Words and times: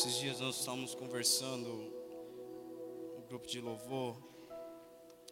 Esses 0.00 0.16
dias 0.16 0.40
nós 0.40 0.58
estávamos 0.58 0.94
conversando 0.94 1.68
no 3.18 3.22
grupo 3.28 3.46
de 3.46 3.60
louvor 3.60 4.16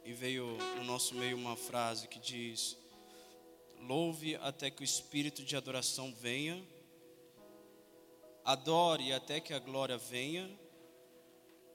e 0.05 0.13
veio 0.13 0.45
no 0.77 0.85
nosso 0.85 1.15
meio 1.15 1.39
uma 1.39 1.57
frase 1.57 2.07
que 2.07 2.19
diz: 2.19 2.77
Louve 3.81 4.37
até 4.37 4.71
que 4.71 4.83
o 4.83 4.85
espírito 4.85 5.43
de 5.43 5.57
adoração 5.57 6.15
venha, 6.15 6.63
adore 8.45 9.11
até 9.11 9.41
que 9.41 9.55
a 9.55 9.59
glória 9.59 9.97
venha 9.97 10.47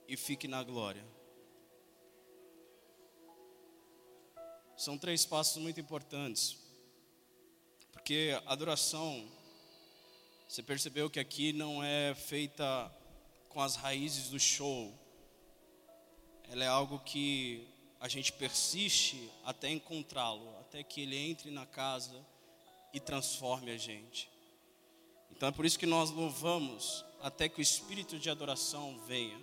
e 0.07 0.15
fique 0.15 0.47
na 0.47 0.61
glória. 0.61 1.03
São 4.77 4.99
três 4.99 5.25
passos 5.25 5.59
muito 5.59 5.79
importantes, 5.79 6.59
porque 7.91 8.39
adoração 8.45 9.27
você 10.53 10.61
percebeu 10.61 11.09
que 11.09 11.19
aqui 11.19 11.51
não 11.51 11.83
é 11.83 12.13
feita 12.13 12.95
com 13.49 13.59
as 13.59 13.75
raízes 13.75 14.29
do 14.29 14.39
show. 14.39 14.93
Ela 16.47 16.63
é 16.63 16.67
algo 16.67 16.99
que 16.99 17.67
a 17.99 18.07
gente 18.07 18.31
persiste 18.31 19.31
até 19.43 19.71
encontrá-lo, 19.71 20.47
até 20.59 20.83
que 20.83 21.01
ele 21.01 21.17
entre 21.17 21.49
na 21.49 21.65
casa 21.65 22.23
e 22.93 22.99
transforme 22.99 23.71
a 23.71 23.77
gente. 23.77 24.29
Então 25.31 25.49
é 25.49 25.51
por 25.51 25.65
isso 25.65 25.79
que 25.79 25.87
nós 25.87 26.11
louvamos 26.11 27.03
até 27.19 27.49
que 27.49 27.59
o 27.59 27.63
espírito 27.63 28.19
de 28.19 28.29
adoração 28.29 28.99
venha. 29.07 29.39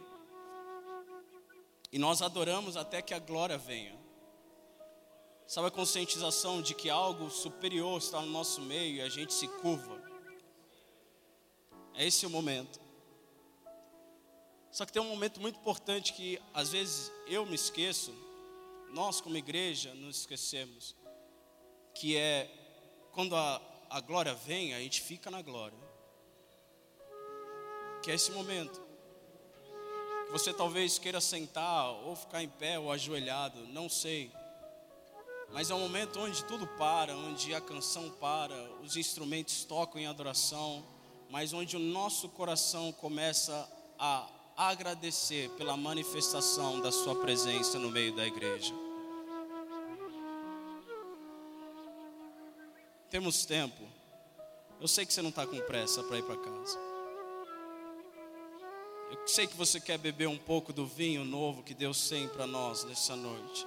E 1.91 1.99
nós 1.99 2.23
adoramos 2.23 2.77
até 2.77 3.03
que 3.03 3.15
a 3.15 3.19
glória 3.19 3.59
venha. 3.59 3.99
Sabe 5.45 5.67
a 5.67 5.73
conscientização 5.73 6.63
de 6.63 6.73
que 6.73 6.89
algo 6.89 7.29
superior 7.31 7.99
está 7.99 8.21
no 8.21 8.31
nosso 8.31 8.63
meio 8.63 8.99
e 8.99 9.01
a 9.01 9.09
gente 9.09 9.35
se 9.35 9.49
curva. 9.49 10.09
É 12.01 12.07
esse 12.07 12.25
o 12.25 12.31
momento. 12.31 12.81
Só 14.73 14.87
que 14.87 14.93
tem 14.93 15.03
um 15.03 15.11
momento 15.11 15.39
muito 15.39 15.61
importante 15.61 16.15
que 16.15 16.41
às 16.55 16.71
vezes 16.71 17.13
eu 17.27 17.45
me 17.45 17.55
esqueço, 17.55 18.15
nós 18.89 19.21
como 19.21 19.37
igreja 19.37 19.93
nos 19.93 20.21
esquecemos, 20.21 20.97
que 21.95 22.17
é 22.17 22.51
quando 23.13 23.37
a, 23.37 23.61
a 23.91 24.01
glória 24.01 24.33
vem, 24.33 24.73
a 24.73 24.81
gente 24.81 25.03
fica 25.03 25.31
na 25.31 25.43
glória. 25.43 25.77
Que 28.03 28.11
é 28.11 28.15
esse 28.15 28.31
momento. 28.31 28.81
Que 30.25 30.33
você 30.33 30.55
talvez 30.55 30.99
queira 30.99 31.21
sentar, 31.21 31.91
ou 32.07 32.17
ficar 32.17 32.43
em 32.43 32.49
pé, 32.49 32.79
ou 32.79 32.91
ajoelhado, 32.91 33.67
não 33.67 33.91
sei. 33.91 34.33
Mas 35.51 35.69
é 35.69 35.75
um 35.75 35.81
momento 35.81 36.19
onde 36.19 36.47
tudo 36.47 36.67
para, 36.67 37.15
onde 37.15 37.55
a 37.55 37.61
canção 37.61 38.09
para, 38.13 38.55
os 38.81 38.97
instrumentos 38.97 39.65
tocam 39.65 40.01
em 40.01 40.07
adoração 40.07 40.99
mas 41.31 41.53
onde 41.53 41.77
o 41.77 41.81
nosso 41.81 42.29
coração 42.29 42.93
começa 42.93 43.69
a 43.99 44.29
agradecer 44.57 45.49
pela 45.51 45.77
manifestação 45.77 46.81
da 46.81 46.91
Sua 46.91 47.15
presença 47.15 47.79
no 47.79 47.91
meio 47.91 48.15
da 48.15 48.27
igreja. 48.27 48.75
Temos 53.09 53.45
tempo. 53.45 53.83
Eu 54.81 54.89
sei 54.89 55.07
que 55.07 55.13
você 55.13 55.23
não 55.23 55.31
está 55.31 55.47
com 55.47 55.59
pressa 55.61 56.03
para 56.03 56.19
ir 56.19 56.23
para 56.23 56.37
casa. 56.37 56.79
Eu 59.11 59.27
sei 59.27 59.47
que 59.47 59.57
você 59.57 59.81
quer 59.81 59.99
beber 59.99 60.29
um 60.29 60.39
pouco 60.39 60.73
do 60.73 60.87
vinho 60.87 61.25
novo 61.25 61.63
que 61.63 61.75
Deus 61.75 62.09
tem 62.09 62.29
para 62.29 62.47
nós 62.47 62.85
nessa 62.85 63.17
noite. 63.17 63.67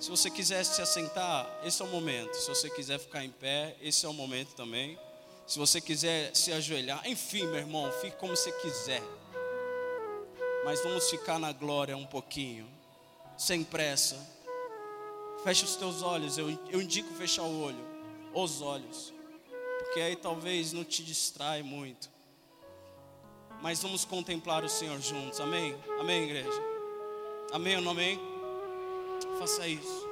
Se 0.00 0.10
você 0.10 0.30
quiser 0.30 0.64
se 0.64 0.82
assentar, 0.82 1.46
esse 1.64 1.80
é 1.80 1.84
o 1.84 1.88
momento. 1.88 2.34
Se 2.34 2.48
você 2.48 2.68
quiser 2.70 2.98
ficar 2.98 3.24
em 3.24 3.30
pé, 3.30 3.76
esse 3.80 4.04
é 4.04 4.08
o 4.08 4.12
momento 4.12 4.54
também. 4.54 4.98
Se 5.52 5.58
você 5.58 5.82
quiser 5.82 6.34
se 6.34 6.50
ajoelhar, 6.50 7.06
enfim, 7.06 7.46
meu 7.46 7.56
irmão, 7.56 7.92
fique 8.00 8.16
como 8.16 8.34
você 8.34 8.50
quiser. 8.52 9.02
Mas 10.64 10.82
vamos 10.82 11.10
ficar 11.10 11.38
na 11.38 11.52
glória 11.52 11.94
um 11.94 12.06
pouquinho, 12.06 12.66
sem 13.36 13.62
pressa. 13.62 14.16
Feche 15.44 15.66
os 15.66 15.76
teus 15.76 16.00
olhos, 16.00 16.38
eu, 16.38 16.48
eu 16.70 16.80
indico 16.80 17.12
fechar 17.16 17.42
o 17.42 17.60
olho, 17.64 17.84
os 18.32 18.62
olhos, 18.62 19.12
porque 19.80 20.00
aí 20.00 20.16
talvez 20.16 20.72
não 20.72 20.84
te 20.84 21.04
distrai 21.04 21.62
muito. 21.62 22.08
Mas 23.60 23.82
vamos 23.82 24.06
contemplar 24.06 24.64
o 24.64 24.70
Senhor 24.70 24.98
juntos, 25.02 25.38
amém? 25.38 25.76
Amém, 26.00 26.22
igreja? 26.22 26.62
Amém 27.52 27.76
ou 27.76 27.82
não 27.82 27.90
amém? 27.90 28.18
Faça 29.38 29.68
isso. 29.68 30.11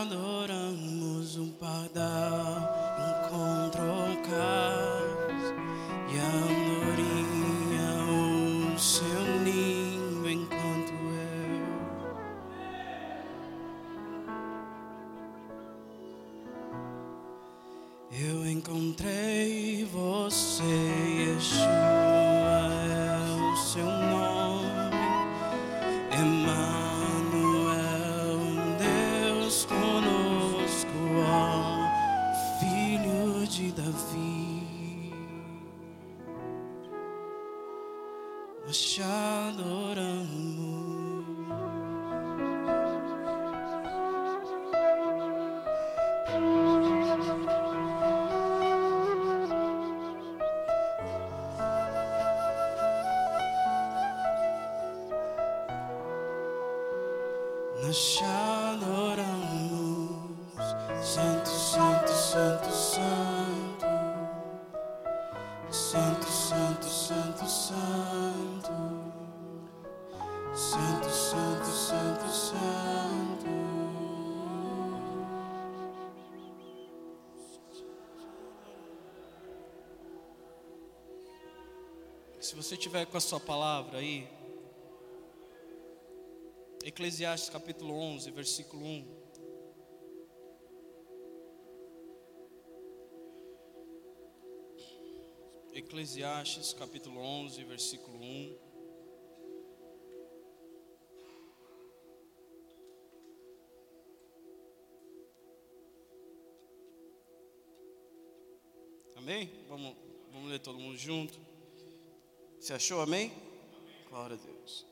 Adoramos 0.00 1.36
um 1.36 1.50
pardal, 1.52 2.68
encontrou 2.98 4.16
casa 4.22 5.54
e 6.08 6.18
a 6.18 6.26
andorinha 6.48 7.88
o 8.74 8.78
seu 8.78 9.22
ninho 9.44 10.28
enquanto 10.28 10.92
eu. 10.92 11.70
Eu 18.12 18.46
encontrei 18.50 19.84
você, 19.84 20.62
com 83.10 83.16
a 83.16 83.20
sua 83.20 83.40
palavra 83.40 83.98
aí, 83.98 84.28
Eclesiastes 86.84 87.50
capítulo 87.50 87.92
11, 87.92 88.30
versículo 88.30 88.84
1. 88.84 89.20
Eclesiastes 95.74 96.72
capítulo 96.72 97.20
11, 97.20 97.64
versículo 97.64 98.16
1. 98.16 98.58
Amém? 109.16 109.50
Vamos, 109.68 109.96
vamos 110.32 110.48
ler 110.48 110.60
todo 110.60 110.78
mundo 110.78 110.96
junto. 110.96 111.49
Você 112.60 112.74
achou 112.74 113.00
amém? 113.00 113.32
Glória 114.10 114.36
a 114.36 114.38
Deus. 114.38 114.84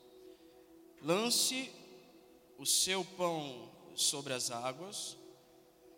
Lance 1.03 1.71
o 2.57 2.65
seu 2.65 3.05
pão 3.05 3.71
sobre 3.93 4.33
as 4.33 4.49
águas, 4.49 5.15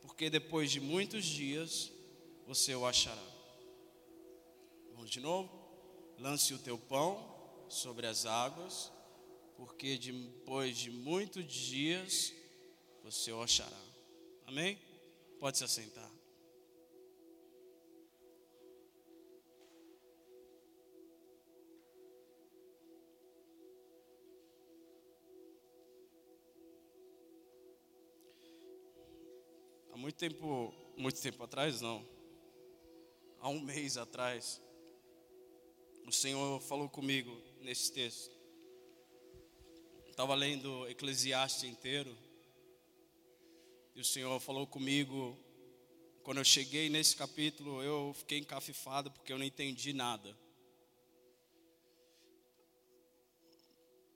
porque 0.01 0.29
depois 0.29 0.69
de 0.69 0.81
muitos 0.81 1.23
dias 1.23 1.89
você 2.45 2.75
o 2.75 2.85
achará. 2.85 3.25
Vamos 4.95 5.09
de 5.09 5.21
novo? 5.21 5.49
Lance 6.19 6.53
o 6.53 6.59
teu 6.59 6.77
pão 6.77 7.65
sobre 7.69 8.05
as 8.05 8.25
águas, 8.25 8.91
porque 9.55 9.97
depois 9.97 10.77
de 10.77 10.91
muitos 10.91 11.45
dias 11.45 12.33
você 13.01 13.31
o 13.31 13.41
achará. 13.41 13.81
Amém? 14.45 14.77
Pode 15.39 15.57
se 15.57 15.63
assentar. 15.63 16.10
Muito 30.11 30.17
tempo, 30.17 30.73
muito 30.97 31.21
tempo 31.21 31.41
atrás, 31.41 31.79
não. 31.79 32.05
Há 33.39 33.47
um 33.47 33.61
mês 33.61 33.95
atrás, 33.95 34.61
o 36.05 36.11
Senhor 36.11 36.59
falou 36.59 36.89
comigo 36.89 37.31
nesse 37.61 37.93
texto. 37.93 38.29
Estava 40.09 40.35
lendo 40.35 40.85
Eclesiastes 40.89 41.63
inteiro. 41.63 42.15
E 43.95 44.01
o 44.01 44.03
Senhor 44.03 44.37
falou 44.41 44.67
comigo. 44.67 45.39
Quando 46.23 46.39
eu 46.39 46.45
cheguei 46.45 46.89
nesse 46.89 47.15
capítulo, 47.15 47.81
eu 47.81 48.13
fiquei 48.13 48.39
encafifado 48.39 49.09
porque 49.11 49.31
eu 49.31 49.37
não 49.37 49.45
entendi 49.45 49.93
nada. 49.93 50.37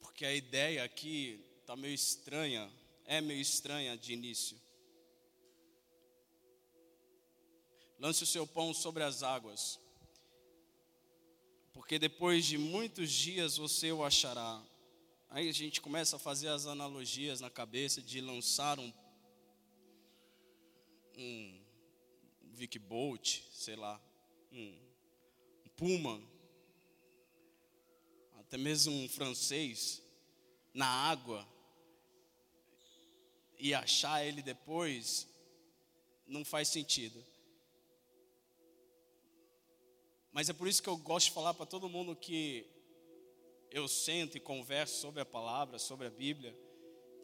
Porque 0.02 0.25
a 0.25 0.36
ideia 0.36 0.84
aqui 0.84 1.40
está 1.62 1.74
meio 1.74 1.96
estranha, 1.96 2.70
é 3.06 3.22
meio 3.22 3.40
estranha 3.40 3.98
de 3.98 4.12
início. 4.12 4.65
Lance 7.98 8.24
o 8.24 8.28
seu 8.28 8.46
pão 8.46 8.74
sobre 8.74 9.04
as 9.04 9.24
águas, 9.24 9.80
porque 11.74 11.98
depois 11.98 12.46
de 12.46 12.58
muitos 12.58 13.12
dias 13.12 13.58
você 13.58 13.92
o 13.92 14.04
achará. 14.04 14.62
Aí 15.30 15.50
a 15.50 15.52
gente 15.52 15.82
começa 15.82 16.16
a 16.16 16.20
fazer 16.20 16.50
as 16.50 16.66
analogias 16.66 17.42
na 17.42 17.50
cabeça 17.50 18.02
de 18.02 18.22
lançar 18.22 18.80
um, 18.80 18.94
um 21.18 21.62
Vic 22.54 22.80
Bolt, 22.80 23.42
sei 23.52 23.75
lá, 23.75 24.02
um, 24.52 24.78
um 25.66 25.70
Puma, 25.75 26.22
até 28.40 28.58
mesmo 28.58 28.94
um 28.94 29.10
francês, 29.10 30.02
na 30.74 30.88
água, 30.88 31.46
e 33.58 33.74
achar 33.74 34.25
ele 34.25 34.42
depois, 34.42 35.28
não 36.28 36.46
faz 36.46 36.68
sentido. 36.70 37.22
Mas 40.36 40.50
é 40.50 40.54
por 40.54 40.68
isso 40.68 40.84
que 40.84 40.89
eu 40.89 40.98
gosto 40.98 41.27
de 41.27 41.32
falar 41.32 41.54
para 41.54 41.65
todo 41.65 41.88
mundo 41.88 42.13
que 42.13 42.68
eu 43.72 43.88
sento 43.88 44.36
e 44.36 44.39
converso 44.42 45.00
sobre 45.00 45.22
a 45.22 45.25
palavra, 45.25 45.80
sobre 45.80 46.08
a 46.08 46.10
Bíblia, 46.10 46.54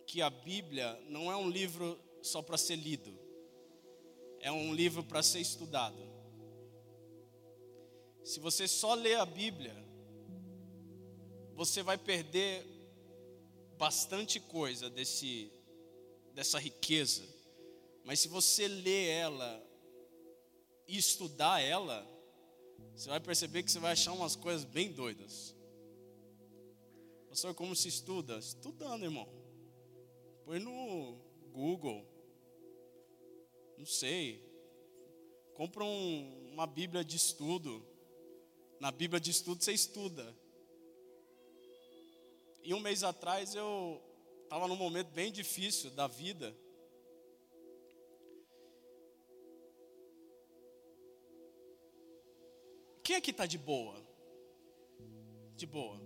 que 0.08 0.22
a 0.22 0.30
Bíblia 0.30 0.98
não 1.10 1.30
é 1.30 1.36
um 1.36 1.50
livro 1.50 2.00
só 2.22 2.41
para 2.41 2.58
ser 2.58 2.77
lido, 2.77 3.13
é 4.39 4.50
um 4.50 4.74
livro 4.74 5.03
para 5.03 5.22
ser 5.22 5.41
estudado. 5.41 6.01
Se 8.24 8.39
você 8.39 8.65
só 8.65 8.94
lê 8.94 9.15
a 9.15 9.25
Bíblia, 9.25 9.75
você 11.53 11.84
vai 11.84 11.98
perder 11.98 12.65
bastante 13.77 14.39
coisa 14.39 14.89
desse, 14.89 15.51
dessa 16.34 16.58
riqueza. 16.58 17.27
Mas 18.06 18.22
se 18.22 18.30
você 18.30 18.70
lê 18.70 19.10
ela 19.10 19.62
e 20.88 20.98
estudar 20.98 21.60
ela, 21.60 22.21
você 22.96 23.10
vai 23.10 23.20
perceber 23.20 23.64
que 23.64 23.72
você 23.72 23.80
vai 23.80 23.94
achar 23.94 24.14
umas 24.14 24.36
coisas 24.36 24.64
bem 24.64 24.92
doidas. 24.92 25.56
Pastor, 27.30 27.54
como 27.56 27.76
se 27.76 27.88
estuda? 27.88 28.38
Estudando, 28.38 29.04
irmão. 29.04 29.28
Põe 30.46 30.60
no 30.60 31.18
Google. 31.52 32.06
Não 33.78 33.86
sei. 33.86 34.44
Compra 35.54 35.84
um, 35.84 36.52
uma 36.52 36.68
Bíblia 36.68 37.04
de 37.04 37.16
estudo. 37.16 37.86
Na 38.80 38.92
Bíblia 38.92 39.20
de 39.20 39.32
estudo 39.32 39.64
você 39.64 39.72
estuda. 39.72 40.36
E 42.64 42.74
um 42.74 42.80
mês 42.80 43.04
atrás 43.04 43.56
eu 43.56 44.02
estava 44.44 44.68
num 44.68 44.76
momento 44.76 45.10
bem 45.12 45.32
difícil 45.32 45.90
da 45.92 46.08
vida. 46.08 46.56
Quem 53.12 53.18
aqui 53.18 53.32
está 53.32 53.46
de 53.46 53.58
boa? 53.58 54.01
De 55.58 55.68
boa. 55.68 56.00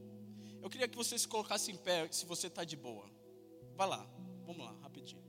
Eu 0.60 0.68
queria 0.72 0.88
que 0.88 0.98
você 0.98 1.16
se 1.20 1.28
colocasse 1.28 1.72
em 1.72 1.78
pé 1.78 2.12
se 2.12 2.26
você 2.26 2.48
está 2.48 2.64
de 2.64 2.76
boa. 2.76 3.08
Vai 3.76 3.88
lá, 3.88 4.10
vamos 4.44 4.66
lá, 4.66 4.72
rapidinho. 4.82 5.24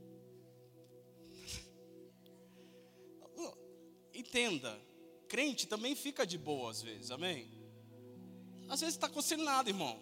Entenda, 4.15 4.81
crente 5.29 5.67
também 5.67 5.95
fica 5.95 6.27
de 6.27 6.39
boa 6.39 6.71
às 6.71 6.81
vezes, 6.81 7.11
amém? 7.11 7.47
Às 8.71 8.81
vezes 8.81 8.95
está 8.95 9.07
acontecendo 9.09 9.45
nada, 9.45 9.69
irmão. 9.69 10.01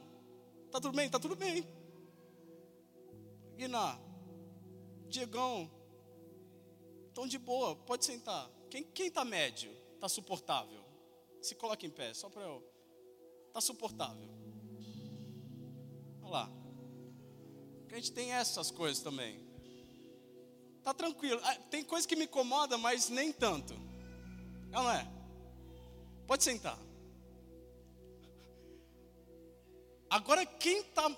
Tá 0.71 0.81
tudo 0.81 0.95
bem? 0.95 1.11
Tá 1.11 1.19
tudo 1.19 1.35
bem. 1.35 1.67
Guiná, 3.57 3.99
Diegão, 5.09 5.69
estão 7.09 7.27
de 7.27 7.37
boa, 7.37 7.75
pode 7.75 8.05
sentar. 8.05 8.49
Quem, 8.71 8.85
quem 8.85 9.11
tá 9.11 9.25
médio? 9.25 9.75
Tá 9.99 10.09
suportável? 10.09 10.84
Se 11.45 11.55
coloca 11.55 11.85
em 11.85 11.91
pé, 11.91 12.15
só 12.15 12.31
para 12.31 12.41
eu. 12.41 12.65
Tá 13.53 13.61
suportável. 13.61 14.31
Olha 16.23 16.31
lá. 16.31 16.53
A 17.93 17.95
gente 17.97 18.13
tem 18.13 18.33
essas 18.33 18.71
coisas 18.71 19.03
também. 19.03 19.47
Tá 20.83 20.95
tranquilo. 20.95 21.39
Ah, 21.45 21.57
tem 21.71 21.85
coisa 21.85 22.09
que 22.09 22.17
me 22.17 22.25
incomoda, 22.25 22.79
mas 22.79 23.11
nem 23.11 23.31
tanto. 23.31 23.75
É 23.75 24.75
não 24.75 24.91
é? 24.91 25.07
Pode 26.27 26.43
sentar. 26.43 26.79
Agora 30.09 30.47
quem 30.47 30.79
está 30.79 31.11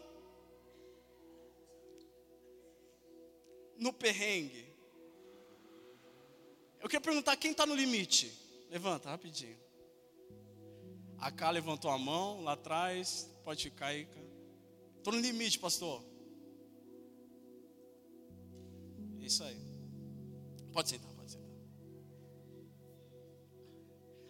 no 3.78 3.92
perrengue? 3.92 4.74
Eu 6.80 6.88
queria 6.88 7.00
perguntar 7.00 7.36
quem 7.36 7.52
está 7.52 7.64
no 7.64 7.76
limite. 7.76 8.36
Levanta 8.68 9.08
rapidinho. 9.08 9.65
A 11.18 11.30
Cá 11.30 11.50
levantou 11.50 11.90
a 11.90 11.98
mão 11.98 12.42
lá 12.42 12.52
atrás. 12.52 13.30
Pode 13.44 13.62
ficar 13.64 13.86
aí, 13.86 14.08
Estou 14.98 15.12
no 15.12 15.20
limite, 15.20 15.58
pastor. 15.58 16.02
Isso 19.20 19.42
aí. 19.44 19.56
Pode 20.72 20.88
sentar, 20.88 21.12
pode 21.14 21.30
sentar. 21.30 21.50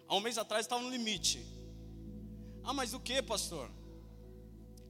Há 0.07 0.15
um 0.15 0.21
mês 0.21 0.39
atrás 0.39 0.67
estava 0.67 0.83
no 0.83 0.91
limite. 0.91 1.45
Ah, 2.63 2.73
mas 2.73 2.95
o 2.95 3.01
que, 3.01 3.23
pastor? 3.23 3.71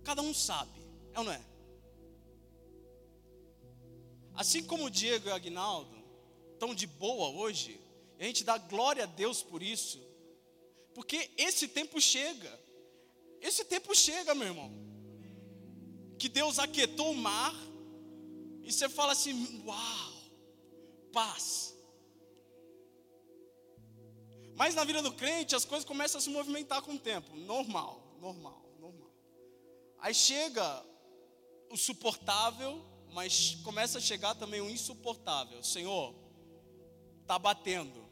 Cada 0.02 0.22
um 0.22 0.32
sabe, 0.32 0.80
é 1.12 1.18
ou 1.18 1.24
não 1.24 1.32
é? 1.32 1.40
Assim 4.34 4.62
como 4.64 4.84
o 4.84 4.90
Diego 4.90 5.28
e 5.28 5.32
o 5.32 5.34
Agnaldo 5.34 5.96
estão 6.52 6.74
de 6.74 6.86
boa 6.86 7.30
hoje, 7.30 7.80
a 8.18 8.24
gente 8.24 8.44
dá 8.44 8.58
glória 8.58 9.04
a 9.04 9.06
Deus 9.06 9.42
por 9.42 9.62
isso, 9.62 10.00
porque 10.96 11.30
esse 11.36 11.68
tempo 11.68 12.00
chega, 12.00 12.50
esse 13.42 13.62
tempo 13.66 13.94
chega, 13.94 14.34
meu 14.34 14.48
irmão, 14.48 14.70
que 16.18 16.26
Deus 16.26 16.58
aquietou 16.58 17.10
o 17.10 17.14
mar, 17.14 17.54
e 18.62 18.72
você 18.72 18.88
fala 18.88 19.12
assim: 19.12 19.62
uau, 19.66 20.12
paz. 21.12 21.76
Mas 24.54 24.74
na 24.74 24.84
vida 24.84 25.02
do 25.02 25.12
crente 25.12 25.54
as 25.54 25.66
coisas 25.66 25.84
começam 25.84 26.18
a 26.18 26.22
se 26.22 26.30
movimentar 26.30 26.80
com 26.80 26.94
o 26.94 26.98
tempo, 26.98 27.36
normal, 27.36 28.16
normal, 28.18 28.64
normal. 28.80 29.12
Aí 29.98 30.14
chega 30.14 30.82
o 31.70 31.76
suportável, 31.76 32.82
mas 33.12 33.56
começa 33.56 33.98
a 33.98 34.00
chegar 34.00 34.34
também 34.34 34.62
o 34.62 34.70
insuportável. 34.70 35.62
Senhor, 35.62 36.14
tá 37.26 37.38
batendo. 37.38 38.02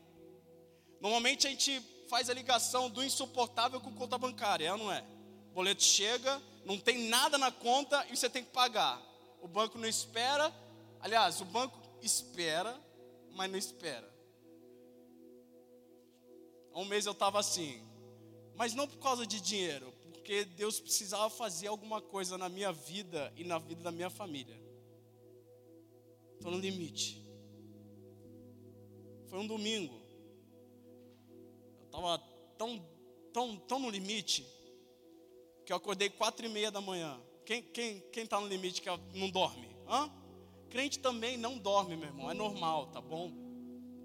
Normalmente 1.00 1.46
a 1.46 1.50
gente 1.50 1.93
faz 2.08 2.30
a 2.30 2.34
ligação 2.34 2.90
do 2.90 3.02
insuportável 3.02 3.80
com 3.80 3.92
conta 3.94 4.18
bancária, 4.18 4.66
é 4.66 4.76
não 4.76 4.92
é? 4.92 5.04
O 5.50 5.54
boleto 5.54 5.82
chega, 5.82 6.40
não 6.64 6.78
tem 6.78 7.08
nada 7.08 7.38
na 7.38 7.50
conta 7.50 8.06
e 8.10 8.16
você 8.16 8.28
tem 8.28 8.44
que 8.44 8.50
pagar. 8.50 9.00
O 9.40 9.48
banco 9.48 9.78
não 9.78 9.88
espera, 9.88 10.52
aliás, 11.00 11.40
o 11.40 11.44
banco 11.44 11.78
espera, 12.02 12.80
mas 13.32 13.50
não 13.50 13.58
espera. 13.58 14.12
Há 16.72 16.80
um 16.80 16.84
mês 16.84 17.06
eu 17.06 17.12
estava 17.12 17.38
assim, 17.38 17.80
mas 18.56 18.74
não 18.74 18.88
por 18.88 18.98
causa 18.98 19.26
de 19.26 19.40
dinheiro, 19.40 19.92
porque 20.12 20.44
Deus 20.44 20.80
precisava 20.80 21.30
fazer 21.30 21.68
alguma 21.68 22.00
coisa 22.00 22.36
na 22.36 22.48
minha 22.48 22.72
vida 22.72 23.32
e 23.36 23.44
na 23.44 23.58
vida 23.58 23.82
da 23.82 23.92
minha 23.92 24.10
família. 24.10 24.60
Estou 26.34 26.50
no 26.50 26.58
limite. 26.58 27.24
Foi 29.28 29.38
um 29.38 29.46
domingo. 29.46 30.03
Estava 31.94 32.18
tão, 32.58 32.84
tão, 33.32 33.56
tão 33.56 33.78
no 33.78 33.88
limite 33.88 34.44
que 35.64 35.72
eu 35.72 35.76
acordei 35.76 36.10
quatro 36.10 36.44
e 36.44 36.48
meia 36.48 36.68
da 36.68 36.80
manhã. 36.80 37.20
Quem 37.46 37.60
está 37.60 37.72
quem, 37.72 38.00
quem 38.10 38.26
tá 38.26 38.40
no 38.40 38.48
limite 38.48 38.82
que 38.82 38.88
não 39.14 39.30
dorme? 39.30 39.76
Hã? 39.88 40.10
Crente 40.70 40.98
também 40.98 41.36
não 41.36 41.56
dorme, 41.56 41.96
meu 41.96 42.08
irmão. 42.08 42.28
É 42.28 42.34
normal, 42.34 42.88
tá 42.88 43.00
bom? 43.00 43.30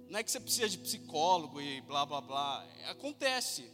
Não 0.07 0.19
é 0.19 0.23
que 0.23 0.29
você 0.29 0.39
precisa 0.39 0.69
de 0.69 0.77
psicólogo 0.77 1.59
e 1.59 1.81
blá 1.81 2.05
blá 2.05 2.21
blá. 2.21 2.63
Acontece. 2.89 3.67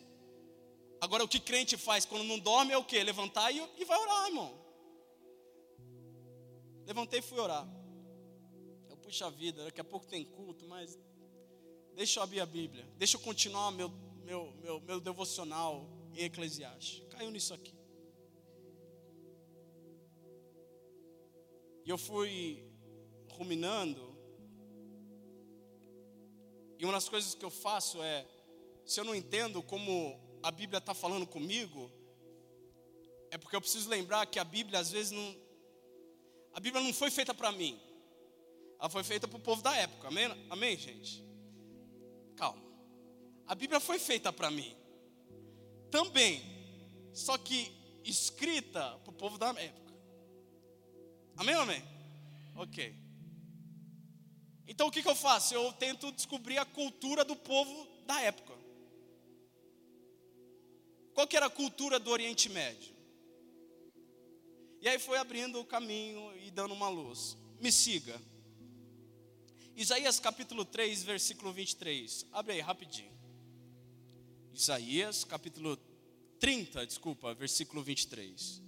Agora 1.01 1.21
o 1.21 1.27
que 1.27 1.39
crente 1.39 1.75
faz 1.75 2.05
quando 2.05 2.23
não 2.23 2.39
dorme 2.39 2.71
é 2.71 2.77
o 2.77 2.85
que? 2.85 3.03
Levantar 3.03 3.51
e, 3.51 3.61
e 3.77 3.83
vai 3.83 3.99
orar, 3.99 4.27
irmão. 4.27 4.65
Levantei 6.85 7.19
e 7.19 7.21
fui 7.21 7.37
orar. 7.37 7.67
Eu 8.89 8.95
puxa 8.95 9.29
vida, 9.29 9.65
daqui 9.65 9.81
a 9.81 9.83
pouco 9.83 10.05
tem 10.05 10.23
culto, 10.23 10.65
mas 10.65 10.97
deixa 11.95 12.19
eu 12.19 12.23
abrir 12.23 12.39
a 12.39 12.45
Bíblia. 12.45 12.87
Deixa 12.97 13.17
eu 13.17 13.21
continuar 13.21 13.71
meu, 13.71 13.91
meu, 14.25 14.51
meu, 14.61 14.79
meu 14.81 14.99
devocional 14.99 15.87
em 16.13 16.23
Eclesiastes. 16.23 17.03
Caiu 17.09 17.29
nisso 17.29 17.53
aqui. 17.53 17.73
E 21.85 21.89
eu 21.89 21.97
fui 21.97 22.67
ruminando. 23.31 24.15
E 26.79 26.83
uma 26.83 26.93
das 26.93 27.07
coisas 27.07 27.35
que 27.35 27.45
eu 27.45 27.51
faço 27.51 28.01
é, 28.01 28.27
se 28.85 28.99
eu 28.99 29.05
não 29.05 29.13
entendo 29.13 29.61
como 29.61 30.19
a 30.41 30.49
Bíblia 30.49 30.79
está 30.79 30.93
falando 30.93 31.27
comigo, 31.27 31.91
é 33.29 33.37
porque 33.37 33.55
eu 33.55 33.61
preciso 33.61 33.89
lembrar 33.89 34.25
que 34.25 34.39
a 34.39 34.43
Bíblia 34.43 34.79
às 34.79 34.91
vezes 34.91 35.11
não. 35.11 35.35
A 36.53 36.59
Bíblia 36.59 36.83
não 36.83 36.93
foi 36.93 37.11
feita 37.11 37.33
para 37.33 37.51
mim. 37.51 37.79
Ela 38.79 38.89
foi 38.89 39.03
feita 39.03 39.27
para 39.27 39.37
o 39.37 39.41
povo 39.41 39.61
da 39.61 39.75
época. 39.75 40.07
Amém? 40.07 40.25
Amém, 40.49 40.77
gente? 40.77 41.23
Calma. 42.35 42.74
A 43.47 43.55
Bíblia 43.55 43.79
foi 43.79 43.99
feita 43.99 44.33
para 44.33 44.49
mim. 44.49 44.75
Também. 45.91 46.41
Só 47.13 47.37
que 47.37 47.71
escrita 48.03 48.97
para 48.99 49.11
o 49.11 49.13
povo 49.13 49.37
da 49.37 49.49
época. 49.49 49.93
Amém 51.37 51.55
ou 51.55 51.61
amém? 51.61 51.83
Ok. 52.55 52.95
Então 54.67 54.87
o 54.87 54.91
que, 54.91 55.01
que 55.01 55.09
eu 55.09 55.15
faço? 55.15 55.53
Eu 55.53 55.71
tento 55.73 56.11
descobrir 56.11 56.57
a 56.57 56.65
cultura 56.65 57.23
do 57.23 57.35
povo 57.35 57.87
da 58.05 58.19
época. 58.21 58.53
Qual 61.13 61.27
que 61.27 61.37
era 61.37 61.45
a 61.45 61.49
cultura 61.49 61.99
do 61.99 62.11
Oriente 62.11 62.49
Médio? 62.49 62.93
E 64.81 64.89
aí 64.89 64.99
foi 64.99 65.17
abrindo 65.17 65.59
o 65.59 65.65
caminho 65.65 66.35
e 66.43 66.51
dando 66.51 66.73
uma 66.73 66.89
luz. 66.89 67.37
Me 67.59 67.71
siga. 67.71 68.21
Isaías 69.75 70.19
capítulo 70.19 70.65
3, 70.65 71.03
versículo 71.03 71.51
23. 71.53 72.27
Abre 72.31 72.53
aí 72.53 72.61
rapidinho. 72.61 73.14
Isaías 74.57 75.25
capítulo 75.25 75.75
30, 76.39 76.87
desculpa, 76.87 77.33
versículo 77.33 77.83
23. 77.83 78.61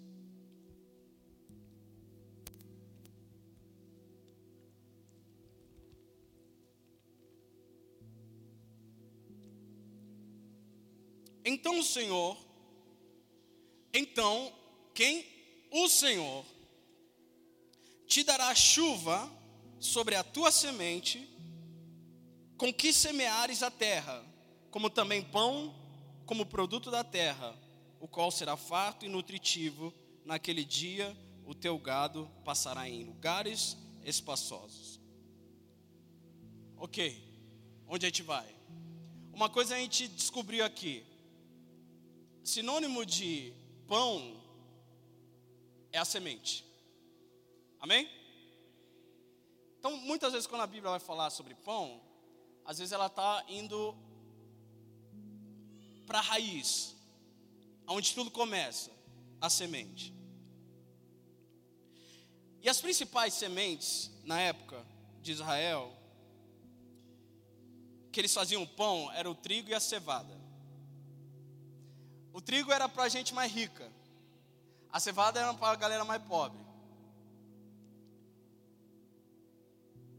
Então 11.46 11.80
o 11.80 11.84
Senhor, 11.84 12.38
então 13.94 14.54
quem? 14.94 15.26
O 15.72 15.88
Senhor 15.88 16.46
te 18.06 18.26
dará 18.26 18.54
chuva 18.54 19.32
sobre 19.80 20.16
a 20.16 20.24
tua 20.24 20.52
semente, 20.52 21.26
com 22.58 22.74
que 22.74 22.92
semeares 22.92 23.64
a 23.64 23.72
terra, 23.72 24.26
como 24.72 24.90
também 24.90 25.24
pão, 25.24 25.74
como 26.26 26.46
produto 26.46 26.92
da 26.92 27.04
terra, 27.04 27.56
o 28.00 28.08
qual 28.08 28.30
será 28.32 28.56
farto 28.58 29.06
e 29.06 29.10
nutritivo. 29.10 29.94
Naquele 30.26 30.64
dia 30.66 31.16
o 31.46 31.56
teu 31.56 31.78
gado 31.80 32.30
passará 32.44 32.90
em 32.90 33.04
lugares 33.04 33.78
espaçosos. 34.04 35.00
Ok, 36.76 37.18
onde 37.88 38.06
a 38.06 38.10
gente 38.10 38.22
vai? 38.22 38.46
Uma 39.34 39.50
coisa 39.50 39.76
a 39.76 39.80
gente 39.80 40.08
descobriu 40.08 40.64
aqui: 40.66 41.06
sinônimo 42.44 43.06
de 43.06 43.54
pão 43.88 44.36
é 45.92 45.98
a 45.98 46.06
semente. 46.06 46.66
Amém? 47.80 48.10
Então, 49.80 49.96
muitas 49.98 50.34
vezes, 50.34 50.48
quando 50.48 50.62
a 50.62 50.68
Bíblia 50.68 50.92
vai 50.92 51.00
falar 51.00 51.30
sobre 51.30 51.54
pão, 51.56 52.02
às 52.66 52.78
vezes 52.78 52.92
ela 52.92 53.06
está 53.06 53.46
indo 53.48 53.96
para 56.08 56.20
a 56.20 56.22
raiz, 56.22 56.96
aonde 57.86 58.16
tudo 58.16 58.32
começa. 58.32 58.98
a 59.40 59.52
semente. 59.52 60.12
E 62.60 62.68
as 62.68 62.82
principais 62.82 63.36
sementes 63.36 64.12
na 64.24 64.40
época 64.42 64.84
de 65.22 65.32
Israel, 65.32 65.96
que 68.12 68.20
eles 68.20 68.34
faziam 68.34 68.66
pão, 68.66 69.12
era 69.12 69.30
o 69.30 69.36
trigo 69.36 69.70
e 69.70 69.76
a 69.76 69.80
cevada. 69.80 70.36
O 72.34 72.42
trigo 72.42 72.72
era 72.72 72.90
para 72.90 73.04
a 73.04 73.10
gente 73.10 73.34
mais 73.34 73.52
rica, 73.52 73.92
a 74.92 75.00
cevada 75.00 75.40
era 75.40 75.54
para 75.54 75.74
a 75.74 75.76
galera 75.76 76.04
mais 76.04 76.24
pobre. 76.24 76.60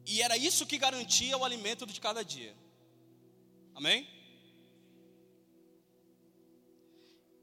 E 0.06 0.22
era 0.22 0.36
isso 0.36 0.64
que 0.64 0.78
garantia 0.78 1.36
o 1.36 1.44
alimento 1.44 1.84
de 1.84 2.00
cada 2.00 2.24
dia. 2.24 2.56
Amém? 3.74 4.17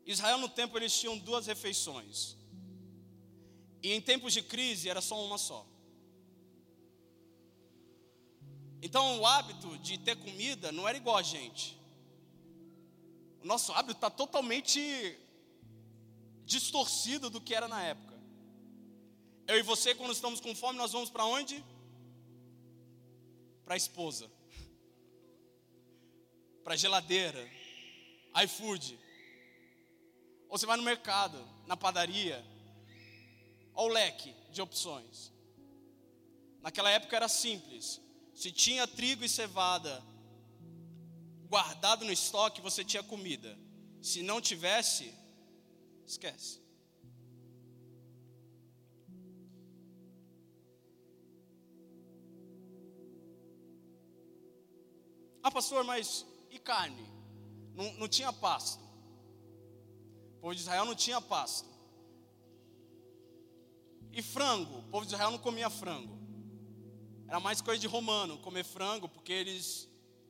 Israel 0.06 0.38
no 0.38 0.48
tempo 0.48 0.78
eles 0.78 0.98
tinham 0.98 1.18
duas 1.18 1.48
refeições. 1.48 2.36
E 3.82 3.92
em 3.92 4.02
tempos 4.02 4.34
de 4.34 4.42
crise 4.42 4.90
era 4.90 5.02
só 5.02 5.24
uma 5.26 5.38
só. 5.38 5.66
Então 8.82 9.20
o 9.20 9.26
hábito 9.26 9.78
de 9.80 9.98
ter 9.98 10.16
comida 10.16 10.72
não 10.72 10.88
era 10.88 10.98
igual 10.98 11.18
a 11.18 11.24
gente. 11.24 11.76
O 13.42 13.48
nosso 13.48 13.72
hábito 13.74 13.98
está 13.98 14.10
totalmente 14.10 15.18
distorcido 16.46 17.30
do 17.30 17.42
que 17.42 17.56
era 17.56 17.68
na 17.68 17.82
época. 17.84 18.16
Eu 19.48 19.58
e 19.58 19.62
você, 19.62 19.94
quando 19.94 20.12
estamos 20.12 20.40
com 20.40 20.56
fome, 20.56 20.78
nós 20.78 20.92
vamos 20.92 21.10
para 21.10 21.26
onde? 21.26 21.64
Para 23.64 23.76
a 23.76 23.78
esposa, 23.78 24.32
para 26.64 26.74
a 26.74 26.78
geladeira, 26.78 27.48
iFood. 28.44 29.05
Ou 30.50 30.58
você 30.58 30.66
vai 30.66 30.78
no 30.78 30.84
mercado, 30.84 31.38
na 31.66 31.76
padaria, 31.76 32.44
Olha 33.76 33.90
o 33.90 33.94
leque 33.94 34.34
de 34.52 34.62
opções. 34.62 35.34
Naquela 36.62 36.90
época 36.90 37.16
era 37.16 37.28
simples. 37.28 38.02
Se 38.34 38.52
tinha 38.52 38.88
trigo 38.88 39.24
e 39.24 39.30
cevada 39.30 40.02
guardado 41.48 42.06
no 42.06 42.12
estoque, 42.12 42.62
você 42.62 42.84
tinha 42.84 43.04
comida. 43.04 43.58
Se 44.02 44.24
não 44.24 44.40
tivesse, 44.40 45.14
esquece. 46.06 46.64
Ah, 55.44 55.52
pastor, 55.52 55.84
mas 55.84 56.26
e 56.50 56.58
carne? 56.58 57.06
Não, 57.76 57.94
não 57.94 58.08
tinha 58.08 58.32
pasto. 58.34 58.85
Povo 60.46 60.54
de 60.54 60.62
Israel 60.62 60.86
não 60.86 60.94
tinha 60.94 61.20
pasto. 61.20 61.68
E 64.14 64.22
frango, 64.22 64.78
o 64.78 64.84
povo 64.84 65.04
de 65.04 65.12
Israel 65.12 65.32
não 65.32 65.40
comia 65.40 65.72
frango. 65.72 66.20
Era 67.28 67.40
mais 67.40 67.62
coisa 67.62 67.82
de 67.82 67.88
romano 67.88 68.38
comer 68.38 68.64
frango, 68.64 69.10
porque 69.10 69.34
eles, 69.34 69.90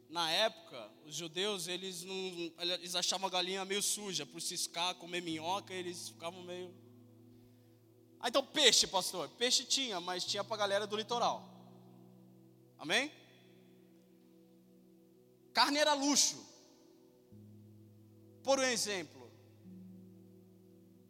na 0.09 0.31
época, 0.31 0.89
os 1.05 1.13
judeus, 1.13 1.67
eles 1.67 2.05
não, 2.05 2.15
eles 2.59 2.95
achavam 2.95 3.27
a 3.27 3.29
galinha 3.29 3.65
meio 3.65 3.83
suja, 3.83 4.25
por 4.25 4.41
ciscar, 4.41 4.95
comer 4.95 5.19
minhoca, 5.21 5.73
eles 5.73 6.07
ficavam 6.07 6.41
meio. 6.43 6.73
Ah, 8.17 8.29
então 8.29 8.41
peixe, 8.41 8.87
pastor. 8.87 9.27
Peixe 9.31 9.65
tinha, 9.65 9.99
mas 9.99 10.23
tinha 10.23 10.45
para 10.45 10.55
a 10.55 10.59
galera 10.59 10.87
do 10.87 10.95
litoral. 10.95 11.45
Amém? 12.79 13.11
Carne 15.51 15.77
era 15.77 15.93
luxo. 15.93 16.41
Por 18.41 18.59
um 18.59 18.63
exemplo, 18.63 19.14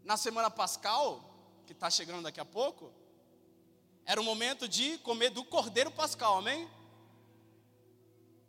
na 0.06 0.15
semana 0.15 0.52
pascal, 0.52 1.20
que 1.65 1.74
está 1.74 1.89
chegando 1.89 2.22
daqui 2.22 2.39
a 2.39 2.46
pouco, 2.46 2.94
era 4.06 4.22
o 4.22 4.24
momento 4.24 4.68
de 4.68 5.00
comer 5.00 5.32
do 5.32 5.44
cordeiro 5.44 5.89
pascal, 5.89 6.38
amém? 6.38 6.70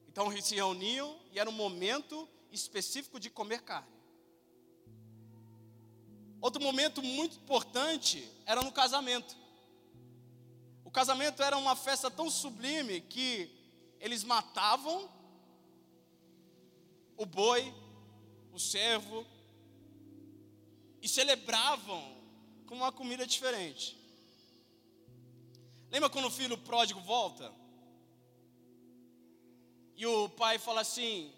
Então 0.06 0.30
se 0.42 0.54
reuniam 0.54 1.18
e 1.32 1.38
era 1.38 1.48
um 1.48 1.54
momento 1.54 2.28
específico 2.52 3.18
de 3.18 3.30
comer 3.30 3.62
carne. 3.62 3.88
Outro 6.42 6.62
momento 6.62 7.02
muito 7.02 7.38
importante 7.38 8.30
era 8.44 8.62
no 8.62 8.70
casamento. 8.70 9.34
O 10.84 10.90
casamento 10.90 11.42
era 11.42 11.56
uma 11.56 11.74
festa 11.74 12.10
tão 12.10 12.30
sublime 12.30 13.00
que 13.00 13.50
eles 13.98 14.22
matavam 14.22 15.08
o 17.16 17.24
boi, 17.24 17.74
o 18.52 18.58
servo, 18.58 19.26
e 21.02 21.08
celebravam 21.08 22.02
com 22.66 22.74
uma 22.74 22.90
comida 22.90 23.26
diferente. 23.26 23.96
Lembra 25.90 26.10
quando 26.10 26.26
o 26.26 26.30
filho 26.30 26.58
pródigo 26.58 27.00
volta? 27.00 27.52
E 29.96 30.06
o 30.06 30.28
pai 30.28 30.58
fala 30.58 30.80
assim: 30.80 31.32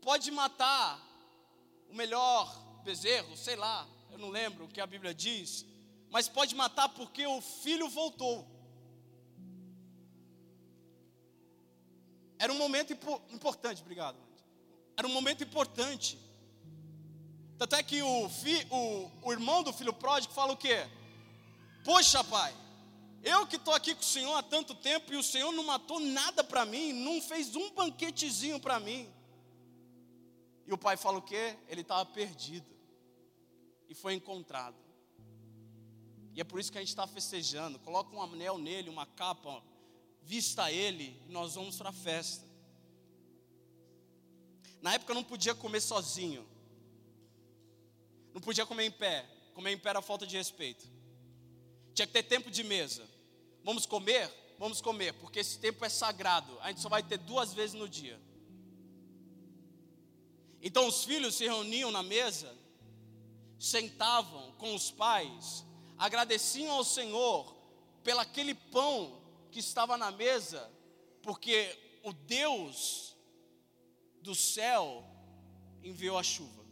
pode 0.00 0.30
matar 0.30 1.00
o 1.90 1.94
melhor 1.94 2.80
bezerro, 2.84 3.36
sei 3.36 3.56
lá, 3.56 3.88
eu 4.10 4.18
não 4.18 4.30
lembro 4.30 4.64
o 4.64 4.68
que 4.68 4.80
a 4.80 4.86
Bíblia 4.86 5.14
diz, 5.14 5.66
mas 6.10 6.28
pode 6.28 6.54
matar 6.54 6.88
porque 6.90 7.26
o 7.26 7.40
filho 7.40 7.88
voltou. 7.88 8.46
Era 12.38 12.52
um 12.52 12.58
momento 12.58 12.92
importante, 13.30 13.82
obrigado. 13.82 14.16
Era 14.96 15.06
um 15.06 15.12
momento 15.12 15.42
importante. 15.42 16.18
Tanto 17.58 17.74
é 17.74 17.82
que 17.82 18.00
o, 18.00 18.28
fi, 18.28 18.66
o, 18.70 19.10
o 19.22 19.32
irmão 19.32 19.64
do 19.64 19.72
filho 19.72 19.92
pródigo 19.92 20.32
fala 20.32 20.52
o 20.52 20.56
quê? 20.56 20.86
Poxa, 21.84 22.22
pai, 22.22 22.54
eu 23.22 23.46
que 23.48 23.56
estou 23.56 23.74
aqui 23.74 23.94
com 23.94 24.00
o 24.00 24.04
Senhor 24.04 24.32
há 24.36 24.42
tanto 24.42 24.74
tempo 24.76 25.12
e 25.12 25.16
o 25.16 25.22
Senhor 25.22 25.50
não 25.50 25.64
matou 25.64 25.98
nada 25.98 26.44
para 26.44 26.64
mim, 26.64 26.92
não 26.92 27.20
fez 27.20 27.56
um 27.56 27.70
banquetezinho 27.70 28.60
para 28.60 28.78
mim. 28.78 29.12
E 30.66 30.72
o 30.72 30.78
pai 30.78 30.96
fala 30.96 31.18
o 31.18 31.22
quê? 31.22 31.56
Ele 31.66 31.80
estava 31.80 32.06
perdido 32.06 32.66
e 33.88 33.94
foi 33.94 34.14
encontrado. 34.14 34.76
E 36.34 36.40
é 36.40 36.44
por 36.44 36.60
isso 36.60 36.70
que 36.70 36.78
a 36.78 36.80
gente 36.80 36.90
está 36.90 37.08
festejando. 37.08 37.80
Coloca 37.80 38.14
um 38.14 38.22
anel 38.22 38.56
nele, 38.58 38.88
uma 38.88 39.06
capa, 39.06 39.60
vista 40.22 40.70
ele 40.70 41.20
e 41.26 41.32
nós 41.32 41.56
vamos 41.56 41.76
para 41.76 41.88
a 41.88 41.92
festa. 41.92 42.46
Na 44.80 44.94
época 44.94 45.10
eu 45.10 45.16
não 45.16 45.24
podia 45.24 45.56
comer 45.56 45.80
sozinho. 45.80 46.46
Não 48.38 48.42
podia 48.42 48.64
comer 48.64 48.84
em 48.84 48.90
pé. 48.92 49.26
Comer 49.52 49.72
em 49.72 49.78
pé 49.78 49.90
era 49.90 50.00
falta 50.00 50.24
de 50.24 50.36
respeito. 50.36 50.86
Tinha 51.92 52.06
que 52.06 52.12
ter 52.12 52.22
tempo 52.22 52.52
de 52.52 52.62
mesa. 52.62 53.04
Vamos 53.64 53.84
comer? 53.84 54.32
Vamos 54.60 54.80
comer, 54.80 55.12
porque 55.14 55.40
esse 55.40 55.58
tempo 55.58 55.84
é 55.84 55.88
sagrado. 55.88 56.56
A 56.60 56.68
gente 56.68 56.80
só 56.80 56.88
vai 56.88 57.02
ter 57.02 57.18
duas 57.18 57.52
vezes 57.52 57.74
no 57.74 57.88
dia. 57.88 58.16
Então 60.62 60.86
os 60.86 61.02
filhos 61.02 61.34
se 61.34 61.46
reuniam 61.46 61.90
na 61.90 62.04
mesa, 62.04 62.56
sentavam 63.58 64.52
com 64.52 64.72
os 64.72 64.88
pais, 64.88 65.64
agradeciam 65.98 66.70
ao 66.70 66.84
Senhor 66.84 67.52
pelo 68.04 68.20
aquele 68.20 68.54
pão 68.54 69.20
que 69.50 69.58
estava 69.58 69.96
na 69.96 70.12
mesa, 70.12 70.70
porque 71.22 71.76
o 72.04 72.12
Deus 72.12 73.16
do 74.22 74.36
céu 74.36 75.04
enviou 75.82 76.16
a 76.16 76.22
chuva. 76.22 76.67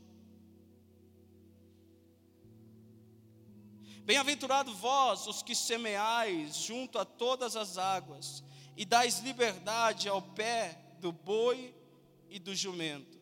Bem-aventurado 4.06 4.72
vós, 4.72 5.26
os 5.26 5.42
que 5.42 5.52
semeais 5.52 6.54
junto 6.54 6.96
a 6.96 7.04
todas 7.04 7.56
as 7.56 7.76
águas, 7.76 8.40
e 8.76 8.84
dais 8.84 9.18
liberdade 9.18 10.08
ao 10.08 10.22
pé 10.22 10.80
do 11.00 11.10
boi 11.10 11.74
e 12.30 12.38
do 12.38 12.54
jumento. 12.54 13.18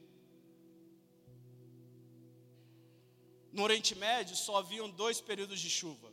No 3.51 3.63
Oriente 3.63 3.95
Médio 3.95 4.37
só 4.37 4.59
haviam 4.59 4.91
dois 4.91 5.23
períodos 5.23 5.59
de 5.59 5.71
chuva. 5.71 6.13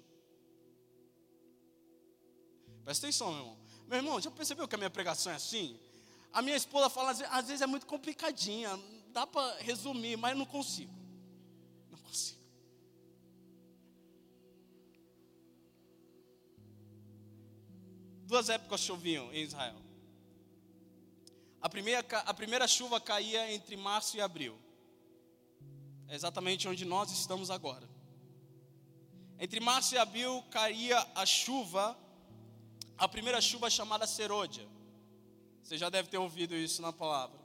Presta 2.86 3.08
atenção, 3.08 3.32
meu 3.32 3.40
irmão. 3.40 3.58
Meu 3.88 3.98
irmão, 3.98 4.22
já 4.22 4.32
percebeu 4.32 4.70
que 4.70 4.76
a 4.76 4.78
minha 4.78 4.90
pregação 4.90 5.34
é 5.34 5.36
assim? 5.36 5.78
A 6.32 6.42
minha 6.42 6.56
esposa 6.56 6.90
fala, 6.90 7.12
às 7.12 7.48
vezes 7.48 7.62
é 7.62 7.68
muito 7.68 7.86
complicadinha, 7.86 8.80
dá 9.10 9.28
para 9.28 9.58
resumir, 9.58 10.16
mas 10.16 10.32
eu 10.32 10.38
não 10.38 10.46
consigo. 10.46 11.01
Duas 18.32 18.48
épocas 18.48 18.80
choviam 18.80 19.32
em 19.34 19.44
Israel. 19.44 19.76
A 21.62 21.68
primeira, 21.68 22.00
a 22.26 22.34
primeira 22.34 22.66
chuva 22.66 23.00
caía 23.00 23.52
entre 23.52 23.76
março 23.76 24.16
e 24.16 24.22
abril. 24.22 24.58
É 26.08 26.16
exatamente 26.16 26.66
onde 26.68 26.86
nós 26.86 27.12
estamos 27.12 27.52
agora. 27.52 27.88
Entre 29.38 29.60
março 29.60 29.94
e 29.96 29.98
abril 29.98 30.44
caía 30.50 30.98
a 31.14 31.26
chuva, 31.26 31.98
a 32.98 33.08
primeira 33.08 33.42
chuva 33.42 33.70
chamada 33.70 34.08
serôdia. 34.08 34.66
Você 35.62 35.78
já 35.78 35.90
deve 35.90 36.08
ter 36.08 36.18
ouvido 36.18 36.56
isso 36.56 36.82
na 36.82 36.94
palavra. 36.94 37.40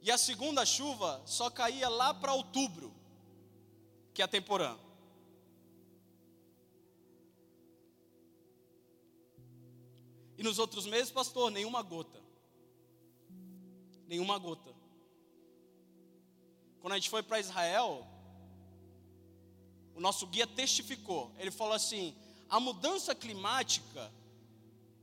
E 0.00 0.08
a 0.08 0.16
segunda 0.16 0.64
chuva 0.64 1.20
só 1.26 1.50
caía 1.50 1.88
lá 1.88 2.14
para 2.14 2.32
outubro, 2.32 2.94
que 4.14 4.22
é 4.22 4.24
a 4.24 4.28
temporã. 4.28 4.78
E 10.38 10.42
nos 10.44 10.60
outros 10.60 10.86
meses, 10.86 11.10
pastor, 11.10 11.50
nenhuma 11.50 11.82
gota. 11.82 12.22
Nenhuma 14.06 14.38
gota. 14.38 14.72
Quando 16.80 16.92
a 16.92 16.96
gente 16.96 17.10
foi 17.10 17.24
para 17.24 17.40
Israel, 17.40 18.06
o 19.96 20.00
nosso 20.00 20.28
guia 20.28 20.46
testificou. 20.46 21.34
Ele 21.38 21.50
falou 21.50 21.74
assim: 21.74 22.16
a 22.48 22.60
mudança 22.60 23.16
climática, 23.16 24.12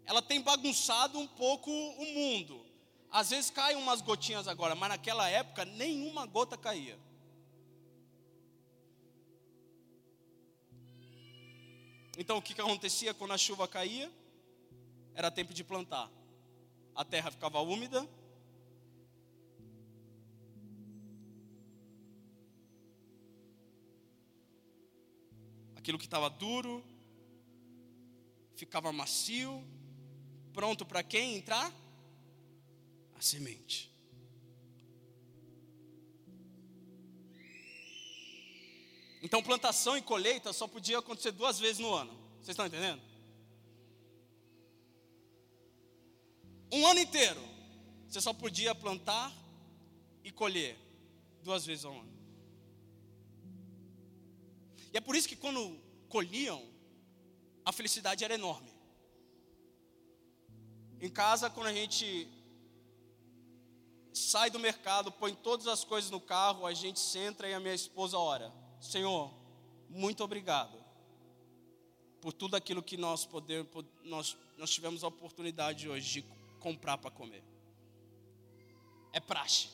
ela 0.05 0.21
tem 0.21 0.41
bagunçado 0.41 1.19
um 1.19 1.27
pouco 1.27 1.69
o 1.69 2.05
mundo. 2.13 2.65
Às 3.11 3.31
vezes 3.31 3.51
caem 3.51 3.77
umas 3.77 3.99
gotinhas 3.99 4.47
agora, 4.47 4.73
mas 4.73 4.87
naquela 4.87 5.29
época 5.29 5.65
nenhuma 5.65 6.25
gota 6.25 6.57
caía. 6.57 6.97
Então 12.17 12.37
o 12.37 12.41
que, 12.41 12.53
que 12.53 12.61
acontecia 12.61 13.13
quando 13.13 13.33
a 13.33 13.37
chuva 13.37 13.67
caía? 13.67 14.09
Era 15.15 15.31
tempo 15.31 15.53
de 15.53 15.63
plantar. 15.63 16.11
A 16.93 17.05
terra 17.05 17.31
ficava 17.31 17.59
úmida. 17.61 18.07
Aquilo 25.75 25.97
que 25.97 26.05
estava 26.05 26.29
duro 26.29 26.83
ficava 28.55 28.91
macio, 28.91 29.63
pronto 30.53 30.85
para 30.85 31.03
quem 31.03 31.37
entrar? 31.37 31.71
A 33.17 33.21
semente. 33.21 33.93
Então, 39.21 39.41
plantação 39.41 39.97
e 39.97 40.01
colheita 40.01 40.53
só 40.53 40.67
podia 40.67 40.99
acontecer 40.99 41.31
duas 41.31 41.57
vezes 41.57 41.79
no 41.79 41.93
ano. 41.93 42.13
Vocês 42.35 42.49
estão 42.49 42.65
entendendo? 42.65 43.01
Um 46.71 46.85
ano 46.87 46.99
inteiro, 46.99 47.41
você 48.07 48.19
só 48.21 48.33
podia 48.33 48.73
plantar 48.73 49.31
e 50.23 50.31
colher 50.31 50.77
duas 51.43 51.65
vezes 51.65 51.85
ao 51.85 51.93
ano. 51.93 52.13
E 54.93 54.97
é 54.97 55.01
por 55.01 55.15
isso 55.15 55.27
que 55.27 55.35
quando 55.35 55.79
colhiam, 56.09 56.63
a 57.65 57.71
felicidade 57.71 58.23
era 58.23 58.33
enorme. 58.33 58.71
Em 61.01 61.09
casa, 61.09 61.49
quando 61.49 61.67
a 61.67 61.73
gente 61.73 62.27
sai 64.13 64.49
do 64.49 64.59
mercado, 64.59 65.11
põe 65.11 65.35
todas 65.35 65.67
as 65.67 65.83
coisas 65.83 66.09
no 66.09 66.21
carro, 66.21 66.65
a 66.65 66.73
gente 66.73 66.99
senta 66.99 67.47
e 67.47 67.53
a 67.53 67.59
minha 67.59 67.73
esposa 67.73 68.17
ora. 68.17 68.51
Senhor, 68.79 69.33
muito 69.89 70.23
obrigado 70.23 70.83
por 72.21 72.33
tudo 72.33 72.55
aquilo 72.55 72.81
que 72.81 72.97
nós, 72.97 73.25
poder, 73.25 73.67
nós, 74.03 74.37
nós 74.57 74.71
tivemos 74.71 75.03
a 75.03 75.07
oportunidade 75.07 75.87
hoje 75.87 76.21
de 76.21 76.34
comprar 76.65 76.97
para 76.97 77.11
comer. 77.11 77.43
É 79.13 79.19
praxe. 79.19 79.69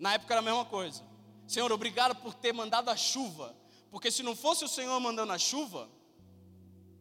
Na 0.00 0.14
época 0.14 0.34
era 0.34 0.40
a 0.40 0.42
mesma 0.42 0.64
coisa. 0.64 1.00
Senhor, 1.46 1.70
obrigado 1.70 2.20
por 2.20 2.34
ter 2.34 2.52
mandado 2.52 2.88
a 2.90 2.96
chuva, 2.96 3.56
porque 3.88 4.10
se 4.10 4.24
não 4.24 4.34
fosse 4.34 4.64
o 4.64 4.68
Senhor 4.68 4.98
mandando 4.98 5.32
a 5.32 5.38
chuva, 5.38 5.88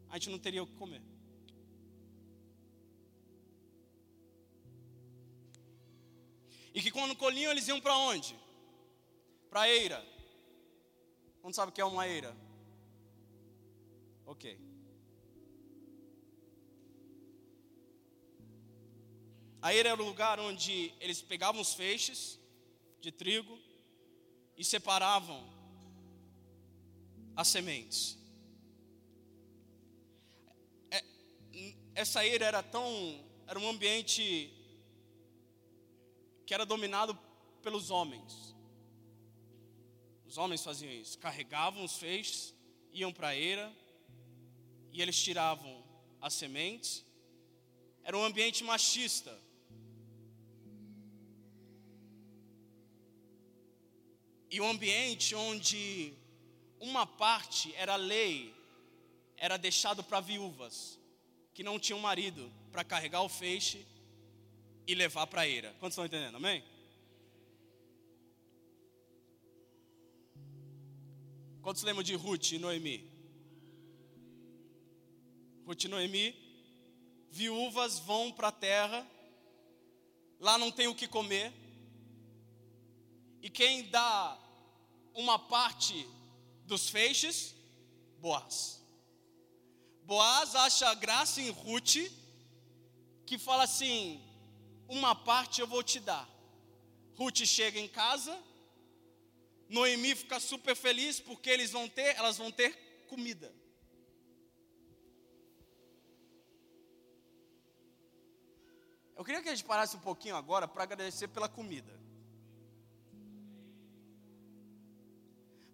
a 0.08 0.14
gente 0.14 0.30
não 0.30 0.38
teria 0.38 0.62
o 0.62 0.68
que 0.68 0.76
comer. 0.76 1.02
E 6.76 6.84
que 6.84 6.92
quando 6.92 7.16
colhiam, 7.16 7.52
eles 7.52 7.68
iam 7.68 7.82
para 7.82 7.98
onde? 7.98 8.40
Para 9.50 9.62
a 9.62 9.70
eira. 9.70 10.06
Não 11.44 11.52
sabe 11.52 11.72
o 11.72 11.74
que 11.74 11.82
é 11.82 11.86
uma 11.86 12.08
eira? 12.08 12.38
Ok. 14.28 14.69
A 19.62 19.74
eira 19.74 19.90
era 19.90 20.02
o 20.02 20.06
lugar 20.06 20.40
onde 20.40 20.94
eles 21.00 21.22
pegavam 21.22 21.62
os 21.62 21.74
feixes 21.74 22.40
de 23.02 23.12
trigo 23.12 23.60
e 24.56 24.64
separavam 24.64 25.42
as 27.36 27.48
sementes. 27.48 28.18
É, 30.90 31.04
essa 31.94 32.26
eira 32.26 32.46
era 32.46 32.64
tão. 32.64 32.88
Era 33.48 33.60
um 33.60 33.70
ambiente 33.70 34.54
que 36.46 36.54
era 36.54 36.66
dominado 36.66 37.18
pelos 37.62 37.92
homens. 37.92 38.56
Os 40.26 40.38
homens 40.38 40.64
faziam 40.64 40.92
isso, 40.92 41.18
carregavam 41.18 41.84
os 41.84 41.98
feixes, 41.98 42.54
iam 42.94 43.12
para 43.12 43.30
a 43.30 43.36
eira 43.36 43.74
e 44.92 45.02
eles 45.02 45.22
tiravam 45.22 45.84
as 46.22 46.34
sementes. 46.34 47.06
Era 48.04 48.18
um 48.18 48.24
ambiente 48.24 48.64
machista. 48.64 49.49
E 54.50 54.60
um 54.60 54.70
ambiente 54.70 55.36
onde 55.36 56.14
uma 56.80 57.06
parte 57.06 57.74
era 57.76 57.96
lei, 57.96 58.54
era 59.38 59.58
deixado 59.58 60.04
para 60.04 60.20
viúvas 60.20 61.00
que 61.54 61.64
não 61.64 61.80
tinham 61.80 62.00
marido 62.00 62.52
para 62.72 62.84
carregar 62.84 63.22
o 63.22 63.30
feixe 63.30 63.86
e 64.88 64.96
levar 64.96 65.28
para 65.28 65.42
a 65.42 65.48
eira. 65.48 65.76
Quantos 65.80 65.94
estão 65.94 66.06
entendendo? 66.06 66.36
Amém? 66.36 66.64
Quantos 71.62 71.84
lembram 71.84 72.02
de 72.02 72.16
Ruth 72.16 72.54
e 72.54 72.58
Noemi? 72.58 73.08
Ruth 75.66 75.84
e 75.84 75.88
Noemi, 75.88 76.36
viúvas 77.30 78.00
vão 78.00 78.32
para 78.32 78.48
a 78.48 78.52
terra, 78.52 79.06
lá 80.40 80.58
não 80.58 80.72
tem 80.72 80.88
o 80.88 80.96
que 80.96 81.08
comer, 81.08 81.54
e 83.42 83.50
quem 83.50 83.90
dá 83.90 84.38
uma 85.14 85.40
parte 85.40 86.08
dos 86.66 86.90
feixes? 86.90 87.56
Boaz. 88.20 88.82
Boaz 90.04 90.56
acha 90.56 90.94
graça 90.96 91.42
em 91.42 91.50
Ruth, 91.50 91.98
que 93.26 93.38
fala 93.38 93.64
assim: 93.64 94.22
uma 94.88 95.16
parte 95.16 95.62
eu 95.62 95.68
vou 95.68 95.84
te 95.84 96.00
dar. 96.00 96.28
Ruth 97.16 97.46
chega 97.46 97.80
em 97.80 97.88
casa, 97.88 98.38
Noemi 99.70 100.16
fica 100.16 100.40
super 100.40 100.76
feliz 100.76 101.20
porque 101.20 101.50
eles 101.50 101.72
vão 101.72 101.88
ter, 101.88 102.16
elas 102.16 102.38
vão 102.38 102.52
ter 102.52 103.06
comida. 103.08 103.54
Eu 109.16 109.24
queria 109.26 109.42
que 109.42 109.50
a 109.50 109.56
gente 109.56 109.68
parasse 109.68 109.98
um 109.98 110.00
pouquinho 110.00 110.36
agora 110.36 110.68
para 110.68 110.84
agradecer 110.84 111.28
pela 111.28 111.50
comida. 111.50 112.00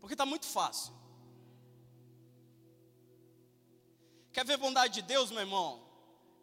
Porque 0.06 0.14
está 0.14 0.26
muito 0.26 0.46
fácil. 0.46 0.94
Quer 4.32 4.46
ver 4.46 4.58
bondade 4.58 4.94
de 4.94 5.02
Deus, 5.02 5.32
meu 5.32 5.40
irmão? 5.40 5.84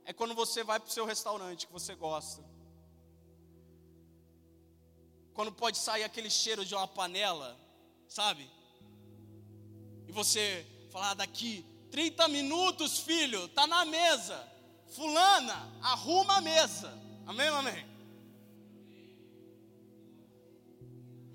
É 0.05 0.13
quando 0.13 0.35
você 0.35 0.65
vai 0.65 0.81
para 0.81 0.89
o 0.89 0.93
seu 0.93 1.05
restaurante 1.07 1.69
que 1.69 1.73
você 1.73 1.95
gosta 1.95 2.43
quando 5.35 5.53
pode 5.53 5.79
sair 5.79 6.05
aquele 6.05 6.31
cheiro 6.31 6.65
de 6.65 6.75
uma 6.75 6.87
panela, 6.87 7.59
sabe? 8.07 8.49
E 10.07 10.13
você 10.13 10.67
falar 10.91 11.13
ah, 11.13 11.15
daqui 11.15 11.65
30 11.91 12.29
minutos, 12.29 12.99
filho, 12.99 13.49
tá 13.49 13.67
na 13.67 13.85
mesa. 13.85 14.47
Fulana, 14.89 15.73
arruma 15.81 16.37
a 16.37 16.41
mesa. 16.41 16.93
Amém, 17.27 17.49
amém? 17.49 17.87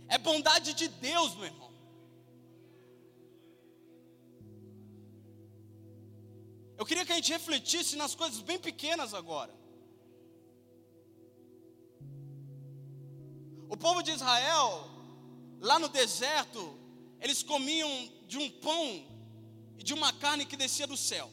É 0.08 0.18
bondade 0.18 0.74
de 0.74 0.88
Deus, 0.88 1.34
meu 1.36 1.46
irmão. 1.46 1.67
Eu 6.78 6.86
queria 6.86 7.06
que 7.06 7.12
a 7.12 7.16
gente 7.16 7.32
refletisse 7.32 7.96
nas 7.96 8.14
coisas 8.14 8.40
bem 8.40 8.60
pequenas 8.60 9.14
agora. 9.14 9.54
O 13.68 13.76
povo 13.76 14.04
de 14.04 14.12
Israel, 14.12 14.88
lá 15.60 15.80
no 15.80 15.90
deserto, 15.90 16.78
eles 17.20 17.42
comiam 17.42 17.90
de 18.28 18.38
um 18.38 18.50
pão 18.50 19.06
e 19.78 19.84
de 19.84 19.94
uma 19.94 20.14
carne 20.14 20.46
que 20.46 20.56
descia 20.56 20.86
do 20.86 20.96
céu. 20.96 21.32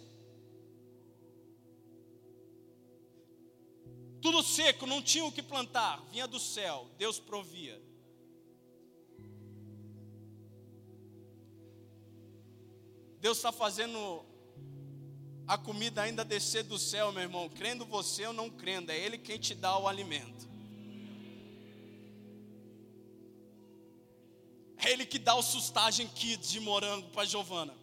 Tudo 4.22 4.42
seco, 4.42 4.86
não 4.86 5.02
tinha 5.02 5.26
o 5.26 5.32
que 5.32 5.42
plantar, 5.42 6.02
vinha 6.10 6.26
do 6.26 6.40
céu, 6.40 6.88
Deus 6.96 7.20
provia. 7.20 7.78
Deus 13.20 13.36
está 13.36 13.52
fazendo 13.52 14.24
a 15.46 15.58
comida 15.58 16.02
ainda 16.02 16.24
descer 16.24 16.62
do 16.64 16.78
céu, 16.78 17.12
meu 17.12 17.22
irmão, 17.22 17.48
crendo 17.48 17.84
você 17.84 18.26
ou 18.26 18.32
não 18.32 18.48
crendo, 18.48 18.90
é 18.90 18.98
Ele 18.98 19.18
quem 19.18 19.38
te 19.38 19.54
dá 19.54 19.78
o 19.78 19.86
alimento. 19.86 20.54
É 24.84 24.90
ele 24.90 25.06
que 25.06 25.18
dá 25.18 25.34
o 25.34 25.42
sustagem 25.42 26.06
kids 26.06 26.50
de 26.50 26.60
morango 26.60 27.08
para 27.08 27.24
Giovana. 27.24 27.74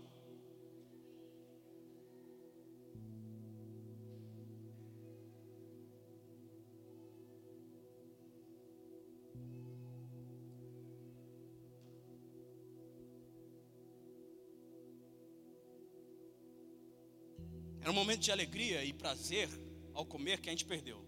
Era 17.91 17.99
um 17.99 18.03
momento 18.05 18.21
de 18.21 18.31
alegria 18.31 18.85
e 18.85 18.93
prazer 18.93 19.49
ao 19.93 20.05
comer 20.05 20.39
que 20.39 20.47
a 20.47 20.53
gente 20.53 20.63
perdeu. 20.63 21.05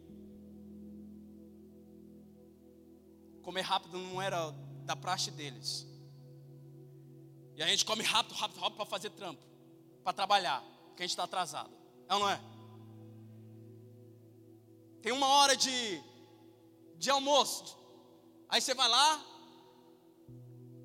Comer 3.42 3.62
rápido 3.62 3.98
não 3.98 4.22
era 4.22 4.52
da 4.84 4.94
praxe 4.94 5.32
deles. 5.32 5.88
E 7.56 7.64
a 7.64 7.68
gente 7.68 7.86
come 7.86 8.04
rápido, 8.04 8.36
rápido, 8.36 8.60
rápido 8.60 8.76
para 8.76 8.86
fazer 8.86 9.12
trampo, 9.12 9.42
para 10.04 10.12
trabalhar, 10.12 10.62
porque 10.88 11.04
a 11.04 11.06
gente 11.06 11.12
está 11.12 11.24
atrasado. 11.24 11.72
É 12.10 12.16
ou 12.16 12.20
não 12.20 12.30
é? 12.30 12.42
Tem 15.02 15.14
uma 15.14 15.28
hora 15.28 15.56
de, 15.56 16.04
de 16.98 17.10
almoço. 17.10 17.78
Aí 18.50 18.60
você 18.60 18.74
vai 18.74 18.90
lá, 18.90 19.26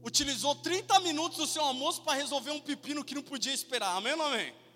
utilizou 0.05 0.55
30 0.55 1.01
minutos 1.01 1.39
do 1.39 1.47
seu 1.49 1.65
almoço 1.65 2.03
para 2.03 2.13
resolver 2.13 2.53
um 2.53 2.61
pepino 2.61 3.05
que 3.05 3.17
não 3.17 3.23
podia 3.23 3.53
esperar. 3.53 3.97
Amém 3.97 4.15
ou 4.15 4.23
amém? 4.23 4.68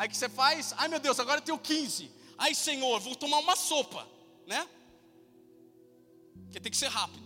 Aí 0.00 0.08
que 0.08 0.16
você 0.16 0.30
faz? 0.30 0.72
Ai 0.78 0.88
meu 0.88 0.98
Deus, 0.98 1.20
agora 1.20 1.40
eu 1.40 1.44
tenho 1.44 1.58
15. 1.58 2.10
Ai 2.38 2.54
Senhor, 2.54 2.98
vou 3.00 3.14
tomar 3.14 3.36
uma 3.36 3.54
sopa, 3.54 4.08
né? 4.46 4.66
Porque 6.44 6.58
tem 6.58 6.72
que 6.72 6.78
ser 6.78 6.88
rápido. 6.88 7.22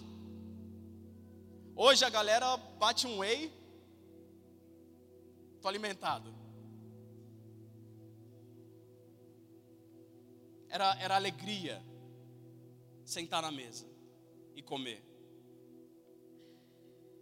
Hoje 1.76 2.04
a 2.04 2.10
galera 2.10 2.56
bate 2.56 3.06
um 3.06 3.18
whey, 3.18 3.52
tô 5.62 5.68
alimentado. 5.68 6.34
Era, 10.68 10.96
era 11.00 11.14
alegria 11.14 11.80
sentar 13.04 13.40
na 13.40 13.52
mesa 13.52 13.86
e 14.56 14.60
comer. 14.60 15.00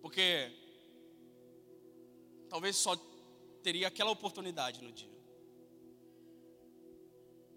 Porque 0.00 0.50
talvez 2.48 2.74
só 2.74 2.96
teria 3.62 3.88
aquela 3.88 4.10
oportunidade 4.10 4.82
no 4.82 4.90
dia. 4.90 5.11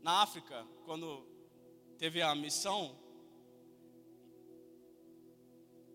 Na 0.05 0.21
África, 0.21 0.63
quando 0.85 1.25
teve 1.97 2.21
a 2.21 2.35
missão, 2.35 2.95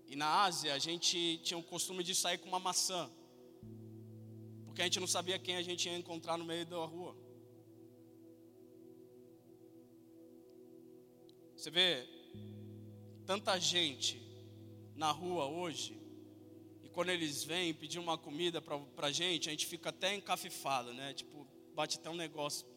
e 0.09 0.16
na 0.16 0.42
Ásia, 0.42 0.75
a 0.75 0.81
gente 0.81 1.38
tinha 1.44 1.57
o 1.57 1.62
costume 1.62 2.03
de 2.03 2.12
sair 2.12 2.38
com 2.38 2.49
uma 2.49 2.59
maçã, 2.59 3.09
porque 4.64 4.83
a 4.83 4.85
gente 4.87 4.99
não 4.99 5.07
sabia 5.07 5.38
quem 5.38 5.55
a 5.55 5.62
gente 5.62 5.88
ia 5.88 5.96
encontrar 5.96 6.37
no 6.37 6.44
meio 6.44 6.66
da 6.66 6.85
rua. 6.85 7.16
Você 11.55 11.70
vê 11.70 12.05
tanta 13.25 13.61
gente 13.61 14.20
na 14.96 15.12
rua 15.12 15.46
hoje, 15.46 15.96
e 16.83 16.88
quando 16.88 17.11
eles 17.11 17.44
vêm 17.44 17.73
pedir 17.73 18.01
uma 18.01 18.18
comida 18.18 18.61
para 18.61 19.07
a 19.07 19.12
gente, 19.12 19.49
a 19.49 19.53
gente 19.53 19.66
fica 19.66 19.90
até 19.90 20.16
encafifado, 20.16 20.92
né? 20.92 21.14
Tipo, 21.14 21.46
bate 21.77 21.96
até 21.96 22.11
um 22.11 22.16
negócio. 22.16 22.69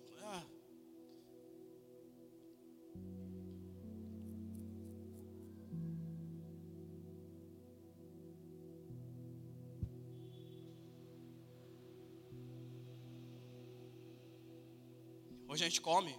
Hoje 15.53 15.65
a 15.65 15.69
gente 15.69 15.81
come 15.81 16.11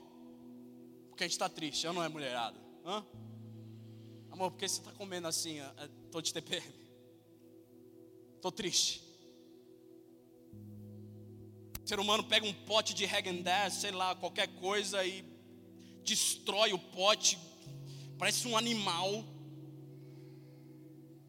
porque 1.08 1.24
a 1.24 1.26
gente 1.26 1.32
está 1.32 1.48
triste, 1.48 1.84
eu 1.84 1.92
não 1.92 2.04
é 2.04 2.08
mulherada. 2.08 2.56
Hã? 2.84 3.04
Amor, 4.30 4.52
por 4.52 4.58
que 4.60 4.68
você 4.68 4.78
está 4.78 4.92
comendo 4.92 5.26
assim? 5.26 5.58
Estou 6.04 6.22
de 6.22 6.32
TPM. 6.32 6.64
Estou 8.36 8.52
triste. 8.52 9.02
O 11.82 11.88
ser 11.88 11.98
humano 11.98 12.22
pega 12.22 12.46
um 12.46 12.52
pote 12.52 12.94
de 12.94 13.02
Häagen-Dazs, 13.02 13.80
sei 13.80 13.90
lá, 13.90 14.14
qualquer 14.14 14.46
coisa 14.60 15.04
e 15.04 15.24
destrói 16.04 16.72
o 16.72 16.78
pote. 16.78 17.36
Parece 18.16 18.46
um 18.46 18.56
animal. 18.56 19.24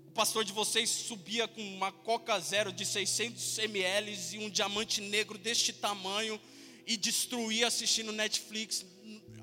O 0.05 0.11
pastor 0.11 0.45
de 0.45 0.53
vocês 0.53 0.91
subia 0.91 1.47
com 1.47 1.61
uma 1.73 1.91
Coca 1.91 2.39
Zero 2.39 2.71
de 2.71 2.85
600 2.85 3.57
ml 3.57 4.15
e 4.35 4.37
um 4.45 4.47
diamante 4.47 5.01
negro 5.01 5.39
deste 5.39 5.73
tamanho 5.73 6.39
e 6.85 6.97
destruir 6.97 7.65
assistindo 7.65 8.11
Netflix. 8.11 8.85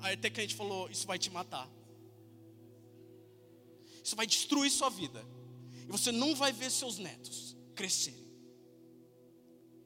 Até 0.01 0.29
que 0.29 0.39
a 0.39 0.43
gente 0.43 0.55
falou: 0.55 0.89
Isso 0.89 1.05
vai 1.05 1.19
te 1.19 1.29
matar. 1.29 1.69
Isso 4.03 4.15
vai 4.15 4.27
destruir 4.27 4.69
sua 4.69 4.89
vida. 4.89 5.25
E 5.87 5.91
você 5.91 6.11
não 6.11 6.35
vai 6.35 6.51
ver 6.51 6.69
seus 6.69 6.97
netos 6.97 7.55
crescerem. 7.75 8.23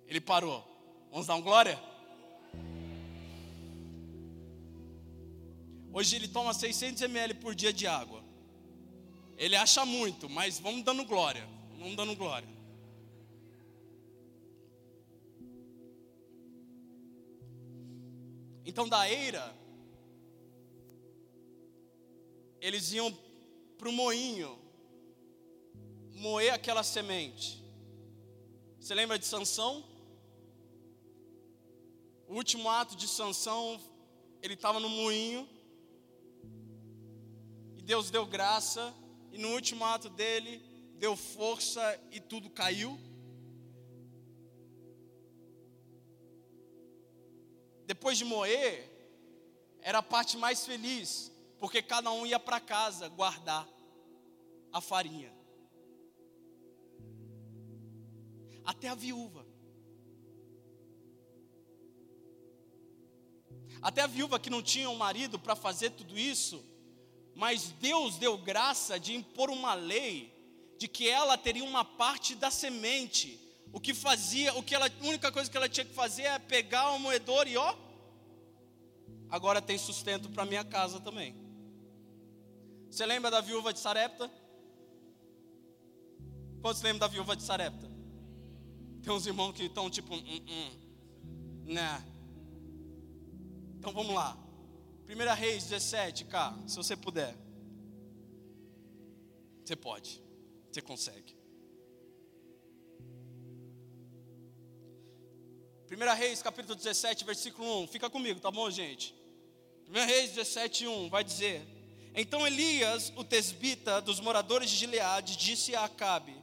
Ele 0.07 0.21
parou. 0.21 0.65
Vamos 1.11 1.27
dar 1.27 1.35
um 1.35 1.41
glória? 1.41 1.79
Hoje 5.93 6.15
ele 6.15 6.27
toma 6.27 6.53
600 6.53 7.01
ml 7.01 7.33
por 7.35 7.55
dia 7.55 7.73
de 7.73 7.87
água. 7.87 8.23
Ele 9.37 9.55
acha 9.55 9.85
muito, 9.85 10.29
mas 10.29 10.59
vamos 10.59 10.83
dando 10.83 11.05
glória. 11.05 11.47
Vamos 11.77 11.95
dando 11.95 12.15
glória. 12.15 12.56
Então, 18.69 18.85
da 18.87 19.09
eira, 19.09 19.55
eles 22.59 22.91
iam 22.91 23.17
para 23.77 23.87
o 23.87 23.93
moinho 23.93 24.59
moer 26.11 26.53
aquela 26.53 26.83
semente. 26.83 27.63
Você 28.77 28.93
lembra 28.93 29.17
de 29.17 29.25
Sansão? 29.25 29.85
O 32.27 32.33
último 32.35 32.69
ato 32.69 32.97
de 32.97 33.07
Sansão, 33.07 33.79
ele 34.41 34.55
estava 34.55 34.81
no 34.81 34.89
moinho, 34.89 35.47
e 37.77 37.81
Deus 37.81 38.09
deu 38.09 38.25
graça, 38.25 38.93
e 39.31 39.37
no 39.37 39.53
último 39.53 39.85
ato 39.85 40.09
dele, 40.09 40.61
deu 40.95 41.15
força 41.15 41.81
e 42.11 42.19
tudo 42.19 42.49
caiu. 42.49 42.99
Depois 47.87 48.17
de 48.17 48.25
moer, 48.25 48.85
era 49.81 49.99
a 49.99 50.03
parte 50.03 50.35
mais 50.35 50.65
feliz, 50.65 51.31
porque 51.57 51.81
cada 51.81 52.11
um 52.11 52.25
ia 52.25 52.37
para 52.37 52.59
casa 52.59 53.07
guardar 53.07 53.65
a 54.73 54.81
farinha. 54.81 55.33
Até 58.65 58.89
a 58.89 58.95
viúva. 58.95 59.47
Até 63.81 64.01
a 64.01 64.07
viúva 64.07 64.37
que 64.37 64.49
não 64.49 64.61
tinha 64.61 64.89
um 64.89 64.97
marido 64.97 65.39
para 65.39 65.55
fazer 65.55 65.91
tudo 65.91 66.19
isso, 66.19 66.61
mas 67.33 67.71
Deus 67.71 68.17
deu 68.17 68.37
graça 68.37 68.99
de 68.99 69.15
impor 69.15 69.49
uma 69.49 69.73
lei 69.73 70.35
de 70.77 70.89
que 70.89 71.07
ela 71.07 71.37
teria 71.37 71.63
uma 71.63 71.85
parte 71.85 72.35
da 72.35 72.51
semente 72.51 73.46
o 73.71 73.79
que 73.79 73.93
fazia, 73.93 74.53
o 74.55 74.63
que 74.63 74.73
ela, 74.73 74.87
a 74.87 75.05
única 75.05 75.31
coisa 75.31 75.49
que 75.49 75.57
ela 75.57 75.69
tinha 75.69 75.85
que 75.85 75.93
fazer 75.93 76.23
é 76.23 76.39
pegar 76.39 76.91
o 76.91 76.99
moedor 76.99 77.47
e 77.47 77.57
ó, 77.57 77.75
agora 79.29 79.61
tem 79.61 79.77
sustento 79.77 80.29
para 80.29 80.45
minha 80.45 80.63
casa 80.63 80.99
também. 80.99 81.35
Você 82.89 83.05
lembra 83.05 83.29
da 83.29 83.41
viúva 83.41 83.73
de 83.73 83.79
Sarepta? 83.79 84.31
Quantos 86.61 86.81
lembram 86.81 86.99
da 86.99 87.07
viúva 87.07 87.35
de 87.35 87.43
Sarepta? 87.43 87.87
Tem 89.03 89.13
uns 89.13 89.25
irmãos 89.25 89.53
que 89.53 89.63
estão 89.63 89.89
tipo, 89.89 90.15
hum, 90.15 90.45
hum, 90.47 90.71
né? 91.65 92.03
Então 93.77 93.93
vamos 93.93 94.13
lá. 94.13 94.37
1 95.07 95.35
Reis 95.35 95.63
17, 95.65 96.25
cá, 96.25 96.57
se 96.67 96.75
você 96.75 96.95
puder. 96.95 97.37
Você 99.63 99.75
pode, 99.75 100.21
você 100.71 100.81
consegue. 100.81 101.36
1 105.89 106.15
Reis 106.15 106.41
capítulo 106.41 106.75
17, 106.75 107.23
versículo 107.23 107.83
1. 107.83 107.87
Fica 107.87 108.09
comigo, 108.09 108.41
tá 108.41 108.51
bom, 108.51 108.69
gente? 108.69 109.15
1 109.89 109.93
Reis 110.05 110.31
17, 110.31 110.85
1 110.85 111.09
vai 111.09 111.23
dizer: 111.23 111.65
Então 112.13 112.45
Elias, 112.45 113.13
o 113.15 113.23
tesbita 113.23 114.01
dos 114.01 114.19
moradores 114.19 114.69
de 114.69 114.75
Gileade, 114.75 115.37
disse 115.37 115.73
a 115.75 115.85
Acabe: 115.85 116.35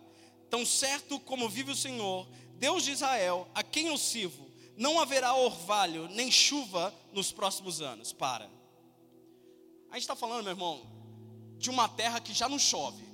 Tão 0.49 0.65
certo 0.65 1.21
como 1.21 1.47
vive 1.47 1.73
o 1.73 1.77
Senhor, 1.77 2.27
Deus 2.55 2.85
de 2.85 2.93
Israel, 2.93 3.47
a 3.55 3.63
quem 3.63 3.89
eu 3.89 3.99
sirvo, 3.99 4.51
não 4.79 4.99
haverá 4.99 5.35
orvalho 5.35 6.09
nem 6.09 6.31
chuva 6.31 6.95
nos 7.13 7.31
próximos 7.31 7.83
anos. 7.83 8.15
Para. 8.15 8.47
A 9.91 9.95
gente 9.97 10.05
está 10.05 10.17
falando, 10.17 10.43
meu 10.43 10.53
irmão, 10.53 10.87
de 11.59 11.69
uma 11.69 11.87
terra 11.87 12.19
que 12.19 12.33
já 12.33 12.49
não 12.49 12.59
chove. 12.59 13.05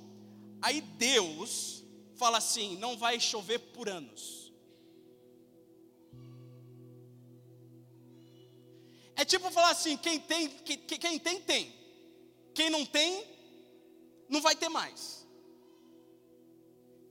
Aí 0.61 0.79
Deus 0.79 1.83
fala 2.15 2.37
assim: 2.37 2.77
não 2.77 2.95
vai 2.95 3.19
chover 3.19 3.59
por 3.59 3.89
anos. 3.89 4.40
É 9.21 9.25
tipo 9.33 9.51
falar 9.51 9.69
assim: 9.69 9.95
quem 9.97 10.19
tem, 10.19 10.49
quem, 10.49 11.19
tem, 11.19 11.41
tem. 11.41 11.71
Quem 12.55 12.71
não 12.71 12.83
tem, 12.83 13.23
não 14.27 14.41
vai 14.41 14.55
ter 14.55 14.67
mais. 14.67 15.27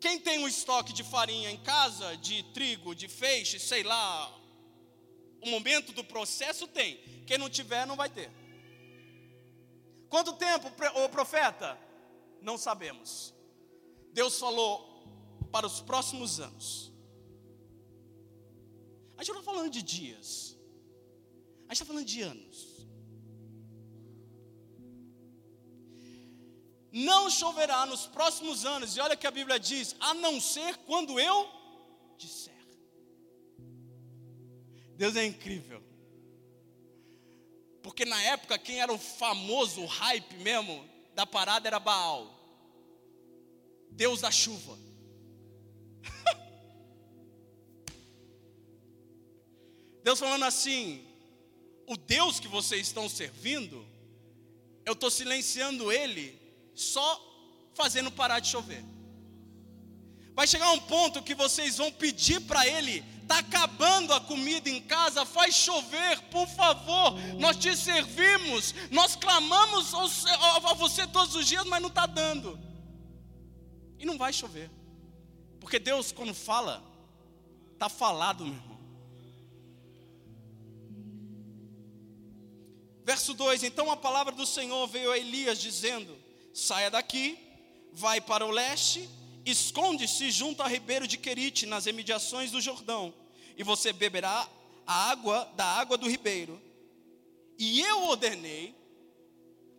Quem 0.00 0.18
tem 0.18 0.40
um 0.40 0.48
estoque 0.48 0.92
de 0.92 1.04
farinha 1.04 1.52
em 1.52 1.58
casa, 1.58 2.16
de 2.16 2.42
trigo, 2.52 2.96
de 2.96 3.06
feixe, 3.06 3.60
sei 3.60 3.84
lá, 3.84 4.28
o 5.40 5.48
momento 5.48 5.92
do 5.92 6.02
processo 6.02 6.66
tem. 6.66 6.96
Quem 7.28 7.38
não 7.38 7.48
tiver, 7.48 7.86
não 7.86 7.94
vai 7.94 8.10
ter. 8.10 8.28
Quanto 10.08 10.32
tempo, 10.32 10.66
o 11.04 11.08
profeta? 11.10 11.78
Não 12.42 12.58
sabemos. 12.58 13.32
Deus 14.12 14.36
falou 14.36 14.74
para 15.52 15.64
os 15.64 15.80
próximos 15.80 16.40
anos. 16.40 16.92
A 19.16 19.22
gente 19.22 19.32
não 19.32 19.42
está 19.42 19.52
falando 19.52 19.70
de 19.70 19.82
dias, 19.82 20.58
a 21.70 21.72
gente 21.72 21.82
está 21.82 21.84
falando 21.84 22.04
de 22.04 22.20
anos. 22.20 22.84
Não 26.90 27.30
choverá 27.30 27.86
nos 27.86 28.06
próximos 28.06 28.66
anos, 28.66 28.96
e 28.96 29.00
olha 29.00 29.16
que 29.16 29.24
a 29.24 29.30
Bíblia 29.30 29.56
diz: 29.56 29.94
a 30.00 30.12
não 30.14 30.40
ser 30.40 30.76
quando 30.78 31.20
eu 31.20 31.48
disser. 32.18 32.52
Deus 34.96 35.14
é 35.14 35.24
incrível. 35.24 35.80
Porque 37.84 38.04
na 38.04 38.20
época 38.20 38.58
quem 38.58 38.80
era 38.80 38.92
o 38.92 38.98
famoso, 38.98 39.82
o 39.82 39.86
hype 39.86 40.38
mesmo 40.38 40.84
da 41.14 41.24
parada 41.24 41.68
era 41.68 41.78
Baal. 41.78 42.36
Deus 43.92 44.20
da 44.20 44.32
chuva. 44.32 44.76
Deus 50.02 50.18
falando 50.18 50.46
assim: 50.46 51.06
o 51.90 51.96
Deus 51.96 52.38
que 52.38 52.46
vocês 52.46 52.86
estão 52.86 53.08
servindo, 53.08 53.84
eu 54.86 54.92
estou 54.92 55.10
silenciando 55.10 55.90
ele, 55.90 56.40
só 56.72 57.04
fazendo 57.74 58.12
parar 58.12 58.38
de 58.38 58.46
chover. 58.48 58.84
Vai 60.34 60.46
chegar 60.46 60.70
um 60.70 60.78
ponto 60.78 61.20
que 61.20 61.34
vocês 61.34 61.78
vão 61.78 61.90
pedir 61.90 62.40
para 62.42 62.64
ele 62.66 63.04
está 63.30 63.38
acabando 63.38 64.12
a 64.12 64.20
comida 64.20 64.68
em 64.68 64.80
casa, 64.80 65.24
faz 65.24 65.54
chover, 65.54 66.20
por 66.30 66.48
favor, 66.48 67.14
nós 67.38 67.56
te 67.56 67.76
servimos, 67.76 68.74
nós 68.90 69.14
clamamos 69.14 69.94
a 69.94 70.74
você 70.74 71.06
todos 71.06 71.36
os 71.36 71.46
dias, 71.46 71.64
mas 71.64 71.80
não 71.80 71.88
está 71.88 72.06
dando, 72.06 72.58
e 74.00 74.04
não 74.04 74.18
vai 74.18 74.32
chover, 74.32 74.68
porque 75.60 75.78
Deus, 75.78 76.10
quando 76.10 76.34
fala, 76.34 76.82
está 77.72 77.88
falado, 77.88 78.44
meu 78.44 78.54
irmão. 78.54 78.69
Verso 83.04 83.34
2: 83.34 83.62
Então 83.62 83.90
a 83.90 83.96
palavra 83.96 84.32
do 84.32 84.46
Senhor 84.46 84.86
veio 84.86 85.12
a 85.12 85.18
Elias, 85.18 85.58
dizendo: 85.58 86.16
Saia 86.54 86.90
daqui, 86.90 87.38
vai 87.92 88.20
para 88.20 88.46
o 88.46 88.50
leste, 88.50 89.08
esconde-se 89.44 90.30
junto 90.30 90.62
a 90.62 90.68
ribeiro 90.68 91.06
de 91.06 91.16
Querite, 91.16 91.66
nas 91.66 91.86
imediações 91.86 92.50
do 92.50 92.60
Jordão 92.60 93.14
e 93.60 93.62
você 93.62 93.92
beberá 93.92 94.48
a 94.86 95.10
água 95.10 95.44
da 95.54 95.66
água 95.66 95.98
do 95.98 96.08
ribeiro. 96.08 96.58
E 97.58 97.82
eu 97.82 98.04
ordenei 98.04 98.74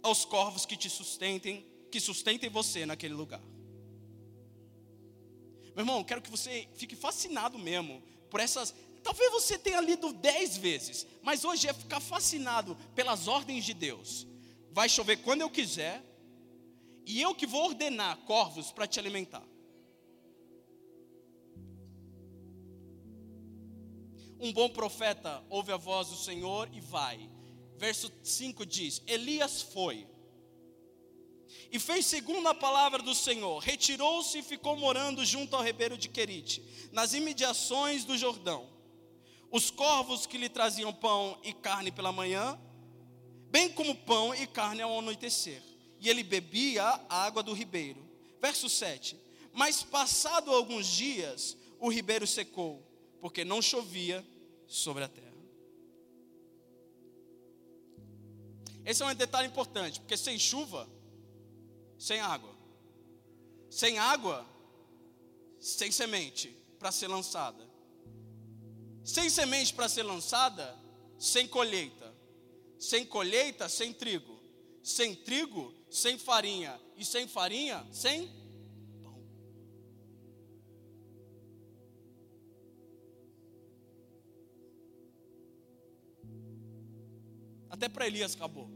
aos 0.03 0.23
corvos 0.23 0.67
que 0.67 0.77
te 0.77 0.87
sustentem, 0.87 1.65
que 1.91 1.99
sustentem 1.99 2.47
você 2.47 2.85
naquele 2.85 3.15
lugar. 3.15 3.41
Meu 5.75 5.79
irmão, 5.79 6.03
quero 6.03 6.21
que 6.21 6.29
você 6.29 6.67
fique 6.75 6.95
fascinado 6.95 7.57
mesmo 7.57 8.03
por 8.29 8.39
essas. 8.39 8.75
Talvez 9.03 9.31
você 9.31 9.57
tenha 9.57 9.81
lido 9.81 10.13
dez 10.13 10.57
vezes, 10.57 11.07
mas 11.21 11.43
hoje 11.43 11.67
é 11.67 11.73
ficar 11.73 11.99
fascinado 11.99 12.77
pelas 12.95 13.27
ordens 13.27 13.65
de 13.65 13.73
Deus. 13.73 14.27
Vai 14.71 14.87
chover 14.87 15.17
quando 15.17 15.41
eu 15.41 15.49
quiser, 15.49 16.03
e 17.05 17.21
eu 17.21 17.33
que 17.33 17.47
vou 17.47 17.65
ordenar 17.65 18.17
corvos 18.19 18.71
para 18.71 18.87
te 18.87 18.99
alimentar. 18.99 19.43
Um 24.39 24.51
bom 24.51 24.69
profeta 24.69 25.43
ouve 25.49 25.71
a 25.71 25.77
voz 25.77 26.07
do 26.07 26.15
Senhor 26.15 26.69
e 26.73 26.79
vai. 26.79 27.29
Verso 27.77 28.11
5 28.23 28.65
diz: 28.65 29.01
Elias 29.05 29.61
foi 29.61 30.07
e 31.71 31.79
fez 31.79 32.05
segundo 32.05 32.47
a 32.47 32.53
palavra 32.53 33.01
do 33.01 33.13
Senhor, 33.13 33.59
retirou-se 33.59 34.37
e 34.37 34.43
ficou 34.43 34.75
morando 34.75 35.23
junto 35.25 35.55
ao 35.55 35.63
ribeiro 35.63 35.97
de 35.97 36.09
Querite, 36.09 36.63
nas 36.91 37.13
imediações 37.13 38.05
do 38.05 38.17
Jordão. 38.17 38.70
Os 39.51 39.69
corvos 39.69 40.25
que 40.25 40.37
lhe 40.37 40.47
traziam 40.47 40.93
pão 40.93 41.37
e 41.43 41.53
carne 41.53 41.91
pela 41.91 42.11
manhã, 42.11 42.57
bem 43.49 43.69
como 43.69 43.93
pão 43.93 44.33
e 44.33 44.47
carne 44.47 44.81
ao 44.81 44.97
anoitecer, 44.97 45.61
e 45.99 46.09
ele 46.09 46.23
bebia 46.23 46.83
a 46.83 47.25
água 47.25 47.43
do 47.43 47.53
ribeiro. 47.53 48.01
Verso 48.39 48.69
7: 48.69 49.19
Mas 49.51 49.83
passado 49.83 50.51
alguns 50.51 50.87
dias, 50.87 51.57
o 51.79 51.89
ribeiro 51.89 52.25
secou, 52.25 52.81
porque 53.19 53.43
não 53.43 53.61
chovia 53.61 54.25
sobre 54.67 55.03
a 55.03 55.09
terra. 55.09 55.31
Esse 58.85 59.03
é 59.03 59.05
um 59.05 59.13
detalhe 59.13 59.47
importante, 59.47 59.99
porque 59.99 60.17
sem 60.17 60.39
chuva, 60.39 60.89
sem 61.99 62.19
água. 62.19 62.55
Sem 63.69 63.99
água, 63.99 64.45
sem 65.59 65.91
semente 65.91 66.49
para 66.79 66.91
ser 66.91 67.07
lançada. 67.07 67.70
Sem 69.03 69.29
semente 69.29 69.73
para 69.73 69.89
ser 69.89 70.03
lançada, 70.03 70.77
sem 71.17 71.47
colheita. 71.47 72.13
Sem 72.77 73.05
colheita, 73.05 73.67
sem 73.69 73.93
trigo. 73.93 74.39
Sem 74.83 75.15
trigo, 75.15 75.73
sem 75.89 76.17
farinha. 76.17 76.79
E 76.95 77.05
sem 77.05 77.27
farinha, 77.27 77.85
sem 77.91 78.41
Até 87.81 87.89
para 87.89 88.05
Elias 88.05 88.35
acabou. 88.35 88.69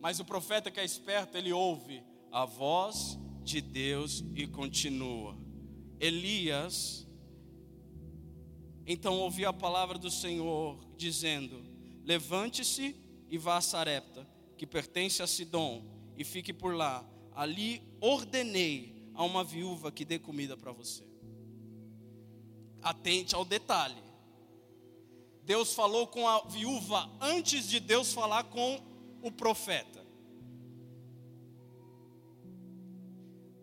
Mas 0.00 0.18
o 0.18 0.24
profeta 0.24 0.70
que 0.70 0.80
é 0.80 0.84
esperto, 0.84 1.36
ele 1.36 1.52
ouve 1.52 2.02
a 2.32 2.44
voz 2.44 3.18
de 3.42 3.60
Deus 3.60 4.24
e 4.34 4.46
continua. 4.46 5.36
Elias 6.00 7.07
então 8.90 9.18
ouviu 9.18 9.46
a 9.50 9.52
palavra 9.52 9.98
do 9.98 10.10
Senhor 10.10 10.78
dizendo: 10.96 11.62
Levante-se 12.06 12.96
e 13.28 13.36
vá 13.36 13.58
a 13.58 13.60
Sarepta, 13.60 14.26
que 14.56 14.66
pertence 14.66 15.22
a 15.22 15.26
Sidom, 15.26 15.84
e 16.16 16.24
fique 16.24 16.54
por 16.54 16.74
lá. 16.74 17.06
Ali 17.34 17.82
ordenei 18.00 19.12
a 19.14 19.22
uma 19.24 19.44
viúva 19.44 19.92
que 19.92 20.06
dê 20.06 20.18
comida 20.18 20.56
para 20.56 20.72
você. 20.72 21.04
Atente 22.80 23.34
ao 23.34 23.44
detalhe. 23.44 24.02
Deus 25.42 25.74
falou 25.74 26.06
com 26.06 26.26
a 26.26 26.46
viúva 26.46 27.10
antes 27.20 27.68
de 27.68 27.80
Deus 27.80 28.14
falar 28.14 28.44
com 28.44 28.80
o 29.20 29.30
profeta. 29.30 30.02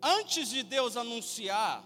Antes 0.00 0.50
de 0.50 0.62
Deus 0.62 0.96
anunciar 0.96 1.84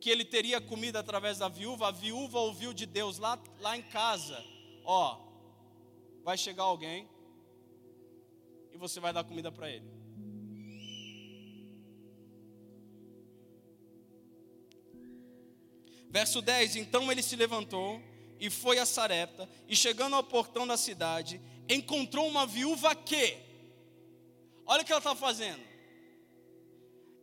que 0.00 0.08
ele 0.08 0.24
teria 0.24 0.60
comida 0.60 0.98
através 0.98 1.38
da 1.38 1.48
viúva, 1.48 1.88
a 1.88 1.90
viúva 1.90 2.40
ouviu 2.40 2.72
de 2.72 2.86
Deus 2.86 3.18
lá, 3.18 3.38
lá 3.60 3.76
em 3.76 3.82
casa: 3.82 4.42
Ó, 4.82 5.18
vai 6.24 6.38
chegar 6.38 6.62
alguém 6.62 7.08
e 8.72 8.78
você 8.78 8.98
vai 8.98 9.12
dar 9.12 9.24
comida 9.24 9.52
para 9.52 9.68
ele. 9.70 9.86
Verso 16.08 16.40
10: 16.40 16.76
Então 16.76 17.12
ele 17.12 17.22
se 17.22 17.36
levantou 17.36 18.00
e 18.38 18.48
foi 18.48 18.78
a 18.78 18.86
Sarepta, 18.86 19.46
e 19.68 19.76
chegando 19.76 20.16
ao 20.16 20.24
portão 20.24 20.66
da 20.66 20.78
cidade, 20.78 21.38
encontrou 21.68 22.26
uma 22.26 22.46
viúva 22.46 22.94
que, 22.94 23.36
olha 24.64 24.80
o 24.80 24.84
que 24.84 24.92
ela 24.92 24.98
estava 24.98 25.18
fazendo, 25.18 25.60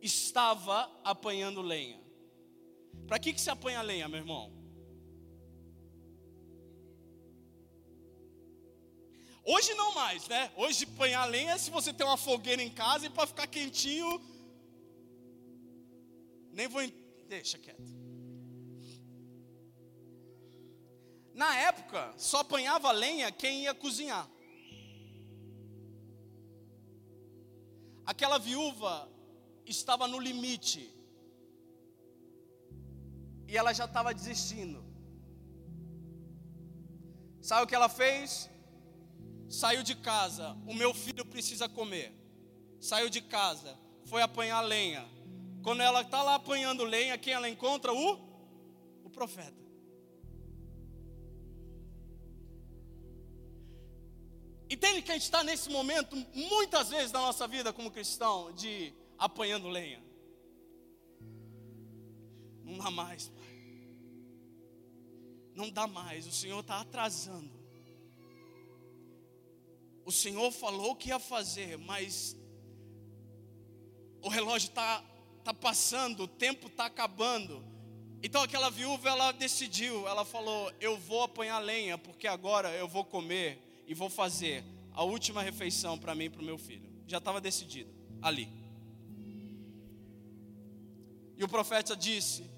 estava 0.00 0.88
apanhando 1.02 1.60
lenha. 1.60 2.07
Para 3.08 3.18
que, 3.18 3.32
que 3.32 3.40
se 3.40 3.48
apanha 3.48 3.80
lenha, 3.80 4.06
meu 4.06 4.20
irmão? 4.20 4.52
Hoje 9.42 9.72
não 9.72 9.94
mais, 9.94 10.28
né? 10.28 10.52
Hoje 10.54 10.84
apanhar 10.84 11.24
lenha 11.24 11.52
é 11.52 11.58
se 11.58 11.70
você 11.70 11.90
tem 11.90 12.06
uma 12.06 12.18
fogueira 12.18 12.62
em 12.62 12.68
casa 12.68 13.06
e 13.06 13.10
para 13.10 13.26
ficar 13.26 13.46
quentinho. 13.46 14.20
Nem 16.52 16.68
vou. 16.68 16.82
Deixa 17.26 17.58
quieto. 17.58 17.96
Na 21.32 21.56
época, 21.56 22.12
só 22.18 22.40
apanhava 22.40 22.92
lenha 22.92 23.32
quem 23.32 23.62
ia 23.62 23.74
cozinhar. 23.74 24.28
Aquela 28.04 28.38
viúva 28.38 29.10
estava 29.64 30.06
no 30.06 30.18
limite. 30.18 30.97
E 33.48 33.56
ela 33.56 33.72
já 33.72 33.86
estava 33.86 34.12
desistindo. 34.12 34.84
Sabe 37.40 37.62
o 37.64 37.66
que 37.66 37.74
ela 37.74 37.88
fez? 37.88 38.50
Saiu 39.48 39.82
de 39.82 39.94
casa. 39.94 40.52
O 40.66 40.74
meu 40.74 40.92
filho 40.92 41.24
precisa 41.24 41.66
comer. 41.68 42.12
Saiu 42.78 43.08
de 43.08 43.22
casa. 43.22 43.78
foi 44.04 44.22
apanhar 44.22 44.60
lenha. 44.60 45.06
Quando 45.62 45.82
ela 45.82 46.02
está 46.02 46.22
lá 46.22 46.34
apanhando 46.34 46.84
lenha, 46.84 47.18
quem 47.18 47.32
ela 47.32 47.48
encontra? 47.48 47.92
O, 47.92 48.12
o 49.04 49.10
profeta. 49.10 49.58
Entende 54.70 55.00
que 55.02 55.10
a 55.10 55.14
gente 55.14 55.24
está 55.24 55.42
nesse 55.42 55.70
momento, 55.70 56.14
muitas 56.34 56.90
vezes 56.90 57.10
na 57.10 57.20
nossa 57.20 57.48
vida 57.48 57.72
como 57.72 57.90
cristão, 57.90 58.52
de 58.52 58.92
apanhando 59.18 59.68
lenha. 59.68 60.02
Não 62.64 62.76
dá 62.76 62.90
mais. 62.90 63.32
Não 65.58 65.70
dá 65.70 65.88
mais, 65.88 66.24
o 66.24 66.30
Senhor 66.30 66.60
está 66.60 66.80
atrasando. 66.80 67.50
O 70.04 70.12
Senhor 70.12 70.52
falou 70.52 70.94
que 70.94 71.08
ia 71.08 71.18
fazer, 71.18 71.76
mas 71.76 72.36
o 74.22 74.28
relógio 74.28 74.68
está 74.68 75.02
tá 75.42 75.52
passando, 75.52 76.22
o 76.22 76.28
tempo 76.28 76.68
está 76.68 76.86
acabando. 76.86 77.64
Então 78.22 78.40
aquela 78.40 78.70
viúva, 78.70 79.08
ela 79.08 79.32
decidiu, 79.32 80.06
ela 80.06 80.24
falou: 80.24 80.72
Eu 80.80 80.96
vou 80.96 81.24
apanhar 81.24 81.58
lenha, 81.58 81.98
porque 81.98 82.28
agora 82.28 82.70
eu 82.76 82.86
vou 82.86 83.04
comer 83.04 83.82
e 83.84 83.94
vou 83.94 84.08
fazer 84.08 84.64
a 84.92 85.02
última 85.02 85.42
refeição 85.42 85.98
para 85.98 86.14
mim 86.14 86.26
e 86.26 86.30
para 86.30 86.40
o 86.40 86.44
meu 86.44 86.56
filho. 86.56 86.88
Já 87.04 87.18
estava 87.18 87.40
decidido, 87.40 87.92
ali. 88.22 88.48
E 91.36 91.42
o 91.42 91.48
profeta 91.48 91.96
disse, 91.96 92.48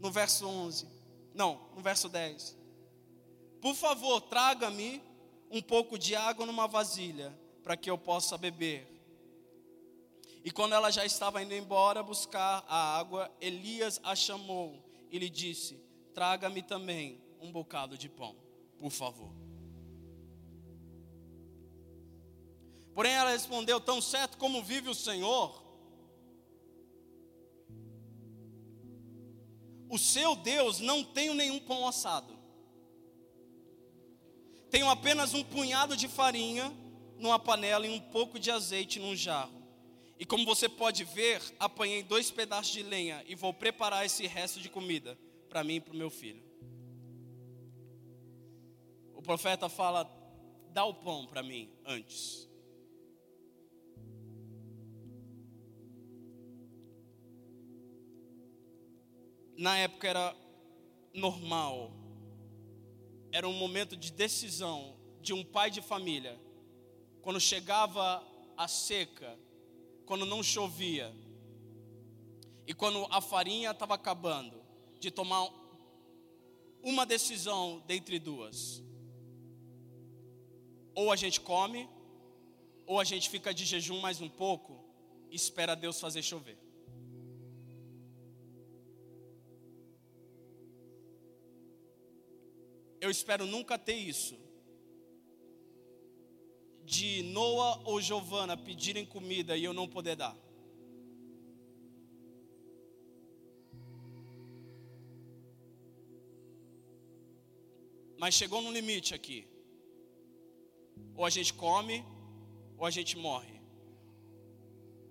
no 0.00 0.10
verso 0.10 0.46
11, 0.46 0.97
não, 1.38 1.70
no 1.76 1.80
verso 1.80 2.08
10: 2.08 2.56
Por 3.62 3.74
favor, 3.74 4.20
traga-me 4.22 5.00
um 5.48 5.62
pouco 5.62 5.96
de 5.96 6.16
água 6.16 6.44
numa 6.44 6.66
vasilha, 6.66 7.32
para 7.62 7.76
que 7.76 7.88
eu 7.88 7.96
possa 7.96 8.36
beber. 8.36 8.86
E 10.44 10.50
quando 10.50 10.74
ela 10.74 10.90
já 10.90 11.04
estava 11.04 11.42
indo 11.42 11.54
embora 11.54 12.02
buscar 12.02 12.64
a 12.68 12.98
água, 12.98 13.30
Elias 13.40 14.00
a 14.02 14.16
chamou 14.16 14.84
e 15.10 15.18
lhe 15.18 15.30
disse: 15.30 15.80
Traga-me 16.12 16.60
também 16.60 17.22
um 17.40 17.52
bocado 17.52 17.96
de 17.96 18.08
pão, 18.08 18.34
por 18.76 18.90
favor. 18.90 19.32
Porém 22.94 23.12
ela 23.12 23.30
respondeu: 23.30 23.80
Tão 23.80 24.02
certo 24.02 24.36
como 24.38 24.62
vive 24.62 24.88
o 24.88 24.94
Senhor, 24.94 25.62
o 29.88 29.98
seu 29.98 30.36
Deus 30.36 30.80
não 30.80 31.02
tenho 31.02 31.34
nenhum 31.34 31.58
pão 31.58 31.86
assado. 31.86 32.36
Tenho 34.70 34.88
apenas 34.88 35.34
um 35.34 35.42
punhado 35.42 35.96
de 35.96 36.08
farinha 36.08 36.72
numa 37.18 37.38
panela 37.38 37.86
e 37.86 37.90
um 37.90 38.00
pouco 38.00 38.38
de 38.38 38.50
azeite 38.50 38.98
num 38.98 39.16
jarro. 39.16 39.58
E 40.18 40.26
como 40.26 40.44
você 40.44 40.68
pode 40.68 41.04
ver, 41.04 41.40
apanhei 41.58 42.02
dois 42.02 42.30
pedaços 42.30 42.72
de 42.72 42.82
lenha 42.82 43.22
e 43.26 43.34
vou 43.34 43.54
preparar 43.54 44.04
esse 44.04 44.26
resto 44.26 44.60
de 44.60 44.68
comida 44.68 45.18
para 45.48 45.62
mim 45.62 45.76
e 45.76 45.80
para 45.80 45.94
o 45.94 45.96
meu 45.96 46.10
filho. 46.10 46.42
O 49.14 49.22
profeta 49.22 49.68
fala: 49.68 50.10
dá 50.70 50.84
o 50.84 50.94
pão 50.94 51.26
para 51.26 51.42
mim 51.42 51.70
antes. 51.86 52.47
Na 59.58 59.76
época 59.76 60.06
era 60.06 60.36
normal, 61.12 61.90
era 63.32 63.48
um 63.48 63.52
momento 63.52 63.96
de 63.96 64.12
decisão 64.12 64.96
de 65.20 65.32
um 65.32 65.44
pai 65.44 65.68
de 65.68 65.82
família. 65.82 66.40
Quando 67.20 67.40
chegava 67.40 68.24
a 68.56 68.68
seca, 68.68 69.36
quando 70.06 70.24
não 70.24 70.44
chovia, 70.44 71.12
e 72.68 72.72
quando 72.72 73.04
a 73.10 73.20
farinha 73.20 73.72
estava 73.72 73.94
acabando, 73.94 74.62
de 75.00 75.10
tomar 75.10 75.50
uma 76.80 77.04
decisão 77.04 77.82
dentre 77.84 78.20
duas. 78.20 78.80
Ou 80.94 81.10
a 81.10 81.16
gente 81.16 81.40
come, 81.40 81.88
ou 82.86 83.00
a 83.00 83.04
gente 83.04 83.28
fica 83.28 83.52
de 83.52 83.64
jejum 83.64 84.00
mais 84.00 84.20
um 84.20 84.28
pouco 84.28 84.84
e 85.30 85.34
espera 85.34 85.74
Deus 85.74 85.98
fazer 85.98 86.22
chover. 86.22 86.67
Eu 93.00 93.10
espero 93.10 93.46
nunca 93.46 93.78
ter 93.78 93.94
isso. 93.94 94.36
De 96.84 97.22
Noah 97.22 97.82
ou 97.84 98.00
Giovana 98.00 98.56
pedirem 98.56 99.04
comida 99.04 99.56
e 99.56 99.64
eu 99.64 99.72
não 99.72 99.86
poder 99.86 100.16
dar. 100.16 100.36
Mas 108.18 108.34
chegou 108.34 108.60
no 108.60 108.72
limite 108.72 109.14
aqui. 109.14 109.46
Ou 111.14 111.24
a 111.24 111.30
gente 111.30 111.54
come, 111.54 112.04
ou 112.76 112.84
a 112.84 112.90
gente 112.90 113.16
morre. 113.16 113.60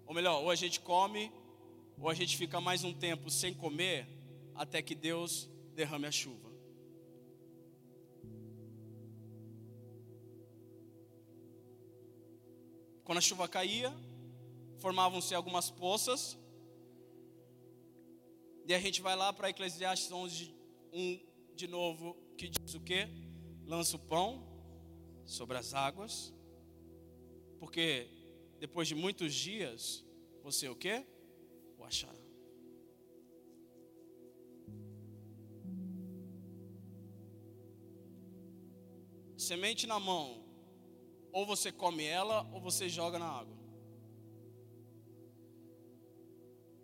Ou 0.06 0.14
melhor, 0.14 0.42
ou 0.42 0.50
a 0.50 0.56
gente 0.56 0.80
come, 0.80 1.32
ou 2.00 2.10
a 2.10 2.14
gente 2.14 2.36
fica 2.36 2.60
mais 2.60 2.84
um 2.84 2.94
tempo 2.94 3.30
sem 3.30 3.54
comer, 3.54 4.08
até 4.56 4.82
que 4.82 4.96
Deus 4.96 5.50
derrame 5.74 6.06
a 6.06 6.12
chuva. 6.12 6.47
Quando 13.08 13.20
a 13.20 13.22
chuva 13.22 13.48
caía, 13.48 13.90
formavam-se 14.80 15.34
algumas 15.34 15.70
poças. 15.70 16.38
E 18.66 18.74
a 18.74 18.80
gente 18.82 19.02
vai 19.02 19.16
lá 19.16 19.32
para 19.32 19.50
Eclesiastes 19.50 20.12
11, 20.12 20.54
1 20.92 21.56
de 21.56 21.68
novo, 21.70 22.18
que 22.38 22.50
diz 22.50 22.74
o 22.74 22.82
quê? 22.82 23.08
Lança 23.66 23.96
o 23.96 24.00
pão 24.00 24.46
sobre 25.26 25.58
as 25.58 25.74
águas, 25.74 26.34
porque 27.60 28.10
depois 28.60 28.90
de 28.90 28.94
muitos 28.94 29.34
dias, 29.34 30.04
você 30.44 30.68
o 30.68 30.76
quê? 30.76 31.06
O 31.78 31.86
achará. 31.86 32.14
Semente 39.38 39.88
na 39.88 39.98
mão, 39.98 40.47
ou 41.38 41.46
você 41.46 41.72
come 41.72 42.04
ela, 42.04 42.50
ou 42.52 42.60
você 42.60 42.90
joga 42.90 43.20
na 43.20 43.28
água. 43.28 43.56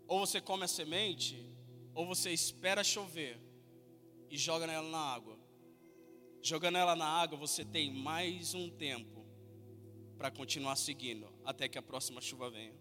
Ou 0.07 0.19
você 0.19 0.39
come 0.39 0.63
a 0.63 0.67
semente, 0.67 1.43
ou 1.95 2.05
você 2.05 2.29
espera 2.29 2.83
chover 2.83 3.41
e 4.29 4.37
joga 4.37 4.71
ela 4.71 4.87
na 4.87 4.99
água. 4.99 5.39
Jogando 6.39 6.77
ela 6.77 6.95
na 6.95 7.07
água, 7.07 7.35
você 7.35 7.65
tem 7.65 7.91
mais 7.91 8.53
um 8.53 8.69
tempo 8.69 9.25
para 10.19 10.29
continuar 10.29 10.75
seguindo 10.75 11.33
até 11.43 11.67
que 11.67 11.79
a 11.79 11.81
próxima 11.81 12.21
chuva 12.21 12.51
venha. 12.51 12.75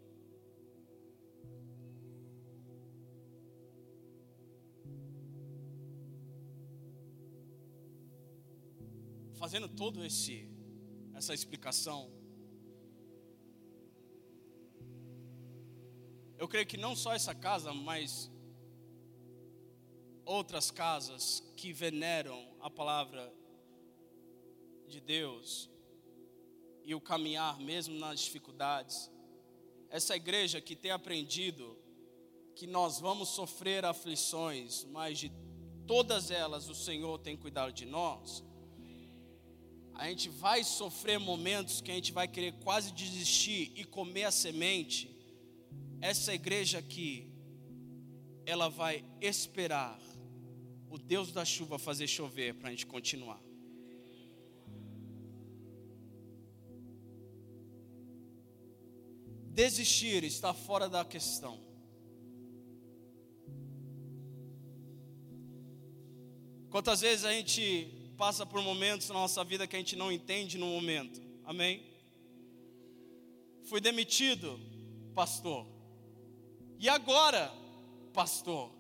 Fazendo 9.39 9.71
todo 9.71 10.05
esse 10.05 10.52
essa 11.15 11.35
explicação. 11.35 12.11
Eu 16.39 16.49
creio 16.49 16.67
que 16.67 16.77
não 16.77 16.97
só 16.97 17.15
essa 17.15 17.35
casa, 17.35 17.73
mas 17.73 18.31
outras 20.25 20.71
casas 20.71 21.43
que 21.57 21.73
veneram 21.73 22.57
a 22.61 22.71
palavra 22.71 23.33
de 24.87 25.01
Deus 25.01 25.71
e 26.85 26.95
o 26.95 27.01
caminhar 27.01 27.59
mesmo 27.61 27.95
nas 27.99 28.21
dificuldades. 28.21 29.11
Essa 29.89 30.17
igreja 30.17 30.61
que 30.61 30.75
tem 30.75 30.91
aprendido 30.91 31.79
que 32.55 32.67
nós 32.67 32.99
vamos 32.99 33.31
sofrer 33.31 33.85
aflições, 33.85 34.85
mas 34.85 35.19
de 35.19 35.33
todas 35.87 36.31
elas 36.31 36.69
o 36.69 36.75
Senhor 36.75 37.19
tem 37.19 37.37
cuidado 37.37 37.73
de 37.73 37.87
nós 37.87 38.45
a 39.95 40.09
gente 40.09 40.29
vai 40.29 40.65
sofrer 40.65 41.19
momentos 41.19 41.81
que 41.81 41.91
a 41.91 41.95
gente 41.95 42.13
vai 42.13 42.27
querer 42.27 42.53
quase 42.65 42.93
desistir 42.93 43.73
e 43.77 43.85
comer 43.85 44.25
a 44.25 44.31
semente. 44.31 45.11
Essa 46.01 46.35
igreja 46.35 46.79
aqui, 46.79 47.31
ela 48.45 48.69
vai 48.69 49.05
esperar 49.21 50.01
o 50.91 50.99
Deus 50.99 51.33
da 51.33 51.45
chuva 51.45 51.79
fazer 51.79 52.07
chover 52.07 52.55
para 52.55 52.69
a 52.69 52.71
gente 52.71 52.87
continuar. 52.87 53.41
Desistir 59.53 60.25
está 60.25 60.55
fora 60.55 60.89
da 60.89 61.05
questão. 61.05 61.61
Quantas 66.71 67.03
vezes 67.03 67.27
a 67.27 67.33
gente 67.33 68.02
passa 68.23 68.47
por 68.47 68.63
momentos 68.63 69.09
na 69.09 69.15
nossa 69.15 69.43
vida 69.43 69.67
que 69.67 69.75
a 69.75 69.79
gente 69.81 69.97
não 69.97 70.13
entende 70.13 70.57
no 70.57 70.67
momento. 70.67 71.21
Amém? 71.45 71.83
Fui 73.65 73.81
demitido, 73.81 74.61
pastor. 75.13 75.67
E 76.79 76.89
agora, 76.89 77.53
pastor? 78.13 78.71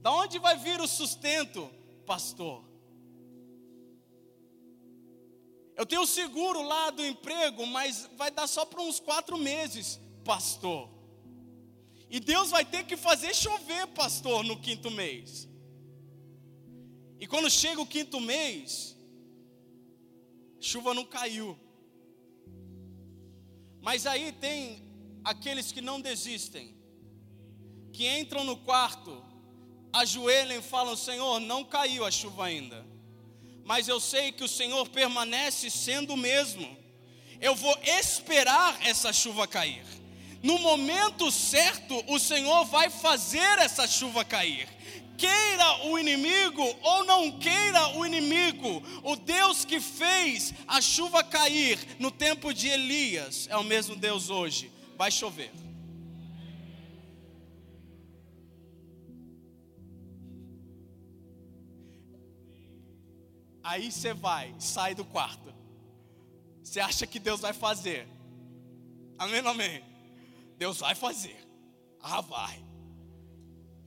Da 0.00 0.12
onde 0.12 0.38
vai 0.38 0.56
vir 0.56 0.80
o 0.80 0.86
sustento, 0.86 1.68
pastor? 2.06 2.62
Eu 5.74 5.84
tenho 5.84 6.06
seguro 6.06 6.62
lá 6.62 6.90
do 6.90 7.04
emprego, 7.04 7.66
mas 7.66 8.08
vai 8.16 8.30
dar 8.30 8.46
só 8.46 8.64
para 8.64 8.80
uns 8.80 9.00
quatro 9.00 9.36
meses, 9.36 9.98
pastor. 10.24 10.88
E 12.08 12.20
Deus 12.20 12.50
vai 12.50 12.64
ter 12.64 12.86
que 12.86 12.96
fazer 12.96 13.34
chover, 13.34 13.88
pastor, 13.88 14.44
no 14.44 14.56
quinto 14.60 14.88
mês. 14.88 15.48
E 17.22 17.26
quando 17.28 17.48
chega 17.48 17.80
o 17.80 17.86
quinto 17.86 18.20
mês, 18.20 18.96
chuva 20.58 20.92
não 20.92 21.04
caiu. 21.04 21.56
Mas 23.80 24.06
aí 24.06 24.32
tem 24.32 24.82
aqueles 25.22 25.70
que 25.70 25.80
não 25.80 26.00
desistem, 26.00 26.74
que 27.92 28.08
entram 28.08 28.42
no 28.42 28.56
quarto, 28.56 29.24
ajoelham 29.92 30.58
e 30.58 30.62
falam: 30.62 30.96
Senhor, 30.96 31.38
não 31.38 31.62
caiu 31.62 32.04
a 32.04 32.10
chuva 32.10 32.46
ainda, 32.46 32.84
mas 33.64 33.86
eu 33.86 34.00
sei 34.00 34.32
que 34.32 34.42
o 34.42 34.48
Senhor 34.48 34.88
permanece 34.88 35.70
sendo 35.70 36.14
o 36.14 36.16
mesmo. 36.16 36.76
Eu 37.40 37.54
vou 37.54 37.78
esperar 37.84 38.84
essa 38.84 39.12
chuva 39.12 39.46
cair. 39.46 39.84
No 40.42 40.58
momento 40.58 41.30
certo, 41.30 42.02
o 42.08 42.18
Senhor 42.18 42.64
vai 42.64 42.90
fazer 42.90 43.60
essa 43.60 43.86
chuva 43.86 44.24
cair 44.24 44.68
queira 45.16 45.86
o 45.86 45.98
inimigo 45.98 46.62
ou 46.82 47.04
não 47.04 47.38
queira 47.38 47.96
o 47.96 48.04
inimigo, 48.06 48.82
o 49.02 49.16
Deus 49.16 49.64
que 49.64 49.80
fez 49.80 50.52
a 50.66 50.80
chuva 50.80 51.22
cair 51.22 51.78
no 51.98 52.10
tempo 52.10 52.52
de 52.52 52.68
Elias 52.68 53.46
é 53.50 53.56
o 53.56 53.64
mesmo 53.64 53.96
Deus 53.96 54.30
hoje. 54.30 54.70
Vai 54.96 55.10
chover. 55.10 55.52
Aí 63.62 63.92
você 63.92 64.12
vai, 64.12 64.54
sai 64.58 64.94
do 64.94 65.04
quarto. 65.04 65.54
Você 66.62 66.80
acha 66.80 67.06
que 67.06 67.18
Deus 67.18 67.40
vai 67.40 67.52
fazer? 67.52 68.08
Amém, 69.18 69.40
amém. 69.40 69.84
Deus 70.58 70.78
vai 70.78 70.94
fazer. 70.94 71.36
Ah, 72.00 72.20
vai. 72.20 72.71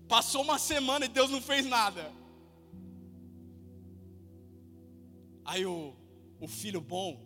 Passou 0.07 0.41
uma 0.41 0.59
semana 0.59 1.05
e 1.05 1.09
Deus 1.09 1.29
não 1.29 1.41
fez 1.41 1.65
nada. 1.65 2.11
Aí 5.43 5.65
o, 5.65 5.95
o 6.39 6.47
filho 6.47 6.81
bom 6.81 7.19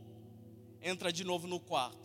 entra 0.82 1.12
de 1.12 1.24
novo 1.24 1.48
no 1.48 1.60
quarto. 1.60 1.98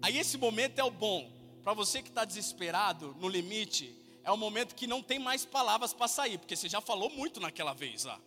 Aí 0.00 0.18
esse 0.18 0.36
momento 0.36 0.78
é 0.78 0.84
o 0.84 0.90
bom. 0.90 1.30
Para 1.62 1.74
você 1.74 2.02
que 2.02 2.08
está 2.08 2.24
desesperado, 2.24 3.14
no 3.18 3.28
limite, 3.28 3.94
é 4.24 4.30
o 4.30 4.36
momento 4.36 4.74
que 4.74 4.86
não 4.86 5.02
tem 5.02 5.18
mais 5.18 5.44
palavras 5.44 5.92
para 5.92 6.08
sair, 6.08 6.38
porque 6.38 6.56
você 6.56 6.68
já 6.68 6.80
falou 6.80 7.10
muito 7.10 7.40
naquela 7.40 7.72
vez 7.72 8.04
lá. 8.04 8.20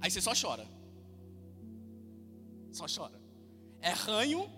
Aí 0.00 0.10
você 0.10 0.20
só 0.20 0.32
chora. 0.34 0.66
Só 2.72 2.86
chora. 2.86 3.20
É 3.80 3.90
ranho, 3.90 4.50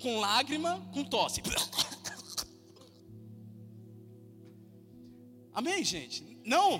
com 0.00 0.20
lágrima, 0.20 0.80
com 0.92 1.04
tosse. 1.04 1.42
Amém, 5.54 5.84
gente? 5.84 6.36
Não. 6.44 6.74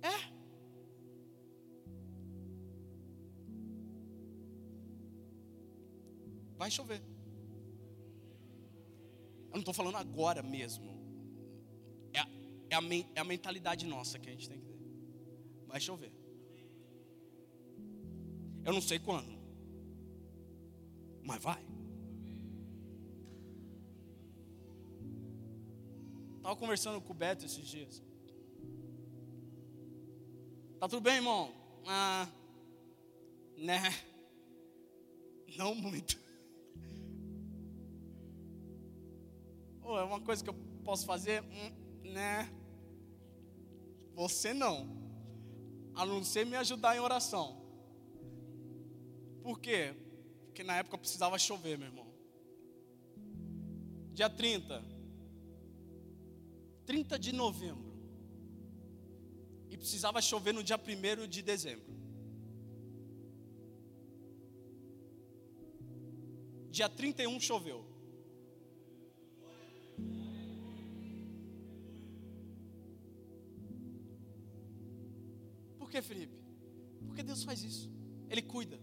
É. 0.00 0.32
Vai 6.56 6.70
chover. 6.70 7.02
Eu 9.48 9.54
não 9.54 9.58
estou 9.58 9.74
falando 9.74 9.96
agora 9.96 10.42
mesmo. 10.42 10.92
É, 12.12 12.20
a, 12.20 12.28
é, 12.70 12.74
a, 12.76 12.80
é 13.16 13.20
a 13.20 13.24
mentalidade 13.24 13.84
nossa 13.84 14.18
que 14.18 14.28
a 14.28 14.32
gente 14.32 14.48
tem 14.48 14.60
que 14.60 14.66
ter. 14.66 14.78
Vai 15.66 15.80
chover. 15.80 16.12
Eu 18.64 18.72
não 18.72 18.80
sei 18.80 19.00
quando. 19.00 19.36
Mas 21.24 21.42
vai. 21.42 21.72
Estava 26.42 26.56
conversando 26.56 27.00
com 27.00 27.12
o 27.12 27.14
Beto 27.14 27.46
esses 27.46 27.64
dias. 27.64 28.02
Tá 30.80 30.88
tudo 30.88 31.00
bem, 31.00 31.14
irmão? 31.14 31.54
Ah, 31.86 32.28
né? 33.56 33.80
Não 35.56 35.72
muito. 35.72 36.18
Oh, 39.84 39.96
é 39.96 40.02
uma 40.02 40.20
coisa 40.20 40.42
que 40.42 40.50
eu 40.50 40.54
posso 40.84 41.06
fazer? 41.06 41.44
Hum, 41.44 42.10
né? 42.10 42.52
Você 44.14 44.52
não. 44.52 44.88
A 45.94 46.04
não 46.04 46.24
ser 46.24 46.44
me 46.44 46.56
ajudar 46.56 46.96
em 46.96 46.98
oração. 46.98 47.62
Por 49.44 49.60
quê? 49.60 49.94
Porque 50.46 50.64
na 50.64 50.78
época 50.78 50.98
precisava 50.98 51.38
chover, 51.38 51.78
meu 51.78 51.86
irmão. 51.86 52.12
Dia 54.12 54.28
30, 54.28 54.82
30 56.86 57.18
de 57.18 57.32
novembro. 57.32 57.92
E 59.70 59.76
precisava 59.76 60.20
chover 60.20 60.52
no 60.52 60.62
dia 60.62 60.76
1 60.76 61.28
de 61.28 61.42
dezembro. 61.42 61.92
Dia 66.70 66.88
31 66.88 67.38
choveu. 67.40 67.84
Por 75.78 75.90
que, 75.90 76.00
Felipe? 76.00 76.34
Porque 77.06 77.22
Deus 77.22 77.42
faz 77.44 77.62
isso. 77.62 77.90
Ele 78.30 78.40
cuida. 78.40 78.80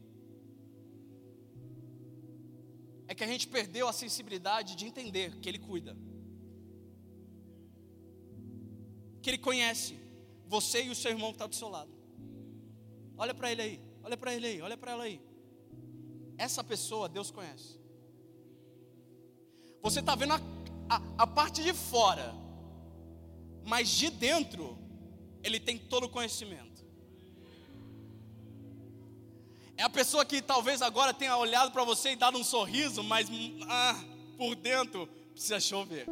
É 3.07 3.15
que 3.15 3.23
a 3.23 3.27
gente 3.27 3.47
perdeu 3.47 3.87
a 3.87 3.93
sensibilidade 3.93 4.75
de 4.75 4.85
entender 4.85 5.39
que 5.39 5.49
Ele 5.49 5.57
cuida. 5.57 5.97
Que 9.21 9.29
Ele 9.29 9.37
conhece 9.37 9.99
você 10.47 10.83
e 10.83 10.89
o 10.89 10.95
seu 10.95 11.11
irmão 11.11 11.29
que 11.29 11.35
está 11.35 11.47
do 11.47 11.55
seu 11.55 11.69
lado. 11.69 11.91
Olha 13.17 13.33
para 13.33 13.51
ele 13.51 13.61
aí, 13.61 13.81
olha 14.03 14.17
para 14.17 14.33
ele 14.33 14.47
aí, 14.47 14.61
olha 14.61 14.77
para 14.77 14.91
ela 14.91 15.03
aí. 15.03 15.21
Essa 16.37 16.63
pessoa 16.63 17.09
Deus 17.09 17.29
conhece. 17.29 17.77
Você 19.81 19.99
está 19.99 20.15
vendo 20.15 20.33
a, 20.33 20.41
a, 20.89 21.01
a 21.19 21.27
parte 21.27 21.61
de 21.61 21.73
fora, 21.73 22.33
mas 23.65 23.89
de 23.89 24.09
dentro, 24.09 24.77
Ele 25.43 25.59
tem 25.59 25.77
todo 25.77 26.05
o 26.05 26.09
conhecimento. 26.09 26.85
É 29.77 29.83
a 29.83 29.89
pessoa 29.89 30.25
que 30.25 30.41
talvez 30.41 30.81
agora 30.81 31.13
tenha 31.13 31.37
olhado 31.37 31.71
para 31.71 31.83
você 31.83 32.11
e 32.11 32.15
dado 32.15 32.37
um 32.37 32.43
sorriso, 32.43 33.03
mas 33.03 33.29
ah, 33.69 33.95
por 34.37 34.55
dentro 34.55 35.07
precisa 35.33 35.59
chover. 35.59 36.05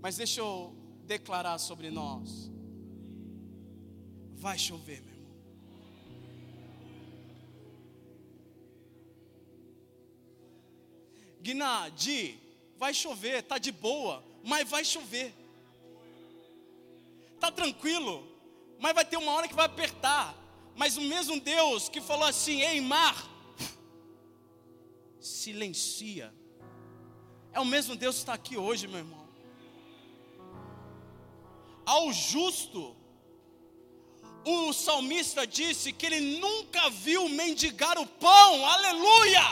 Mas 0.00 0.16
deixa 0.16 0.40
eu 0.40 0.74
declarar 1.04 1.58
sobre 1.58 1.90
nós. 1.90 2.50
Vai 4.36 4.58
chover, 4.58 5.02
meu 5.02 5.14
irmão. 5.14 5.30
Guiná, 11.42 11.88
Di, 11.90 12.38
vai 12.78 12.94
chover, 12.94 13.42
tá 13.42 13.58
de 13.58 13.70
boa, 13.70 14.24
mas 14.42 14.68
vai 14.68 14.84
chover. 14.84 15.34
Tá 17.38 17.50
tranquilo, 17.50 18.26
mas 18.78 18.94
vai 18.94 19.04
ter 19.04 19.18
uma 19.18 19.32
hora 19.32 19.48
que 19.48 19.54
vai 19.54 19.66
apertar. 19.66 20.34
Mas 20.74 20.96
o 20.96 21.02
mesmo 21.02 21.38
Deus 21.38 21.90
que 21.90 22.00
falou 22.00 22.26
assim: 22.26 22.62
"Ei, 22.62 22.80
mar, 22.80 23.28
silencia". 25.20 26.32
É 27.52 27.60
o 27.60 27.66
mesmo 27.66 27.96
Deus 27.96 28.16
que 28.16 28.22
está 28.22 28.32
aqui 28.32 28.56
hoje, 28.56 28.86
meu 28.86 28.98
irmão 28.98 29.19
ao 31.90 32.12
justo, 32.12 32.94
o 34.46 34.72
salmista 34.72 35.44
disse 35.44 35.92
que 35.92 36.06
ele 36.06 36.38
nunca 36.38 36.88
viu 36.88 37.28
mendigar 37.28 37.98
o 37.98 38.06
pão, 38.06 38.64
aleluia! 38.64 39.42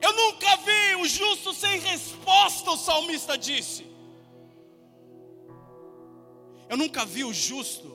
Eu 0.00 0.14
nunca 0.14 0.56
vi 0.56 0.96
o 0.96 1.06
justo 1.06 1.52
sem 1.52 1.78
resposta, 1.80 2.70
o 2.70 2.76
salmista 2.78 3.36
disse. 3.36 3.86
Eu 6.70 6.78
nunca 6.78 7.04
vi 7.04 7.22
o 7.22 7.34
justo, 7.34 7.94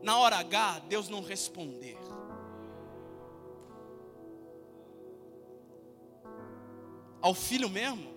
na 0.00 0.16
hora 0.16 0.36
H, 0.38 0.78
Deus 0.88 1.10
não 1.10 1.22
responder. 1.22 1.98
Ao 7.20 7.34
filho 7.34 7.68
mesmo, 7.68 8.14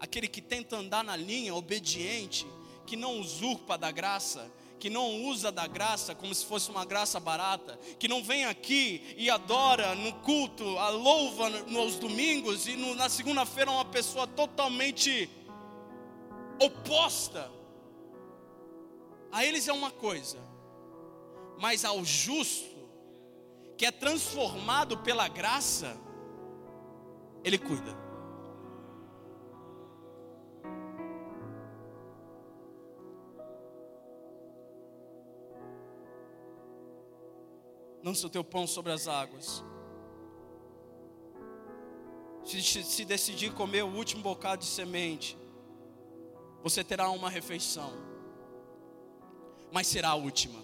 aquele 0.00 0.26
que 0.26 0.42
tenta 0.42 0.76
andar 0.76 1.04
na 1.04 1.14
linha, 1.14 1.54
obediente, 1.54 2.48
que 2.92 2.96
não 2.98 3.20
usurpa 3.20 3.78
da 3.78 3.90
graça, 3.90 4.52
que 4.78 4.90
não 4.90 5.24
usa 5.24 5.50
da 5.50 5.66
graça 5.66 6.14
como 6.14 6.34
se 6.34 6.44
fosse 6.44 6.70
uma 6.70 6.84
graça 6.84 7.18
barata, 7.18 7.78
que 7.98 8.06
não 8.06 8.22
vem 8.22 8.44
aqui 8.44 9.14
e 9.16 9.30
adora 9.30 9.94
no 9.94 10.12
culto, 10.16 10.76
a 10.78 10.90
louva 10.90 11.48
nos 11.48 11.96
domingos 11.96 12.66
e 12.66 12.76
no, 12.76 12.94
na 12.94 13.08
segunda-feira 13.08 13.70
é 13.70 13.74
uma 13.74 13.86
pessoa 13.86 14.26
totalmente 14.26 15.30
oposta. 16.60 17.50
A 19.32 19.42
eles 19.42 19.66
é 19.68 19.72
uma 19.72 19.90
coisa, 19.90 20.38
mas 21.58 21.86
ao 21.86 22.04
justo, 22.04 22.76
que 23.78 23.86
é 23.86 23.90
transformado 23.90 24.98
pela 24.98 25.28
graça, 25.28 25.98
ele 27.42 27.56
cuida. 27.56 28.01
Lança 38.02 38.26
o 38.26 38.30
teu 38.30 38.42
pão 38.42 38.66
sobre 38.66 38.92
as 38.92 39.06
águas. 39.06 39.64
Se, 42.44 42.60
se 42.62 43.04
decidir 43.04 43.52
comer 43.54 43.84
o 43.84 43.94
último 43.94 44.22
bocado 44.22 44.62
de 44.62 44.68
semente, 44.68 45.38
você 46.62 46.82
terá 46.82 47.10
uma 47.10 47.30
refeição, 47.30 47.92
mas 49.70 49.86
será 49.86 50.10
a 50.10 50.14
última. 50.14 50.60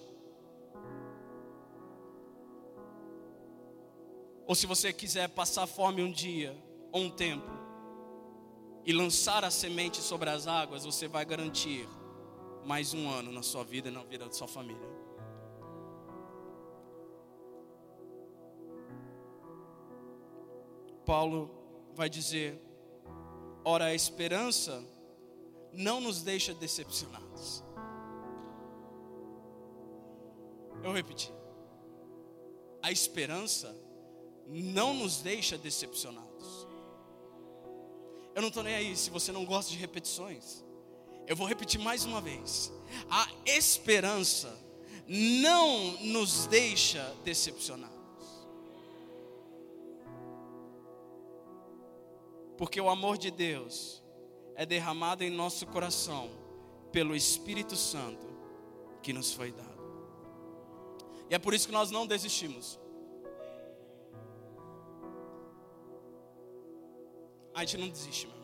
Ou 4.47 4.55
se 4.55 4.67
você 4.67 4.93
quiser 4.93 5.29
passar 5.29 5.67
fome 5.67 6.03
um 6.03 6.11
dia 6.11 6.57
ou 6.91 7.03
um 7.03 7.11
tempo 7.11 7.51
e 8.85 8.93
lançar 8.93 9.45
a 9.45 9.51
semente 9.51 9.99
sobre 9.99 10.31
as 10.31 10.47
águas, 10.47 10.85
você 10.85 11.07
vai 11.07 11.25
garantir 11.25 11.87
mais 12.65 12.95
um 12.95 13.11
ano 13.11 13.31
na 13.31 13.43
sua 13.43 13.63
vida 13.63 13.89
e 13.89 13.93
na 13.93 14.03
vida 14.03 14.25
da 14.25 14.33
sua 14.33 14.49
família. 14.49 14.98
Paulo 21.09 21.51
vai 21.95 22.11
dizer: 22.11 22.61
ora, 23.65 23.87
a 23.87 23.95
esperança 23.95 24.85
não 25.73 26.03
nos 26.03 26.21
deixa 26.21 26.53
decepcionados. 26.53 27.65
Eu 30.85 30.93
repeti. 30.93 31.33
A 32.83 32.93
esperança 32.93 33.75
não 34.47 34.93
nos 34.93 35.23
deixa 35.23 35.57
decepcionados. 35.57 36.69
Eu 38.35 38.43
não 38.43 38.49
estou 38.49 38.63
nem 38.63 38.75
aí 38.75 38.95
se 38.95 39.09
você 39.09 39.33
não 39.33 39.47
gosta 39.47 39.71
de 39.71 39.79
repetições. 39.79 40.63
Eu 41.27 41.35
vou 41.35 41.47
repetir 41.47 41.81
mais 41.81 42.05
uma 42.05 42.21
vez. 42.21 42.71
A 43.09 43.27
esperança 43.47 44.55
não 45.09 45.93
nos 46.03 46.47
deixa 46.49 47.03
decepcionados. 47.25 47.98
Porque 52.59 52.81
o 52.81 52.91
amor 52.91 53.17
de 53.17 53.31
Deus 53.31 54.03
é 54.57 54.67
derramado 54.67 55.23
em 55.23 55.31
nosso 55.31 55.65
coração 55.65 56.29
pelo 56.91 57.15
Espírito 57.15 57.77
Santo 57.77 58.27
que 59.01 59.13
nos 59.13 59.33
foi 59.33 59.53
dado. 59.53 59.79
E 61.31 61.35
é 61.35 61.39
por 61.39 61.55
isso 61.55 61.69
que 61.69 61.73
nós 61.73 61.93
não 61.93 62.05
desistimos. 62.05 62.81
A 67.55 67.61
gente 67.61 67.77
não 67.79 67.89
desiste, 67.89 68.27
meu. 68.27 68.37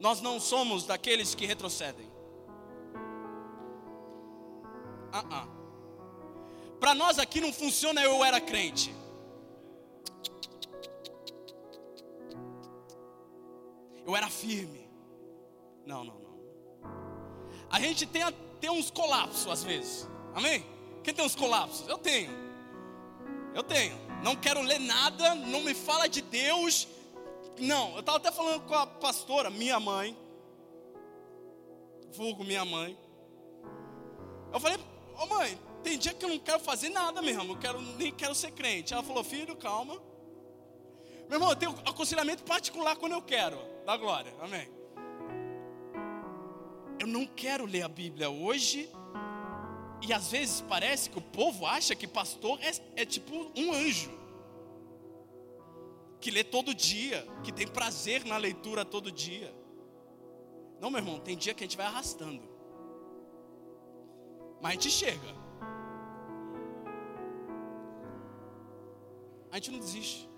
Nós 0.00 0.20
não 0.20 0.40
somos 0.40 0.84
daqueles 0.84 1.34
que 1.36 1.46
retrocedem. 1.46 2.10
Uh 5.12 5.28
-uh. 5.28 5.48
Para 6.80 6.94
nós 6.94 7.20
aqui 7.20 7.40
não 7.40 7.52
funciona 7.52 8.02
eu 8.02 8.24
era 8.24 8.40
crente. 8.40 8.92
Eu 14.06 14.16
era 14.16 14.28
firme. 14.28 14.88
Não, 15.86 16.04
não, 16.04 16.14
não. 16.14 16.32
A 17.70 17.80
gente 17.80 18.06
tem, 18.06 18.22
tem 18.60 18.70
uns 18.70 18.90
colapsos 18.90 19.46
às 19.46 19.64
vezes. 19.64 20.08
Amém? 20.34 20.64
Quem 21.02 21.14
tem 21.14 21.24
uns 21.24 21.34
colapsos? 21.34 21.88
Eu 21.88 21.98
tenho. 21.98 22.30
Eu 23.54 23.62
tenho. 23.62 23.96
Não 24.22 24.36
quero 24.36 24.60
ler 24.62 24.78
nada, 24.78 25.34
não 25.34 25.62
me 25.62 25.74
fala 25.74 26.08
de 26.08 26.22
Deus. 26.22 26.86
Não, 27.58 27.94
eu 27.94 28.00
estava 28.00 28.18
até 28.18 28.30
falando 28.30 28.62
com 28.62 28.74
a 28.74 28.86
pastora, 28.86 29.50
minha 29.50 29.78
mãe. 29.78 30.16
Vulgo 32.12 32.44
minha 32.44 32.64
mãe. 32.64 32.96
Eu 34.52 34.60
falei, 34.60 34.76
ô 34.78 35.22
oh, 35.22 35.26
mãe, 35.26 35.58
tem 35.82 35.98
dia 35.98 36.12
que 36.12 36.24
eu 36.24 36.28
não 36.28 36.38
quero 36.38 36.60
fazer 36.60 36.90
nada 36.90 37.22
mesmo, 37.22 37.52
eu 37.52 37.58
quero, 37.58 37.80
nem 37.80 38.12
quero 38.12 38.34
ser 38.34 38.52
crente. 38.52 38.92
Ela 38.92 39.02
falou, 39.02 39.24
filho, 39.24 39.56
calma. 39.56 39.94
Meu 41.28 41.36
irmão, 41.36 41.50
eu 41.50 41.56
tenho 41.56 41.74
aconselhamento 41.86 42.42
particular 42.42 42.96
quando 42.96 43.12
eu 43.12 43.22
quero 43.22 43.71
da 43.84 43.96
glória. 43.96 44.32
Amém. 44.40 44.68
Eu 46.98 47.06
não 47.06 47.26
quero 47.26 47.66
ler 47.66 47.82
a 47.82 47.88
Bíblia 47.88 48.30
hoje. 48.30 48.88
E 50.00 50.12
às 50.12 50.30
vezes 50.30 50.60
parece 50.62 51.10
que 51.10 51.18
o 51.18 51.22
povo 51.22 51.64
acha 51.64 51.94
que 51.94 52.06
pastor 52.06 52.58
é, 52.60 53.02
é 53.02 53.04
tipo 53.04 53.52
um 53.56 53.72
anjo. 53.72 54.10
Que 56.20 56.30
lê 56.30 56.44
todo 56.44 56.74
dia, 56.74 57.26
que 57.42 57.52
tem 57.52 57.66
prazer 57.66 58.24
na 58.24 58.36
leitura 58.36 58.84
todo 58.84 59.10
dia. 59.10 59.52
Não, 60.80 60.90
meu 60.90 60.98
irmão, 60.98 61.20
tem 61.20 61.36
dia 61.36 61.54
que 61.54 61.62
a 61.62 61.66
gente 61.66 61.76
vai 61.76 61.86
arrastando. 61.86 62.42
Mas 64.60 64.70
a 64.70 64.74
gente 64.74 64.90
chega. 64.90 65.42
A 69.50 69.56
gente 69.56 69.70
não 69.70 69.78
desiste. 69.78 70.28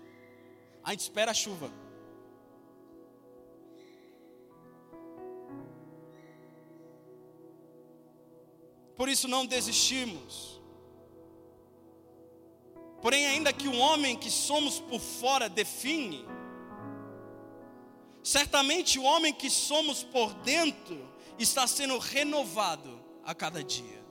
A 0.83 0.91
gente 0.91 1.01
espera 1.01 1.31
a 1.31 1.33
chuva. 1.33 1.84
Por 8.97 9.09
isso 9.09 9.27
não 9.27 9.45
desistimos. 9.45 10.61
Porém, 13.01 13.27
ainda 13.27 13.53
que 13.53 13.67
o 13.67 13.77
homem 13.77 14.15
que 14.15 14.31
somos 14.31 14.79
por 14.79 14.99
fora 14.99 15.47
define, 15.47 16.25
certamente 18.23 18.97
o 18.97 19.03
homem 19.03 19.33
que 19.33 19.49
somos 19.49 20.03
por 20.03 20.33
dentro 20.35 21.07
está 21.37 21.67
sendo 21.67 21.97
renovado 21.99 22.99
a 23.23 23.35
cada 23.35 23.63
dia. 23.63 24.03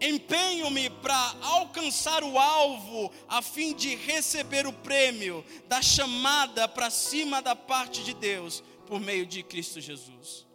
Empenho-me 0.00 0.88
para 0.90 1.34
alcançar 1.42 2.22
o 2.22 2.38
alvo, 2.38 3.10
a 3.26 3.42
fim 3.42 3.74
de 3.74 3.96
receber 3.96 4.64
o 4.64 4.72
prêmio 4.72 5.44
da 5.66 5.82
chamada 5.82 6.68
para 6.68 6.88
cima 6.88 7.42
da 7.42 7.56
parte 7.56 8.04
de 8.04 8.14
Deus, 8.14 8.62
por 8.86 9.00
meio 9.00 9.26
de 9.26 9.42
Cristo 9.42 9.80
Jesus. 9.80 10.47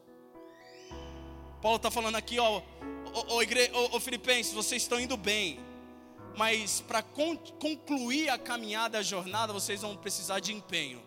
Paulo 1.64 1.78
está 1.78 1.90
falando 1.90 2.16
aqui, 2.18 2.38
ó, 2.40 2.62
ó, 3.14 3.40
ó, 3.94 4.00
Filipenses, 4.02 4.52
vocês 4.52 4.82
estão 4.82 5.00
indo 5.00 5.16
bem, 5.16 5.58
mas 6.36 6.82
para 6.82 7.02
con 7.02 7.38
concluir 7.38 8.28
a 8.28 8.38
caminhada, 8.38 8.98
a 8.98 9.02
jornada, 9.02 9.54
vocês 9.54 9.82
vão 9.82 9.96
precisar 9.96 10.42
de 10.42 10.52
empenho. 10.52 11.02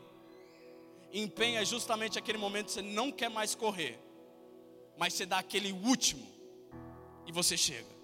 Empenho 1.13 1.59
é 1.59 1.65
justamente 1.67 2.19
aquele 2.19 2.39
momento 2.39 2.69
que 2.69 2.73
você 2.73 2.81
não 2.81 3.13
quer 3.13 3.29
mais 3.29 3.55
correr, 3.55 3.99
mas 4.97 5.13
você 5.13 5.27
dá 5.27 5.41
aquele 5.41 5.73
último 5.73 6.27
e 7.27 7.33
você 7.33 7.55
chega. 7.55 7.95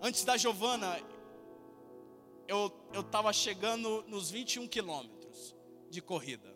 Antes 0.00 0.24
da 0.24 0.38
Giovana, 0.38 0.98
eu 2.48 2.72
estava 2.94 3.30
chegando 3.34 4.02
nos 4.08 4.30
21 4.30 4.66
quilômetros 4.66 5.54
de 5.90 6.00
corrida. 6.00 6.55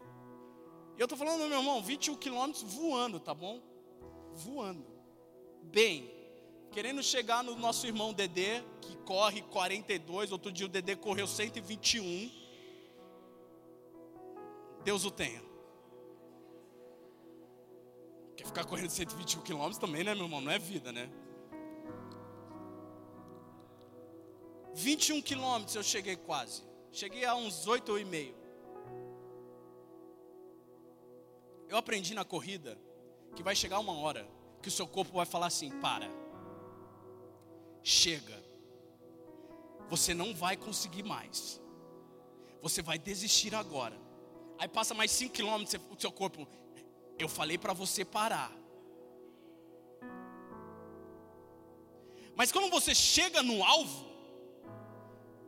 Eu 0.98 1.04
estou 1.04 1.16
falando, 1.16 1.48
meu 1.48 1.58
irmão, 1.58 1.82
21 1.82 2.16
quilômetros 2.16 2.62
voando, 2.62 3.18
tá 3.18 3.32
bom? 3.34 3.60
Voando. 4.34 4.86
Bem, 5.62 6.10
querendo 6.70 7.02
chegar 7.02 7.42
no 7.42 7.56
nosso 7.56 7.86
irmão 7.86 8.12
Dedê, 8.12 8.62
que 8.80 8.96
corre 8.98 9.42
42, 9.42 10.32
outro 10.32 10.52
dia 10.52 10.66
o 10.66 10.68
Dedê 10.68 10.96
correu 10.96 11.26
121. 11.26 12.30
Deus 14.84 15.04
o 15.04 15.10
tenha. 15.10 15.42
Quer 18.36 18.46
ficar 18.46 18.64
correndo 18.64 18.90
121 18.90 19.42
quilômetros 19.42 19.78
também, 19.78 20.02
né, 20.02 20.14
meu 20.14 20.24
irmão? 20.24 20.40
Não 20.40 20.50
é 20.50 20.58
vida, 20.58 20.90
né? 20.92 21.10
21 24.74 25.20
quilômetros 25.20 25.74
eu 25.74 25.82
cheguei 25.82 26.16
quase. 26.16 26.62
Cheguei 26.92 27.24
a 27.24 27.34
uns 27.34 27.66
8,5. 27.66 28.39
Eu 31.70 31.76
aprendi 31.76 32.14
na 32.14 32.24
corrida 32.24 32.76
que 33.36 33.44
vai 33.44 33.54
chegar 33.54 33.78
uma 33.78 33.92
hora 33.92 34.28
que 34.60 34.66
o 34.66 34.72
seu 34.72 34.88
corpo 34.88 35.12
vai 35.12 35.24
falar 35.24 35.46
assim: 35.46 35.70
para, 35.80 36.10
chega, 37.80 38.42
você 39.88 40.12
não 40.12 40.34
vai 40.34 40.56
conseguir 40.56 41.04
mais, 41.04 41.62
você 42.60 42.82
vai 42.82 42.98
desistir 42.98 43.54
agora. 43.54 43.96
Aí 44.58 44.66
passa 44.66 44.94
mais 44.94 45.12
5 45.12 45.32
quilômetros, 45.32 45.80
o 45.96 46.00
seu 46.00 46.10
corpo, 46.10 46.46
Eu 47.16 47.28
falei 47.28 47.56
para 47.56 47.72
você 47.72 48.04
parar. 48.04 48.50
Mas 52.34 52.50
quando 52.50 52.68
você 52.68 52.94
chega 52.94 53.44
no 53.44 53.62
alvo, 53.62 54.10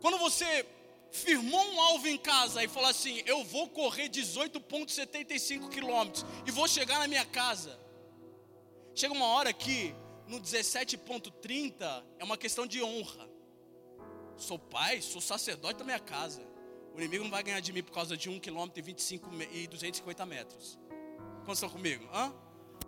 quando 0.01 0.19
você 0.19 0.65
firmou 1.13 1.63
um 1.73 1.81
alvo 1.81 2.09
em 2.09 2.17
casa 2.17 2.65
e 2.65 2.69
falou 2.69 2.89
assim: 2.89 3.23
Eu 3.27 3.45
vou 3.45 3.69
correr 3.69 4.09
18,75 4.09 5.69
quilômetros 5.69 6.25
e 6.47 6.51
vou 6.51 6.67
chegar 6.67 6.99
na 6.99 7.07
minha 7.07 7.25
casa. 7.25 7.79
Chega 8.95 9.13
uma 9.13 9.27
hora 9.27 9.53
que 9.53 9.95
no 10.27 10.41
17,30 10.41 12.05
é 12.19 12.25
uma 12.25 12.37
questão 12.37 12.67
de 12.67 12.83
honra. 12.83 13.31
Sou 14.37 14.59
pai, 14.59 15.01
sou 15.01 15.21
sacerdote 15.21 15.79
da 15.79 15.85
minha 15.85 16.01
casa. 16.01 16.43
O 16.95 16.99
inimigo 16.99 17.25
não 17.25 17.31
vai 17.31 17.43
ganhar 17.43 17.61
de 17.61 17.73
mim 17.73 17.83
por 17.83 17.93
causa 17.93 18.17
de 18.17 18.29
1 18.29 18.41
km 18.41 18.69
e 18.75 18.83
25 18.83 19.31
e 19.53 19.67
250 19.67 20.27
metros. 20.27 20.79
Quantos 21.45 21.55
estão 21.55 21.71
comigo? 21.71 22.09
Hã? 22.13 22.35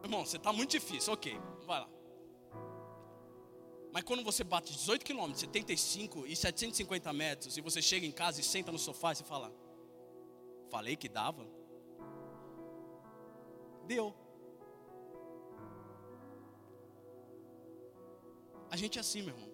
Irmão, 0.02 0.24
você 0.24 0.36
está 0.36 0.52
muito 0.52 0.70
difícil, 0.70 1.12
ok, 1.12 1.38
vai 1.66 1.80
lá. 1.80 1.93
Mas 3.94 4.02
quando 4.02 4.24
você 4.24 4.42
bate 4.42 4.72
18 4.72 5.04
quilômetros, 5.04 5.38
75 5.38 6.26
e 6.26 6.34
750 6.34 7.12
metros, 7.12 7.56
e 7.56 7.60
você 7.60 7.80
chega 7.80 8.04
em 8.04 8.10
casa 8.10 8.40
e 8.40 8.42
senta 8.42 8.72
no 8.72 8.78
sofá 8.78 9.12
e 9.12 9.14
você 9.14 9.22
fala: 9.22 9.54
Falei 10.68 10.96
que 10.96 11.08
dava? 11.08 11.46
Deu. 13.86 14.12
A 18.68 18.76
gente 18.76 18.98
é 18.98 19.00
assim, 19.00 19.22
meu 19.22 19.32
irmão. 19.32 19.52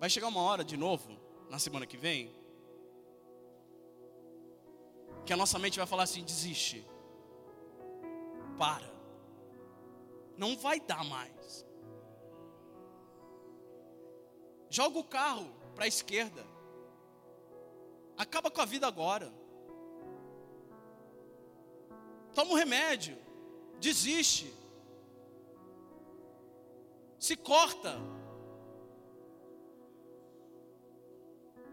Vai 0.00 0.10
chegar 0.10 0.26
uma 0.26 0.40
hora 0.40 0.64
de 0.64 0.76
novo, 0.76 1.16
na 1.48 1.60
semana 1.60 1.86
que 1.86 1.96
vem, 1.96 2.34
que 5.24 5.32
a 5.32 5.36
nossa 5.36 5.56
mente 5.56 5.78
vai 5.78 5.86
falar 5.86 6.02
assim: 6.02 6.24
desiste, 6.24 6.84
para, 8.58 8.90
não 10.36 10.56
vai 10.56 10.80
dar 10.80 11.04
mais. 11.04 11.66
Joga 14.68 14.98
o 14.98 15.04
carro 15.04 15.52
para 15.74 15.84
a 15.84 15.88
esquerda, 15.88 16.44
acaba 18.16 18.50
com 18.50 18.60
a 18.60 18.64
vida 18.64 18.86
agora. 18.86 19.32
Toma 22.34 22.52
um 22.52 22.54
remédio, 22.54 23.16
desiste, 23.78 24.52
se 27.18 27.36
corta. 27.36 28.00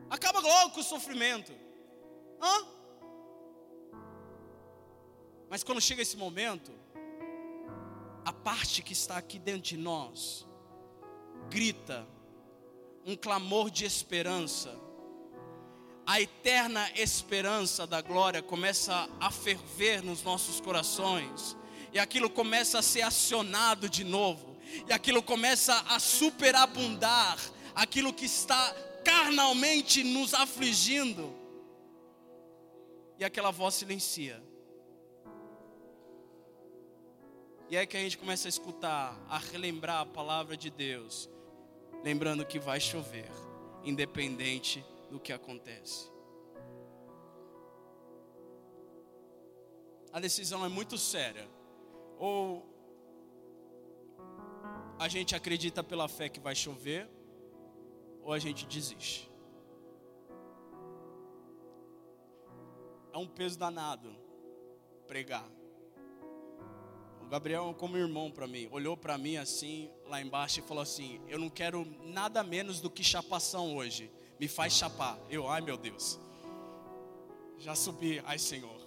Acaba 0.10 0.40
logo 0.40 0.74
com 0.74 0.80
o 0.80 0.84
sofrimento. 0.84 1.52
Hã? 2.42 2.68
Mas 5.50 5.64
quando 5.64 5.82
chega 5.82 6.02
esse 6.02 6.18
momento, 6.18 6.72
a 8.26 8.34
parte 8.34 8.82
que 8.82 8.94
está 8.94 9.18
aqui 9.18 9.40
dentro 9.40 9.62
de 9.62 9.78
nós 9.78 10.48
grita 11.50 12.08
um 13.06 13.16
clamor 13.16 13.70
de 13.70 13.86
esperança. 13.86 14.78
A 16.06 16.22
eterna 16.22 16.90
esperança 16.96 17.88
da 17.88 18.02
glória 18.02 18.42
começa 18.42 19.10
a 19.20 19.32
ferver 19.32 20.04
nos 20.04 20.24
nossos 20.24 20.60
corações, 20.60 21.56
e 21.94 22.00
aquilo 22.00 22.30
começa 22.30 22.80
a 22.80 22.82
ser 22.82 23.02
acionado 23.02 23.90
de 23.90 24.04
novo 24.04 24.50
e 24.88 24.94
aquilo 24.94 25.22
começa 25.22 25.74
a 25.88 26.00
superabundar 26.00 27.38
aquilo 27.74 28.14
que 28.14 28.26
está 28.26 28.74
carnalmente 29.04 30.04
nos 30.04 30.34
afligindo. 30.34 31.36
E 33.18 33.26
aquela 33.26 33.52
voz 33.52 33.76
silencia. 33.76 34.42
E 37.70 37.78
é 37.78 37.86
que 37.86 37.96
a 37.96 38.00
gente 38.00 38.18
começa 38.18 38.48
a 38.48 38.50
escutar, 38.50 39.16
a 39.30 39.38
relembrar 39.38 40.02
a 40.02 40.06
palavra 40.06 40.58
de 40.58 40.72
Deus, 40.72 41.30
lembrando 42.04 42.44
que 42.44 42.58
vai 42.58 42.80
chover, 42.80 43.30
independente 43.84 44.84
do 45.12 45.20
que 45.20 45.32
acontece. 45.32 46.12
A 50.12 50.20
decisão 50.20 50.66
é 50.66 50.68
muito 50.68 50.98
séria. 50.98 51.48
Ou 52.18 52.68
a 54.98 55.08
gente 55.08 55.36
acredita 55.36 55.84
pela 55.84 56.08
fé 56.08 56.28
que 56.28 56.40
vai 56.40 56.56
chover, 56.56 57.08
ou 58.24 58.34
a 58.34 58.40
gente 58.40 58.66
desiste. 58.66 59.32
É 63.14 63.18
um 63.18 63.28
peso 63.28 63.60
danado 63.60 64.12
pregar. 65.06 65.59
Gabriel, 67.30 67.76
como 67.78 67.96
irmão 67.96 68.32
para 68.32 68.48
mim, 68.48 68.68
olhou 68.72 68.98
para 68.98 69.16
mim 69.16 69.38
assim, 69.38 69.88
lá 70.08 70.20
embaixo, 70.20 70.60
e 70.60 70.64
falou 70.64 70.82
assim: 70.82 71.22
Eu 71.28 71.38
não 71.38 71.48
quero 71.48 71.86
nada 72.06 72.44
menos 72.44 72.82
do 72.82 72.90
que 72.90 73.04
chapação 73.04 73.76
hoje. 73.76 74.12
Me 74.40 74.48
faz 74.48 74.74
chapar. 74.74 75.20
Eu, 75.30 75.48
ai 75.48 75.62
meu 75.62 75.78
Deus. 75.78 76.20
Já 77.60 77.76
subi, 77.76 78.20
ai 78.26 78.40
Senhor. 78.40 78.82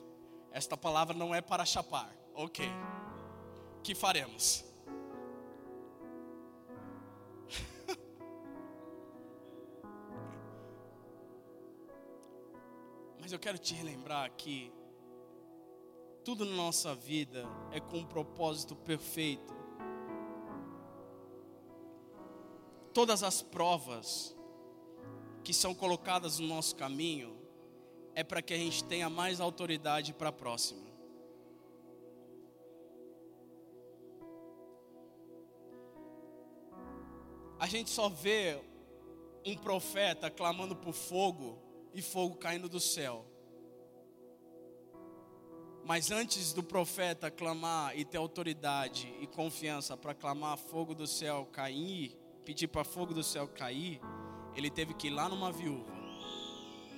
Esta 0.51 0.77
palavra 0.77 1.17
não 1.17 1.33
é 1.33 1.41
para 1.41 1.65
chapar. 1.65 2.13
Ok. 2.35 2.67
Que 3.81 3.95
faremos? 3.95 4.65
Mas 13.21 13.31
eu 13.33 13.39
quero 13.39 13.57
te 13.57 13.73
relembrar 13.73 14.33
que 14.33 14.73
tudo 16.25 16.45
na 16.45 16.55
nossa 16.55 16.95
vida 16.95 17.45
é 17.73 17.81
com 17.81 17.99
um 17.99 18.07
propósito 18.07 18.77
perfeito. 18.77 19.53
Todas 22.93 23.23
as 23.23 23.43
provas 23.43 24.37
que 25.43 25.53
são 25.53 25.75
colocadas 25.75 26.39
no 26.39 26.47
nosso 26.47 26.77
caminho 26.77 27.37
é 28.15 28.23
para 28.23 28.43
que 28.43 28.55
a 28.55 28.57
gente 28.57 28.85
tenha 28.85 29.09
mais 29.11 29.41
autoridade 29.41 30.13
para 30.13 30.29
a 30.29 30.33
próxima. 30.33 30.93
A 37.59 37.67
gente 37.67 37.91
só 37.91 38.09
vê 38.09 38.61
um 39.45 39.57
profeta 39.57 40.31
clamando 40.31 40.77
por 40.77 40.93
fogo 40.93 41.59
e 41.95 42.03
fogo 42.03 42.37
caindo 42.37 42.69
do 42.69 42.81
céu. 42.81 43.32
Mas 45.85 46.11
antes 46.11 46.53
do 46.53 46.63
profeta 46.63 47.31
clamar 47.31 47.99
e 47.99 48.05
ter 48.05 48.17
autoridade 48.17 49.13
e 49.21 49.27
confiança 49.27 49.97
para 49.97 50.15
clamar 50.15 50.57
fogo 50.57 50.95
do 50.95 51.07
céu 51.07 51.47
cair, 51.53 52.17
pedir 52.45 52.69
para 52.69 52.85
fogo 52.85 53.13
do 53.13 53.23
céu 53.23 53.49
cair, 53.49 54.01
ele 54.55 54.71
teve 54.71 54.95
que 54.95 55.09
ir 55.09 55.11
lá 55.11 55.29
numa 55.29 55.51
viúva, 55.51 55.93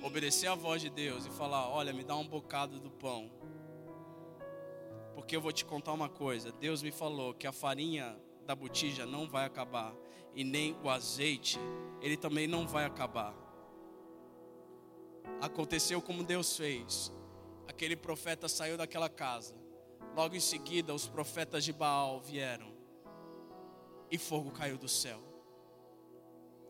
obedecer 0.03 0.47
a 0.47 0.55
voz 0.55 0.81
de 0.81 0.89
Deus 0.89 1.25
e 1.25 1.31
falar: 1.31 1.69
Olha, 1.69 1.93
me 1.93 2.03
dá 2.03 2.15
um 2.15 2.27
bocado 2.27 2.79
do 2.79 2.91
pão. 2.91 3.31
Porque 5.15 5.35
eu 5.35 5.41
vou 5.41 5.51
te 5.51 5.65
contar 5.65 5.93
uma 5.93 6.09
coisa: 6.09 6.51
Deus 6.51 6.83
me 6.83 6.91
falou 6.91 7.33
que 7.33 7.47
a 7.47 7.51
farinha 7.51 8.15
da 8.45 8.55
botija 8.55 9.05
não 9.05 9.27
vai 9.27 9.45
acabar, 9.45 9.95
e 10.35 10.43
nem 10.43 10.77
o 10.83 10.89
azeite, 10.89 11.57
ele 12.01 12.15
também 12.15 12.47
não 12.47 12.67
vai 12.67 12.85
acabar 12.85 13.45
aconteceu 15.41 16.01
como 16.01 16.23
Deus 16.23 16.55
fez. 16.57 17.11
Aquele 17.67 17.95
profeta 17.95 18.47
saiu 18.47 18.77
daquela 18.77 19.09
casa. 19.09 19.55
Logo 20.15 20.35
em 20.35 20.39
seguida, 20.39 20.93
os 20.93 21.07
profetas 21.07 21.63
de 21.63 21.73
Baal 21.73 22.21
vieram. 22.21 22.73
E 24.09 24.17
fogo 24.17 24.51
caiu 24.51 24.77
do 24.77 24.87
céu. 24.87 25.19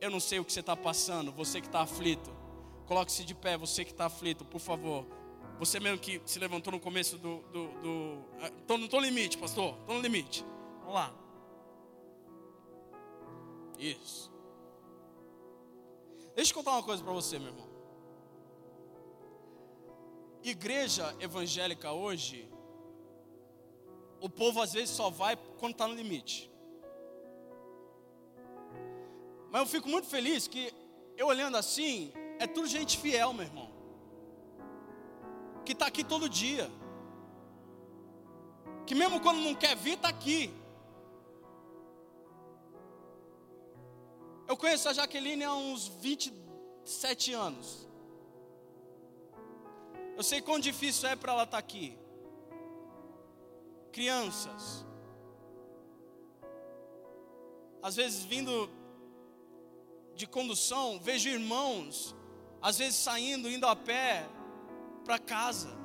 Eu 0.01 0.09
não 0.09 0.19
sei 0.19 0.39
o 0.39 0.45
que 0.45 0.51
você 0.51 0.61
está 0.61 0.75
passando, 0.75 1.31
você 1.31 1.61
que 1.61 1.67
está 1.67 1.81
aflito. 1.81 2.35
Coloque-se 2.87 3.23
de 3.23 3.35
pé, 3.35 3.57
você 3.57 3.83
que 3.83 3.91
está 3.91 4.05
aflito, 4.05 4.45
por 4.45 4.59
favor. 4.59 5.05
Você 5.59 5.79
mesmo 5.79 5.99
que 5.99 6.21
se 6.25 6.39
levantou 6.39 6.71
no 6.71 6.79
começo 6.79 7.17
do. 7.17 7.41
do, 7.51 7.67
do... 7.81 8.23
Tô, 8.67 8.77
não 8.77 8.85
estou 8.85 8.99
no 8.99 9.05
limite, 9.07 9.37
pastor. 9.37 9.77
Estou 9.79 9.95
no 9.95 10.01
limite. 10.01 10.45
Vamos 10.79 10.95
lá. 10.95 11.13
Isso. 13.77 14.31
Deixa 16.35 16.51
eu 16.51 16.55
contar 16.55 16.71
uma 16.71 16.83
coisa 16.83 17.03
para 17.03 17.13
você, 17.13 17.39
meu 17.39 17.49
irmão 17.49 17.74
igreja 20.49 21.15
evangélica 21.19 21.91
hoje, 21.91 22.49
o 24.19 24.29
povo 24.29 24.61
às 24.61 24.73
vezes 24.73 24.89
só 24.89 25.09
vai 25.09 25.35
quando 25.59 25.73
está 25.73 25.87
no 25.87 25.95
limite. 25.95 26.51
Mas 29.51 29.61
eu 29.61 29.67
fico 29.67 29.87
muito 29.87 30.07
feliz 30.07 30.47
que 30.47 30.73
eu 31.17 31.27
olhando 31.27 31.57
assim, 31.57 32.11
é 32.39 32.45
tudo 32.45 32.67
gente 32.67 32.97
fiel, 32.97 33.33
meu 33.33 33.45
irmão. 33.45 33.69
Que 35.63 35.71
está 35.71 35.87
aqui 35.87 36.03
todo 36.03 36.27
dia. 36.27 36.69
Que 38.85 38.93
mesmo 38.93 39.19
quando 39.19 39.39
não 39.39 39.55
quer 39.55 39.75
vir, 39.75 39.93
está 39.93 40.09
aqui. 40.09 40.53
Eu 44.47 44.55
conheço 44.55 44.87
a 44.89 44.93
Jaqueline 44.93 45.43
há 45.43 45.55
uns 45.55 45.87
27 45.87 47.33
anos. 47.33 47.84
Eu 50.15 50.23
sei 50.23 50.41
quão 50.41 50.59
difícil 50.59 51.09
é 51.09 51.15
para 51.15 51.33
ela 51.33 51.43
estar 51.43 51.57
tá 51.57 51.57
aqui. 51.57 51.97
Crianças. 53.91 54.85
Às 57.81 57.95
vezes 57.95 58.23
vindo 58.23 58.69
de 60.15 60.25
condução, 60.25 60.99
vejo 60.99 61.29
irmãos, 61.29 62.15
às 62.61 62.77
vezes 62.77 62.95
saindo, 62.95 63.49
indo 63.49 63.67
a 63.67 63.75
pé 63.75 64.27
para 65.03 65.19
casa. 65.19 65.77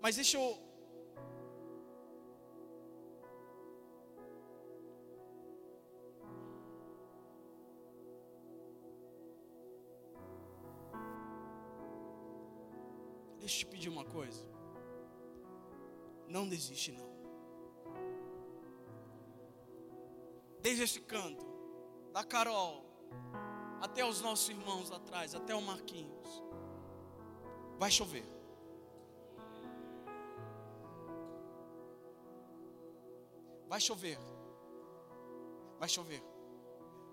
Mas 0.00 0.16
deixa 0.16 0.36
eu 0.36 0.63
Deixa 13.44 13.56
eu 13.56 13.58
te 13.58 13.66
pedir 13.66 13.88
uma 13.90 14.06
coisa. 14.06 14.42
Não 16.26 16.48
desiste 16.48 16.92
não. 16.92 17.10
Desde 20.62 20.82
esse 20.84 20.98
canto, 21.02 21.44
da 22.10 22.24
Carol, 22.24 22.86
até 23.82 24.02
os 24.02 24.22
nossos 24.22 24.48
irmãos 24.48 24.90
atrás, 24.90 25.34
até 25.34 25.54
o 25.54 25.60
Marquinhos. 25.60 26.42
Vai 27.78 27.90
chover. 27.90 28.24
Vai 33.68 33.78
chover. 33.78 34.18
Vai 35.78 35.88
chover. 35.90 36.22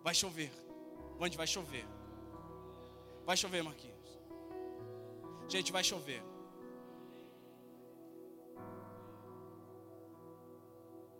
Vai 0.02 0.16
chover. 0.16 0.52
Onde 1.20 1.36
vai 1.36 1.46
chover? 1.46 1.86
Vai 3.26 3.36
chover, 3.36 3.64
Marquinhos. 3.64 3.91
Gente, 5.52 5.70
vai 5.70 5.84
chover. 5.84 6.24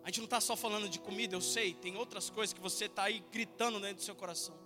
A 0.04 0.08
gente 0.08 0.20
não 0.20 0.26
está 0.26 0.40
só 0.40 0.56
falando 0.56 0.88
de 0.88 1.00
comida, 1.00 1.36
eu 1.36 1.42
sei, 1.42 1.74
tem 1.74 1.98
outras 1.98 2.30
coisas 2.30 2.54
que 2.54 2.62
você 2.62 2.86
está 2.86 3.04
aí 3.04 3.22
gritando 3.30 3.78
dentro 3.82 3.98
do 3.98 4.04
seu 4.04 4.16
coração. 4.16 4.58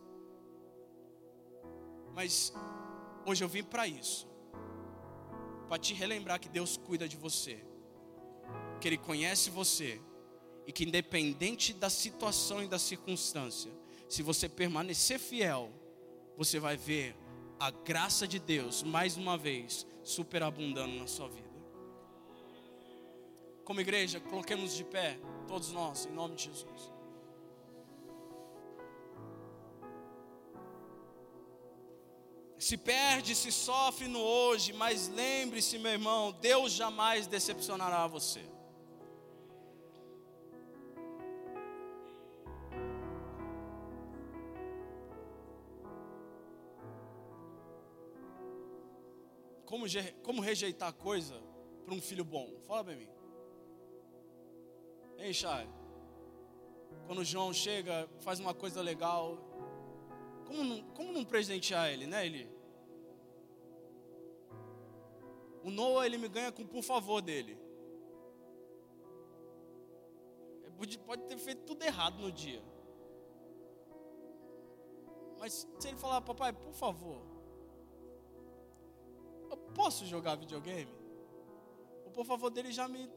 Mas 2.14 2.54
hoje 3.26 3.44
eu 3.44 3.50
vim 3.50 3.64
para 3.64 3.88
isso, 3.88 4.28
para 5.68 5.80
te 5.80 5.96
relembrar 5.96 6.40
que 6.40 6.48
Deus 6.48 6.78
cuida 6.78 7.08
de 7.08 7.18
você, 7.18 7.60
que 8.80 8.88
Ele 8.88 9.00
conhece 9.00 9.50
você, 9.50 10.00
e 10.68 10.72
que 10.72 10.84
independente 10.84 11.74
da 11.74 11.90
situação 11.90 12.64
e 12.64 12.68
da 12.68 12.78
circunstância, 12.78 13.72
se 14.08 14.22
você 14.22 14.48
permanecer 14.48 15.20
fiel, 15.20 15.72
você 16.38 16.60
vai 16.60 16.78
ver 16.78 17.16
a 17.66 17.72
graça 17.72 18.28
de 18.28 18.38
Deus, 18.38 18.84
mais 18.84 19.18
uma 19.18 19.36
vez, 19.36 19.88
superabundando 20.04 20.94
na 20.98 21.08
sua 21.08 21.28
vida. 21.28 21.50
Como 23.64 23.82
igreja, 23.82 24.20
coloquemos 24.20 24.76
de 24.76 24.84
pé, 24.84 25.20
todos 25.48 25.72
nós, 25.72 26.06
em 26.06 26.12
nome 26.12 26.36
de 26.36 26.44
Jesus. 26.44 26.94
Se 32.60 32.78
perde, 32.78 33.34
se 33.34 33.52
sofre 33.52 34.08
no 34.08 34.20
hoje, 34.20 34.72
mas 34.72 35.08
lembre-se, 35.08 35.80
meu 35.80 35.94
irmão, 35.94 36.34
Deus 36.34 36.72
jamais 36.72 37.26
decepcionará 37.26 38.06
você. 38.06 38.44
Como, 49.86 50.14
como 50.24 50.42
rejeitar 50.42 50.94
coisa 50.94 51.42
para 51.86 51.94
um 51.94 52.02
filho 52.02 52.26
bom? 52.26 52.60
Fala 52.68 52.84
para 52.84 52.96
mim. 52.96 53.10
Ei, 55.18 55.34
Chay. 55.34 55.68
Quando 57.06 57.20
o 57.20 57.26
João 57.26 57.54
chega, 57.54 58.10
faz 58.20 58.40
uma 58.40 58.54
coisa 58.54 58.82
legal. 58.82 59.38
Como 60.46 60.64
não, 60.64 60.84
como 60.92 61.12
não 61.12 61.24
presentear 61.24 61.92
ele, 61.92 62.08
né, 62.08 62.26
Eli? 62.26 62.50
O 65.64 65.70
Noah, 65.72 66.06
ele 66.06 66.18
me 66.18 66.28
ganha 66.28 66.52
com 66.52 66.66
por 66.66 66.84
favor 66.84 67.22
dele. 67.22 67.58
Pode, 70.78 71.00
pode 71.00 71.24
ter 71.24 71.38
feito 71.38 71.64
tudo 71.64 71.84
errado 71.84 72.20
no 72.20 72.32
dia. 72.32 72.62
Mas 75.40 75.68
se 75.80 75.88
ele 75.88 75.98
falar, 75.98 76.22
papai, 76.22 76.52
por 76.54 76.74
favor, 76.74 77.22
eu 79.50 79.58
posso 79.74 80.06
jogar 80.06 80.36
videogame? 80.36 80.92
O 82.06 82.10
por 82.12 82.26
favor 82.26 82.50
dele 82.50 82.72
já 82.72 82.88
me 82.88 83.10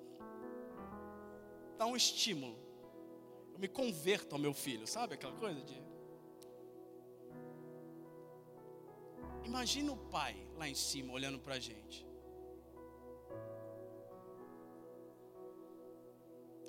dá 1.77 1.87
um 1.87 1.97
estímulo. 1.97 2.57
Eu 3.53 3.59
me 3.59 3.69
converto 3.69 4.35
ao 4.35 4.41
meu 4.41 4.53
filho, 4.53 4.87
sabe 4.87 5.15
aquela 5.15 5.35
coisa 5.35 5.61
de. 5.63 5.83
Imagina 9.45 9.93
o 9.93 9.97
pai 9.97 10.37
lá 10.57 10.69
em 10.69 10.75
cima 10.75 11.13
olhando 11.13 11.39
para 11.39 11.55
a 11.55 11.59
gente. 11.59 12.07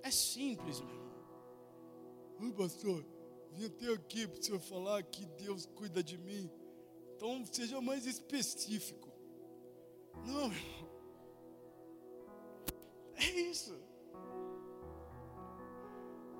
É 0.01 0.11
simples, 0.11 0.79
meu 0.79 0.89
irmão. 0.89 1.09
Oi, 2.41 2.53
pastor, 2.53 3.05
vim 3.51 3.65
até 3.65 3.91
aqui 3.91 4.25
para 4.27 4.39
o 4.39 4.43
senhor 4.43 4.59
falar 4.59 5.03
que 5.03 5.25
Deus 5.25 5.65
cuida 5.65 6.01
de 6.01 6.17
mim. 6.17 6.49
Então, 7.15 7.45
seja 7.45 7.81
mais 7.81 8.05
específico. 8.05 9.08
Não, 10.25 10.51
irmão. 10.51 10.79
É 13.15 13.25
isso. 13.25 13.77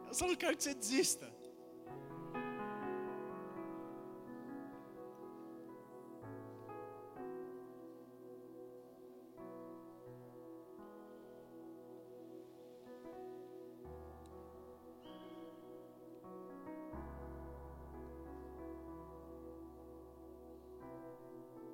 Eu 0.07 0.13
só 0.13 0.25
não 0.27 0.36
quero 0.36 0.55
que 0.55 0.63
você 0.63 0.73
desista. 0.73 1.32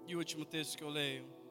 E 0.08 0.16
o 0.16 0.20
último 0.20 0.46
texto 0.46 0.78
que 0.78 0.84
eu 0.84 0.90
leio. 0.90 1.45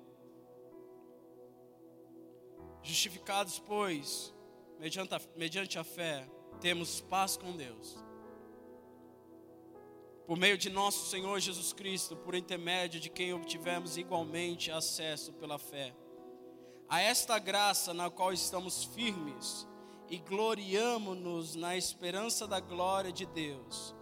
Justificados, 2.85 3.59
pois, 3.59 4.35
mediante 4.79 5.15
a, 5.15 5.21
mediante 5.35 5.79
a 5.79 5.83
fé, 5.83 6.29
temos 6.61 7.01
paz 7.01 7.35
com 7.35 7.57
Deus. 7.57 7.97
Por 10.27 10.37
meio 10.37 10.59
de 10.59 10.69
nosso 10.69 11.09
Senhor 11.09 11.41
Jesus 11.41 11.73
Cristo, 11.73 12.15
por 12.15 12.35
intermédio 12.35 13.01
de 13.01 13.09
quem 13.09 13.33
obtivemos 13.33 13.97
igualmente 13.97 14.71
acesso 14.71 15.33
pela 15.33 15.59
fé. 15.59 15.97
A 16.87 17.01
esta 17.01 17.39
graça 17.39 17.95
na 17.95 18.11
qual 18.11 18.35
estamos 18.35 18.85
firmes 18.85 19.67
e 20.11 20.19
gloriamo-nos 20.19 21.55
na 21.55 21.79
esperança 21.79 22.47
da 22.47 22.61
glória 22.61 23.11
de 23.11 23.25
Deus. 23.25 23.95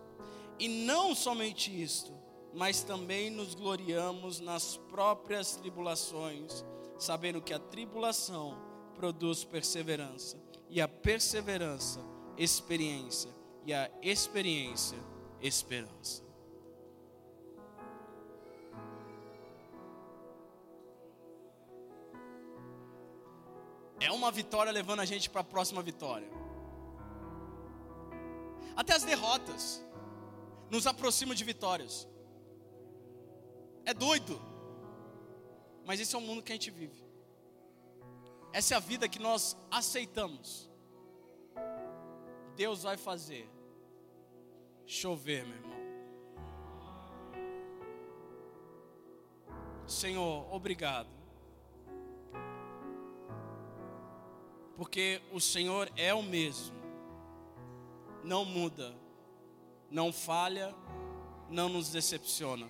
E 0.58 0.66
não 0.66 1.14
somente 1.14 1.70
isto, 1.70 2.12
mas 2.52 2.82
também 2.82 3.30
nos 3.30 3.54
gloriamos 3.54 4.40
nas 4.40 4.76
próprias 4.76 5.54
tribulações, 5.54 6.64
sabendo 6.98 7.40
que 7.40 7.54
a 7.54 7.60
tribulação 7.60 8.71
produz 8.96 9.44
perseverança, 9.44 10.36
e 10.68 10.80
a 10.80 10.88
perseverança, 10.88 12.00
experiência, 12.36 13.30
e 13.64 13.72
a 13.72 13.90
experiência, 14.02 14.98
esperança. 15.40 16.22
É 24.00 24.10
uma 24.10 24.30
vitória 24.32 24.72
levando 24.72 25.00
a 25.00 25.04
gente 25.04 25.30
para 25.30 25.42
a 25.42 25.44
próxima 25.44 25.80
vitória. 25.80 26.28
Até 28.74 28.94
as 28.94 29.04
derrotas 29.04 29.82
nos 30.70 30.86
aproximam 30.86 31.34
de 31.34 31.44
vitórias. 31.44 32.08
É 33.84 33.92
doido. 33.92 34.40
Mas 35.84 36.00
esse 36.00 36.14
é 36.14 36.18
o 36.18 36.20
mundo 36.20 36.42
que 36.42 36.52
a 36.52 36.54
gente 36.54 36.70
vive. 36.70 37.01
Essa 38.52 38.74
é 38.74 38.76
a 38.76 38.80
vida 38.80 39.08
que 39.08 39.18
nós 39.18 39.56
aceitamos. 39.70 40.70
Deus 42.54 42.82
vai 42.82 42.96
fazer 42.96 43.48
chover, 44.86 45.46
meu 45.46 45.56
irmão. 45.56 45.72
Senhor, 49.86 50.52
obrigado. 50.54 51.08
Porque 54.76 55.22
o 55.32 55.40
Senhor 55.40 55.90
é 55.96 56.12
o 56.12 56.22
mesmo, 56.22 56.76
não 58.24 58.44
muda, 58.44 58.94
não 59.90 60.12
falha 60.12 60.74
não 61.52 61.68
nos 61.68 61.90
decepciona. 61.90 62.68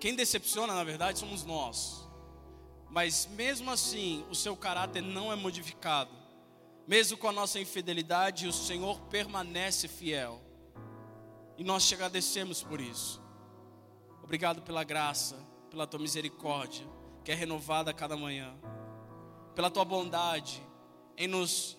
Quem 0.00 0.14
decepciona, 0.14 0.74
na 0.74 0.84
verdade, 0.84 1.18
somos 1.18 1.44
nós. 1.44 2.01
Mas 2.92 3.26
mesmo 3.26 3.70
assim, 3.70 4.22
o 4.28 4.34
seu 4.34 4.54
caráter 4.54 5.00
não 5.00 5.32
é 5.32 5.34
modificado. 5.34 6.10
Mesmo 6.86 7.16
com 7.16 7.26
a 7.26 7.32
nossa 7.32 7.58
infidelidade, 7.58 8.46
o 8.46 8.52
Senhor 8.52 9.00
permanece 9.08 9.88
fiel. 9.88 10.38
E 11.56 11.64
nós 11.64 11.88
te 11.88 11.94
agradecemos 11.94 12.62
por 12.62 12.82
isso. 12.82 13.22
Obrigado 14.22 14.60
pela 14.60 14.84
graça, 14.84 15.36
pela 15.70 15.86
tua 15.86 15.98
misericórdia, 15.98 16.86
que 17.24 17.32
é 17.32 17.34
renovada 17.34 17.90
a 17.90 17.94
cada 17.94 18.14
manhã. 18.14 18.54
Pela 19.54 19.70
tua 19.70 19.86
bondade 19.86 20.62
em 21.16 21.26
nos 21.26 21.78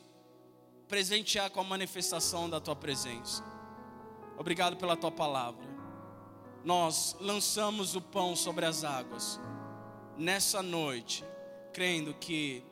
presentear 0.87 1.51
com 1.51 1.59
a 1.59 1.63
manifestação 1.63 2.49
da 2.49 2.59
tua 2.59 2.75
presença. 2.75 3.43
Obrigado 4.35 4.77
pela 4.77 4.97
tua 4.97 5.11
palavra. 5.11 5.67
Nós 6.65 7.15
lançamos 7.19 7.95
o 7.95 8.01
pão 8.01 8.35
sobre 8.35 8.65
as 8.65 8.83
águas 8.83 9.39
nessa 10.17 10.61
noite, 10.61 11.23
crendo 11.71 12.13
que 12.13 12.63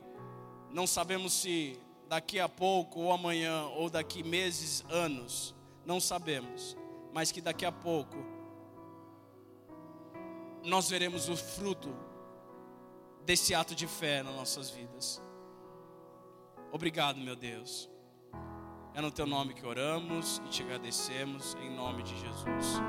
não 0.69 0.85
sabemos 0.87 1.33
se 1.33 1.79
daqui 2.07 2.39
a 2.39 2.49
pouco, 2.49 2.99
ou 3.01 3.11
amanhã, 3.11 3.65
ou 3.75 3.89
daqui 3.89 4.23
meses, 4.23 4.83
anos, 4.89 5.55
não 5.85 5.99
sabemos, 5.99 6.77
mas 7.13 7.31
que 7.31 7.41
daqui 7.41 7.65
a 7.65 7.71
pouco 7.71 8.17
nós 10.63 10.89
veremos 10.89 11.29
o 11.29 11.35
fruto 11.35 11.93
desse 13.25 13.53
ato 13.55 13.73
de 13.73 13.87
fé 13.87 14.21
nas 14.23 14.35
nossas 14.35 14.69
vidas. 14.69 15.21
Obrigado, 16.71 17.19
meu 17.19 17.35
Deus. 17.35 17.89
É 18.93 19.01
no 19.01 19.11
teu 19.11 19.25
nome 19.25 19.53
que 19.53 19.65
oramos 19.65 20.41
e 20.45 20.49
te 20.49 20.63
agradecemos, 20.63 21.55
em 21.61 21.73
nome 21.73 22.03
de 22.03 22.17
Jesus. 22.19 22.81